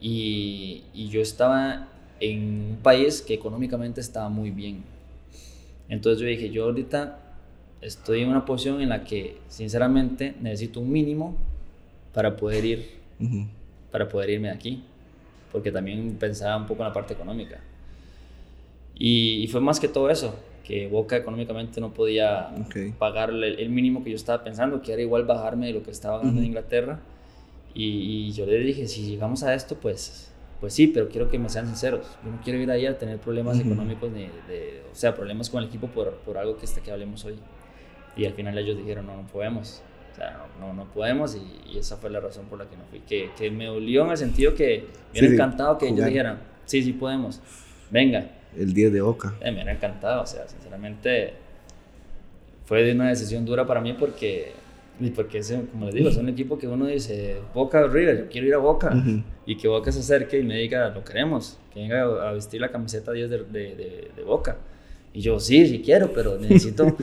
Y, 0.00 0.84
y, 0.94 1.08
yo 1.08 1.20
estaba 1.20 1.88
en 2.20 2.70
un 2.70 2.78
país 2.82 3.22
que 3.22 3.34
económicamente 3.34 4.00
estaba 4.00 4.28
muy 4.28 4.50
bien. 4.50 4.84
Entonces 5.88 6.20
yo 6.20 6.26
dije, 6.26 6.50
yo 6.50 6.64
ahorita 6.64 7.18
estoy 7.86 8.22
en 8.22 8.28
una 8.28 8.44
posición 8.44 8.80
en 8.80 8.88
la 8.88 9.04
que 9.04 9.38
sinceramente 9.48 10.34
necesito 10.40 10.80
un 10.80 10.90
mínimo 10.90 11.36
para 12.12 12.36
poder 12.36 12.64
ir, 12.64 12.90
para 13.90 14.08
poder 14.08 14.30
irme 14.30 14.48
de 14.48 14.54
aquí. 14.54 14.82
Porque 15.52 15.70
también 15.70 16.16
pensaba 16.18 16.56
un 16.56 16.66
poco 16.66 16.82
en 16.82 16.88
la 16.88 16.92
parte 16.92 17.14
económica. 17.14 17.60
Y, 18.98 19.46
fue 19.48 19.60
más 19.60 19.78
que 19.78 19.88
todo 19.88 20.10
eso, 20.10 20.34
que 20.64 20.88
Boca 20.88 21.16
económicamente 21.16 21.80
no 21.80 21.92
podía 21.92 22.50
pagar 22.98 23.30
el, 23.30 23.68
mínimo 23.68 24.02
que 24.02 24.10
yo 24.10 24.16
estaba 24.16 24.42
pensando, 24.42 24.82
que 24.82 24.92
era 24.92 25.02
igual 25.02 25.24
bajarme 25.24 25.66
de 25.66 25.74
lo 25.74 25.82
que 25.82 25.90
estaba 25.90 26.18
ganando 26.18 26.40
en 26.40 26.46
Inglaterra. 26.48 26.98
Y, 27.74 28.32
yo 28.32 28.46
le 28.46 28.58
dije, 28.58 28.88
si 28.88 29.02
llegamos 29.06 29.42
a 29.42 29.54
esto, 29.54 29.76
pues, 29.76 30.32
pues 30.60 30.72
sí, 30.72 30.88
pero 30.88 31.08
quiero 31.08 31.30
que 31.30 31.38
me 31.38 31.48
sean 31.48 31.66
sinceros. 31.66 32.06
Yo 32.24 32.30
no 32.30 32.40
quiero 32.42 32.58
ir 32.58 32.70
ahí 32.70 32.86
a 32.86 32.98
tener 32.98 33.18
problemas 33.18 33.60
económicos, 33.60 34.12
de, 34.12 34.82
o 34.90 34.94
sea, 34.94 35.14
problemas 35.14 35.50
con 35.50 35.62
el 35.62 35.68
equipo 35.68 35.86
por, 35.86 36.14
por 36.16 36.38
algo 36.38 36.56
que, 36.56 36.64
este, 36.64 36.80
que 36.80 36.90
hablemos 36.90 37.24
hoy. 37.24 37.36
Y 38.16 38.24
al 38.24 38.32
final 38.32 38.56
ellos 38.56 38.78
dijeron, 38.78 39.06
no, 39.06 39.16
no 39.16 39.26
podemos. 39.26 39.82
O 40.12 40.16
sea, 40.16 40.46
no, 40.58 40.72
no, 40.72 40.86
podemos 40.86 41.36
y, 41.36 41.76
esa 41.78 41.98
fue 41.98 42.08
la 42.08 42.20
razón 42.20 42.46
por 42.46 42.58
la 42.58 42.64
que 42.64 42.76
no 42.76 42.84
fui. 42.84 43.00
Que, 43.00 43.30
que 43.36 43.50
me 43.50 43.66
dolió 43.66 44.04
en 44.06 44.12
el 44.12 44.16
sentido 44.16 44.54
que 44.54 44.86
me 45.12 45.20
hubiera 45.20 45.34
encantado 45.34 45.76
que 45.76 45.88
ellos 45.88 46.06
dijeran, 46.06 46.38
sí, 46.64 46.82
sí 46.82 46.94
podemos, 46.94 47.40
venga. 47.90 48.30
El 48.56 48.72
10 48.72 48.94
de 48.94 49.00
Boca. 49.02 49.34
Eh, 49.40 49.50
me 49.50 49.56
hubiera 49.56 49.72
encantado, 49.72 50.22
o 50.22 50.26
sea, 50.26 50.48
sinceramente 50.48 51.34
fue 52.64 52.82
de 52.82 52.92
una 52.92 53.10
decisión 53.10 53.44
dura 53.44 53.66
para 53.66 53.82
mí 53.82 53.92
porque, 53.92 54.52
porque 55.14 55.38
es, 55.38 55.54
como 55.70 55.84
les 55.84 55.94
digo, 55.94 56.08
es 56.08 56.16
un 56.16 56.30
equipo 56.30 56.56
que 56.58 56.66
uno 56.66 56.86
dice, 56.86 57.36
Boca 57.52 57.86
River, 57.86 58.20
yo 58.20 58.28
quiero 58.30 58.46
ir 58.46 58.54
a 58.54 58.58
Boca. 58.58 58.94
Y 59.44 59.56
que 59.56 59.68
Boca 59.68 59.92
se 59.92 60.00
acerque 60.00 60.38
y 60.38 60.42
me 60.42 60.56
diga, 60.56 60.88
lo 60.88 61.04
queremos, 61.04 61.58
que 61.74 61.80
venga 61.80 62.28
a 62.28 62.32
vestir 62.32 62.62
la 62.62 62.70
camiseta 62.70 63.12
10 63.12 63.28
de, 63.28 63.38
de, 63.44 64.10
de 64.16 64.22
Boca. 64.24 64.56
Y 65.12 65.20
yo, 65.20 65.38
sí, 65.38 65.66
sí 65.66 65.82
quiero, 65.82 66.12
pero 66.12 66.38
necesito 66.38 66.96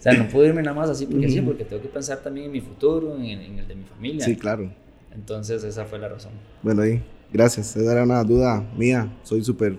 O 0.00 0.02
sea, 0.02 0.14
no 0.14 0.26
puedo 0.28 0.46
irme 0.46 0.62
nada 0.62 0.74
más 0.74 0.88
así 0.88 1.04
porque 1.04 1.28
sí, 1.28 1.42
porque 1.42 1.62
tengo 1.62 1.82
que 1.82 1.88
pensar 1.88 2.22
también 2.22 2.46
en 2.46 2.52
mi 2.52 2.62
futuro, 2.62 3.16
en, 3.16 3.58
el 3.58 3.68
de 3.68 3.74
mi 3.74 3.84
familia. 3.84 4.24
Sí, 4.24 4.34
claro. 4.34 4.72
Entonces, 5.14 5.62
esa 5.62 5.84
fue 5.84 5.98
la 5.98 6.08
razón. 6.08 6.32
Bueno, 6.62 6.80
ahí, 6.80 7.02
gracias. 7.30 7.76
Esa 7.76 7.92
era 7.92 8.04
una 8.04 8.24
duda 8.24 8.66
mía. 8.78 9.12
Soy 9.24 9.44
súper 9.44 9.78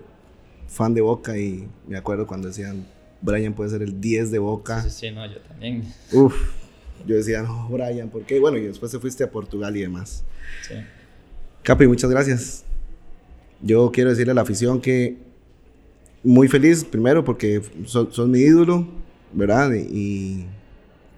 fan 0.67 0.93
de 0.93 1.01
Boca 1.01 1.35
y 1.35 1.67
me 1.87 1.97
acuerdo 1.97 2.27
cuando 2.27 2.49
decían, 2.49 2.85
Brian 3.19 3.55
puede 3.55 3.71
ser 3.71 3.81
el 3.81 3.99
10 3.99 4.29
de 4.29 4.37
Boca. 4.37 4.83
Sí, 4.83 4.91
sí, 4.91 5.11
no, 5.11 5.25
yo 5.25 5.39
también. 5.39 5.91
Uf, 6.11 6.35
yo 7.07 7.15
decía, 7.15 7.41
no, 7.41 7.67
Brian, 7.69 8.09
¿por 8.09 8.21
qué? 8.21 8.39
Bueno, 8.39 8.59
y 8.59 8.67
después 8.67 8.91
te 8.91 8.99
fuiste 8.99 9.23
a 9.23 9.31
Portugal 9.31 9.75
y 9.75 9.81
demás. 9.81 10.23
Sí. 10.67 10.75
Capi, 11.63 11.87
muchas 11.87 12.11
gracias. 12.11 12.63
Yo 13.59 13.91
quiero 13.91 14.11
decirle 14.11 14.33
a 14.33 14.35
la 14.35 14.41
afición 14.41 14.81
que 14.81 15.17
muy 16.23 16.47
feliz, 16.47 16.83
primero, 16.83 17.25
porque 17.25 17.63
son, 17.85 18.13
son 18.13 18.29
mi 18.29 18.41
ídolo 18.41 19.00
¿verdad? 19.33 19.71
Y, 19.73 20.45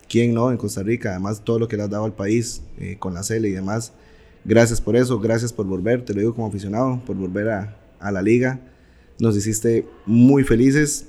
quién 0.09 0.33
no 0.33 0.51
en 0.51 0.57
Costa 0.57 0.83
Rica, 0.83 1.11
además 1.11 1.41
todo 1.43 1.57
lo 1.57 1.67
que 1.67 1.75
le 1.75 1.83
has 1.83 1.89
dado 1.89 2.05
al 2.05 2.13
país 2.13 2.61
eh, 2.77 2.97
con 2.99 3.15
la 3.15 3.23
CELE 3.23 3.49
y 3.49 3.51
demás. 3.53 3.93
Gracias 4.45 4.79
por 4.79 4.95
eso, 4.95 5.19
gracias 5.19 5.51
por 5.51 5.65
volver, 5.65 6.05
te 6.05 6.13
lo 6.13 6.19
digo 6.19 6.35
como 6.35 6.45
aficionado, 6.45 7.01
por 7.03 7.15
volver 7.15 7.49
a, 7.49 7.77
a 7.99 8.11
la 8.11 8.21
liga. 8.21 8.59
Nos 9.19 9.35
hiciste 9.35 9.87
muy 10.05 10.43
felices. 10.43 11.07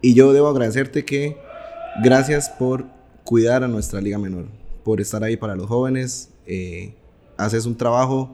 Y 0.00 0.14
yo 0.14 0.32
debo 0.32 0.48
agradecerte 0.48 1.04
que 1.04 1.36
gracias 2.02 2.48
por 2.48 2.86
cuidar 3.24 3.64
a 3.64 3.68
nuestra 3.68 4.00
liga 4.00 4.16
menor, 4.18 4.46
por 4.84 5.02
estar 5.02 5.22
ahí 5.22 5.36
para 5.36 5.54
los 5.54 5.66
jóvenes. 5.66 6.30
Eh, 6.46 6.94
haces 7.36 7.66
un 7.66 7.76
trabajo, 7.76 8.30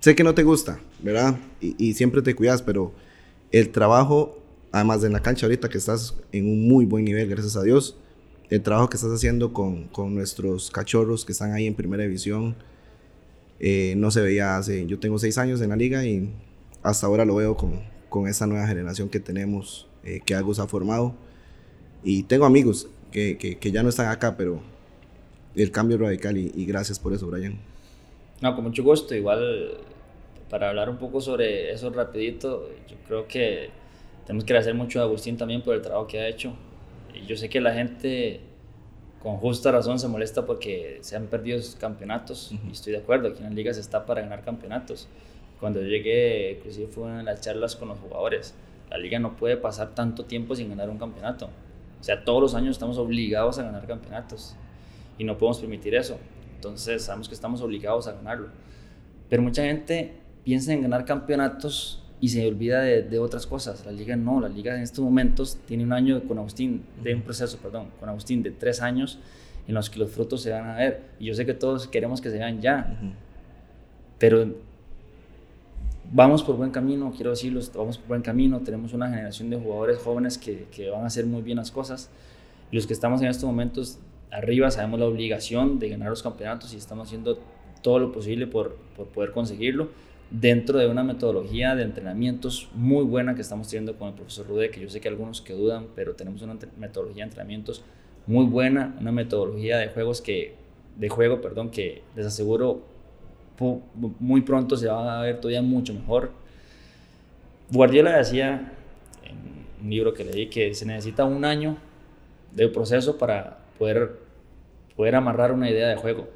sé 0.00 0.14
que 0.14 0.22
no 0.22 0.34
te 0.34 0.44
gusta, 0.44 0.78
¿verdad? 1.02 1.36
Y, 1.60 1.94
siempre 1.94 2.22
te 2.22 2.34
cuidas, 2.34 2.62
pero 2.62 2.92
el 3.50 3.70
trabajo 3.70 4.38
además 4.76 5.00
de 5.00 5.06
en 5.06 5.14
la 5.14 5.22
cancha 5.22 5.46
ahorita 5.46 5.70
que 5.70 5.78
estás 5.78 6.14
en 6.32 6.46
un 6.46 6.68
muy 6.68 6.84
buen 6.84 7.04
nivel, 7.04 7.28
gracias 7.28 7.56
a 7.56 7.62
Dios. 7.62 7.96
El 8.50 8.62
trabajo 8.62 8.90
que 8.90 8.96
estás 8.96 9.10
haciendo 9.10 9.54
con, 9.54 9.84
con 9.88 10.14
nuestros 10.14 10.70
cachorros 10.70 11.24
que 11.24 11.32
están 11.32 11.52
ahí 11.52 11.66
en 11.66 11.74
primera 11.74 12.02
división 12.02 12.54
eh, 13.58 13.94
no 13.96 14.10
se 14.10 14.20
veía 14.20 14.58
hace. 14.58 14.86
Yo 14.86 14.98
tengo 14.98 15.18
seis 15.18 15.38
años 15.38 15.62
en 15.62 15.70
la 15.70 15.76
liga 15.76 16.04
y 16.04 16.28
hasta 16.82 17.06
ahora 17.06 17.24
lo 17.24 17.36
veo 17.36 17.56
con, 17.56 17.80
con 18.10 18.28
esta 18.28 18.46
nueva 18.46 18.66
generación 18.66 19.08
que 19.08 19.18
tenemos, 19.18 19.88
eh, 20.04 20.20
que 20.24 20.34
Agus 20.34 20.58
ha 20.58 20.66
formado. 20.66 21.14
Y 22.04 22.24
tengo 22.24 22.44
amigos 22.44 22.86
que, 23.10 23.38
que, 23.38 23.56
que, 23.56 23.72
ya 23.72 23.82
no 23.82 23.88
están 23.88 24.08
acá, 24.08 24.36
pero 24.36 24.60
el 25.54 25.70
cambio 25.70 25.96
radical 25.96 26.36
y, 26.36 26.52
y 26.54 26.66
gracias 26.66 26.98
por 26.98 27.14
eso, 27.14 27.26
Brian. 27.28 27.58
No, 28.42 28.54
con 28.54 28.64
mucho 28.64 28.84
gusto. 28.84 29.14
Igual, 29.14 29.78
para 30.50 30.68
hablar 30.68 30.90
un 30.90 30.98
poco 30.98 31.22
sobre 31.22 31.72
eso 31.72 31.88
rapidito, 31.88 32.68
yo 32.86 32.96
creo 33.08 33.26
que 33.26 33.70
tenemos 34.26 34.44
que 34.44 34.52
agradecer 34.52 34.74
mucho 34.74 35.00
a 35.00 35.04
Agustín 35.04 35.36
también 35.36 35.62
por 35.62 35.74
el 35.74 35.82
trabajo 35.82 36.08
que 36.08 36.18
ha 36.18 36.26
hecho. 36.26 36.52
Yo 37.26 37.36
sé 37.36 37.48
que 37.48 37.60
la 37.60 37.72
gente 37.72 38.40
con 39.22 39.36
justa 39.36 39.70
razón 39.70 39.98
se 39.98 40.08
molesta 40.08 40.44
porque 40.44 40.98
se 41.00 41.16
han 41.16 41.26
perdido 41.26 41.60
sus 41.60 41.76
campeonatos. 41.76 42.52
Y 42.68 42.72
estoy 42.72 42.92
de 42.92 42.98
acuerdo, 42.98 43.28
aquí 43.28 43.38
en 43.38 43.44
las 43.44 43.54
ligas 43.54 43.78
está 43.78 44.04
para 44.04 44.20
ganar 44.20 44.42
campeonatos. 44.42 45.08
Cuando 45.60 45.80
yo 45.80 45.86
llegué, 45.86 46.58
inclusive 46.58 46.88
fue 46.88 47.04
una 47.04 47.18
de 47.18 47.22
las 47.22 47.40
charlas 47.40 47.76
con 47.76 47.88
los 47.88 47.98
jugadores. 47.98 48.54
La 48.90 48.98
liga 48.98 49.18
no 49.18 49.36
puede 49.36 49.56
pasar 49.56 49.94
tanto 49.94 50.24
tiempo 50.24 50.54
sin 50.54 50.68
ganar 50.68 50.90
un 50.90 50.98
campeonato. 50.98 51.46
O 52.00 52.04
sea, 52.04 52.24
todos 52.24 52.42
los 52.42 52.54
años 52.54 52.70
estamos 52.72 52.98
obligados 52.98 53.58
a 53.58 53.62
ganar 53.62 53.86
campeonatos. 53.86 54.56
Y 55.18 55.24
no 55.24 55.38
podemos 55.38 55.58
permitir 55.58 55.94
eso. 55.94 56.18
Entonces, 56.56 57.02
sabemos 57.02 57.28
que 57.28 57.34
estamos 57.34 57.62
obligados 57.62 58.06
a 58.08 58.12
ganarlo. 58.12 58.48
Pero 59.28 59.42
mucha 59.42 59.62
gente 59.62 60.14
piensa 60.44 60.72
en 60.72 60.82
ganar 60.82 61.04
campeonatos 61.04 62.05
y 62.20 62.28
se 62.28 62.46
olvida 62.46 62.80
de, 62.80 63.18
otras 63.18 63.46
cosas. 63.46 63.84
La 63.84 63.92
liga 63.92 64.16
no, 64.16 64.40
la 64.40 64.48
liga 64.48 64.74
en 64.74 64.82
estos 64.82 65.04
momentos 65.04 65.58
tiene 65.66 65.84
un 65.84 65.92
año 65.92 66.22
con 66.24 66.38
Agustín, 66.38 66.82
de 67.02 67.14
un 67.14 67.22
proceso, 67.22 67.58
perdón, 67.58 67.88
con 68.00 68.08
Agustín 68.08 68.42
de 68.42 68.50
tres 68.50 68.80
años 68.80 69.18
en 69.68 69.74
los 69.74 69.90
que 69.90 69.98
los 69.98 70.10
frutos 70.10 70.42
se 70.42 70.50
van 70.50 70.66
a 70.66 70.76
ver. 70.76 71.02
Y 71.18 71.26
yo 71.26 71.34
sé 71.34 71.44
que 71.44 71.54
todos 71.54 71.88
queremos 71.88 72.20
que 72.20 72.30
se 72.30 72.38
vean 72.38 72.60
ya, 72.60 72.98
pero 74.18 74.54
vamos 76.10 76.42
por 76.42 76.56
buen 76.56 76.70
camino, 76.70 77.12
quiero 77.14 77.30
decirlo, 77.30 77.60
vamos 77.74 77.98
por 77.98 78.08
buen 78.08 78.22
camino. 78.22 78.60
Tenemos 78.60 78.94
una 78.94 79.08
generación 79.10 79.50
de 79.50 79.58
jugadores 79.58 79.98
jóvenes 79.98 80.38
que, 80.38 80.66
que 80.74 80.88
van 80.88 81.02
a 81.02 81.06
hacer 81.06 81.26
muy 81.26 81.42
bien 81.42 81.58
las 81.58 81.70
cosas. 81.70 82.08
Y 82.70 82.76
los 82.76 82.86
que 82.86 82.94
estamos 82.94 83.20
en 83.20 83.28
estos 83.28 83.44
momentos 83.44 83.98
arriba 84.30 84.70
sabemos 84.70 85.00
la 85.00 85.06
obligación 85.06 85.78
de 85.78 85.90
ganar 85.90 86.08
los 86.08 86.22
campeonatos 86.22 86.72
y 86.72 86.76
estamos 86.76 87.08
haciendo 87.08 87.38
todo 87.82 87.98
lo 87.98 88.10
posible 88.10 88.46
por, 88.46 88.76
por 88.96 89.06
poder 89.08 89.32
conseguirlo 89.32 89.88
dentro 90.30 90.78
de 90.78 90.88
una 90.88 91.04
metodología 91.04 91.74
de 91.74 91.84
entrenamientos 91.84 92.68
muy 92.74 93.04
buena 93.04 93.34
que 93.34 93.42
estamos 93.42 93.68
teniendo 93.68 93.96
con 93.96 94.08
el 94.08 94.14
profesor 94.14 94.46
Rude, 94.48 94.70
que 94.70 94.80
yo 94.80 94.88
sé 94.88 95.00
que 95.00 95.08
algunos 95.08 95.40
que 95.40 95.52
dudan, 95.52 95.86
pero 95.94 96.14
tenemos 96.14 96.42
una 96.42 96.56
metodología 96.76 97.24
de 97.24 97.28
entrenamientos 97.28 97.82
muy 98.26 98.44
buena, 98.44 98.96
una 99.00 99.12
metodología 99.12 99.78
de 99.78 99.88
juegos 99.88 100.20
que, 100.20 100.54
de 100.96 101.08
juego, 101.08 101.40
perdón, 101.40 101.70
que 101.70 102.02
les 102.16 102.26
aseguro 102.26 102.82
muy 104.20 104.42
pronto 104.42 104.76
se 104.76 104.86
va 104.86 105.18
a 105.18 105.22
ver 105.22 105.40
todavía 105.40 105.62
mucho 105.62 105.94
mejor. 105.94 106.32
Guardiola 107.70 108.18
decía 108.18 108.72
en 109.24 109.36
un 109.82 109.90
libro 109.90 110.12
que 110.12 110.24
leí 110.24 110.46
que 110.48 110.74
se 110.74 110.84
necesita 110.84 111.24
un 111.24 111.44
año 111.44 111.78
de 112.52 112.68
proceso 112.68 113.16
para 113.16 113.58
poder, 113.78 114.18
poder 114.94 115.14
amarrar 115.14 115.52
una 115.52 115.70
idea 115.70 115.88
de 115.88 115.96
juego. 115.96 116.28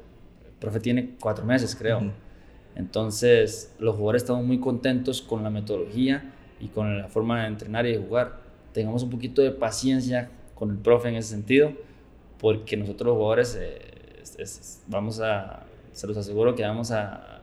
El 0.45 0.53
profe 0.59 0.79
tiene 0.79 1.11
cuatro 1.19 1.45
meses, 1.45 1.75
creo. 1.75 2.11
Entonces, 2.75 3.73
los 3.79 3.95
jugadores 3.95 4.23
estamos 4.23 4.45
muy 4.45 4.59
contentos 4.59 5.21
con 5.21 5.43
la 5.43 5.49
metodología 5.49 6.31
y 6.59 6.67
con 6.67 6.97
la 6.97 7.07
forma 7.07 7.41
de 7.41 7.47
entrenar 7.47 7.85
y 7.85 7.93
de 7.93 7.97
jugar. 7.97 8.39
Tengamos 8.73 9.03
un 9.03 9.09
poquito 9.09 9.41
de 9.41 9.51
paciencia 9.51 10.29
con 10.55 10.71
el 10.71 10.77
profe 10.77 11.09
en 11.09 11.15
ese 11.15 11.29
sentido, 11.29 11.73
porque 12.39 12.77
nosotros 12.77 13.07
los 13.07 13.15
jugadores 13.15 13.59
eh, 13.59 13.81
vamos 14.87 15.19
a, 15.19 15.63
se 15.91 16.07
los 16.07 16.15
aseguro 16.15 16.55
que 16.55 16.63
vamos 16.63 16.91
a, 16.91 17.41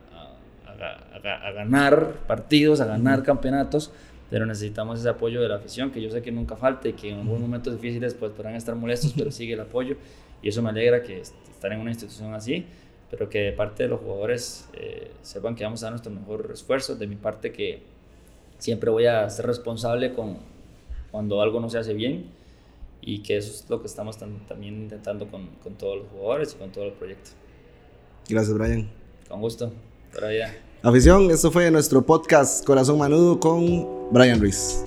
a, 0.66 1.52
ganar 1.52 2.14
partidos, 2.26 2.80
a 2.80 2.86
ganar 2.86 3.22
campeonatos, 3.22 3.90
pero 4.30 4.46
necesitamos 4.46 5.00
ese 5.00 5.08
apoyo 5.08 5.42
de 5.42 5.48
la 5.48 5.56
afición, 5.56 5.90
que 5.90 6.00
yo 6.00 6.10
sé 6.10 6.22
que 6.22 6.30
nunca 6.30 6.56
falte, 6.56 6.94
que 6.94 7.10
en 7.10 7.20
algunos 7.20 7.40
momentos 7.40 7.74
difíciles 7.74 8.14
pues 8.14 8.32
podrán 8.32 8.54
estar 8.54 8.74
molestos, 8.76 9.14
pero 9.16 9.30
sigue 9.32 9.54
el 9.54 9.60
apoyo. 9.60 9.96
Y 10.40 10.48
eso 10.48 10.62
me 10.62 10.70
alegra 10.70 11.02
que 11.02 11.20
estar 11.20 11.72
en 11.72 11.80
una 11.80 11.90
institución 11.90 12.32
así 12.32 12.64
pero 13.10 13.28
que 13.28 13.38
de 13.38 13.52
parte 13.52 13.84
de 13.84 13.88
los 13.88 14.00
jugadores 14.00 14.68
eh, 14.74 15.10
sepan 15.22 15.54
que 15.54 15.64
vamos 15.64 15.82
a 15.82 15.86
dar 15.86 15.92
nuestro 15.92 16.12
mejor 16.12 16.50
esfuerzo. 16.52 16.96
De 16.96 17.06
mi 17.06 17.16
parte 17.16 17.52
que 17.52 17.82
siempre 18.58 18.90
voy 18.90 19.06
a 19.06 19.28
ser 19.30 19.46
responsable 19.46 20.12
con 20.12 20.38
cuando 21.10 21.40
algo 21.40 21.60
no 21.60 21.70
se 21.70 21.78
hace 21.78 21.94
bien 21.94 22.26
y 23.00 23.22
que 23.22 23.36
eso 23.38 23.50
es 23.50 23.68
lo 23.70 23.80
que 23.80 23.86
estamos 23.86 24.18
también 24.18 24.82
intentando 24.82 25.30
con, 25.30 25.46
con, 25.62 25.74
todos 25.74 25.98
los 25.98 26.08
jugadores 26.08 26.54
y 26.54 26.56
con 26.56 26.70
todo 26.70 26.84
el 26.84 26.92
proyecto. 26.92 27.30
Gracias, 28.28 28.56
Brian. 28.56 28.88
Con 29.28 29.40
gusto. 29.40 29.72
Por 30.12 30.24
allá. 30.24 30.54
Afición, 30.82 31.30
esto 31.30 31.50
fue 31.50 31.70
nuestro 31.70 32.04
podcast 32.04 32.64
Corazón 32.64 32.98
Manudo 32.98 33.40
con 33.40 34.12
Brian 34.12 34.40
Ruiz. 34.40 34.84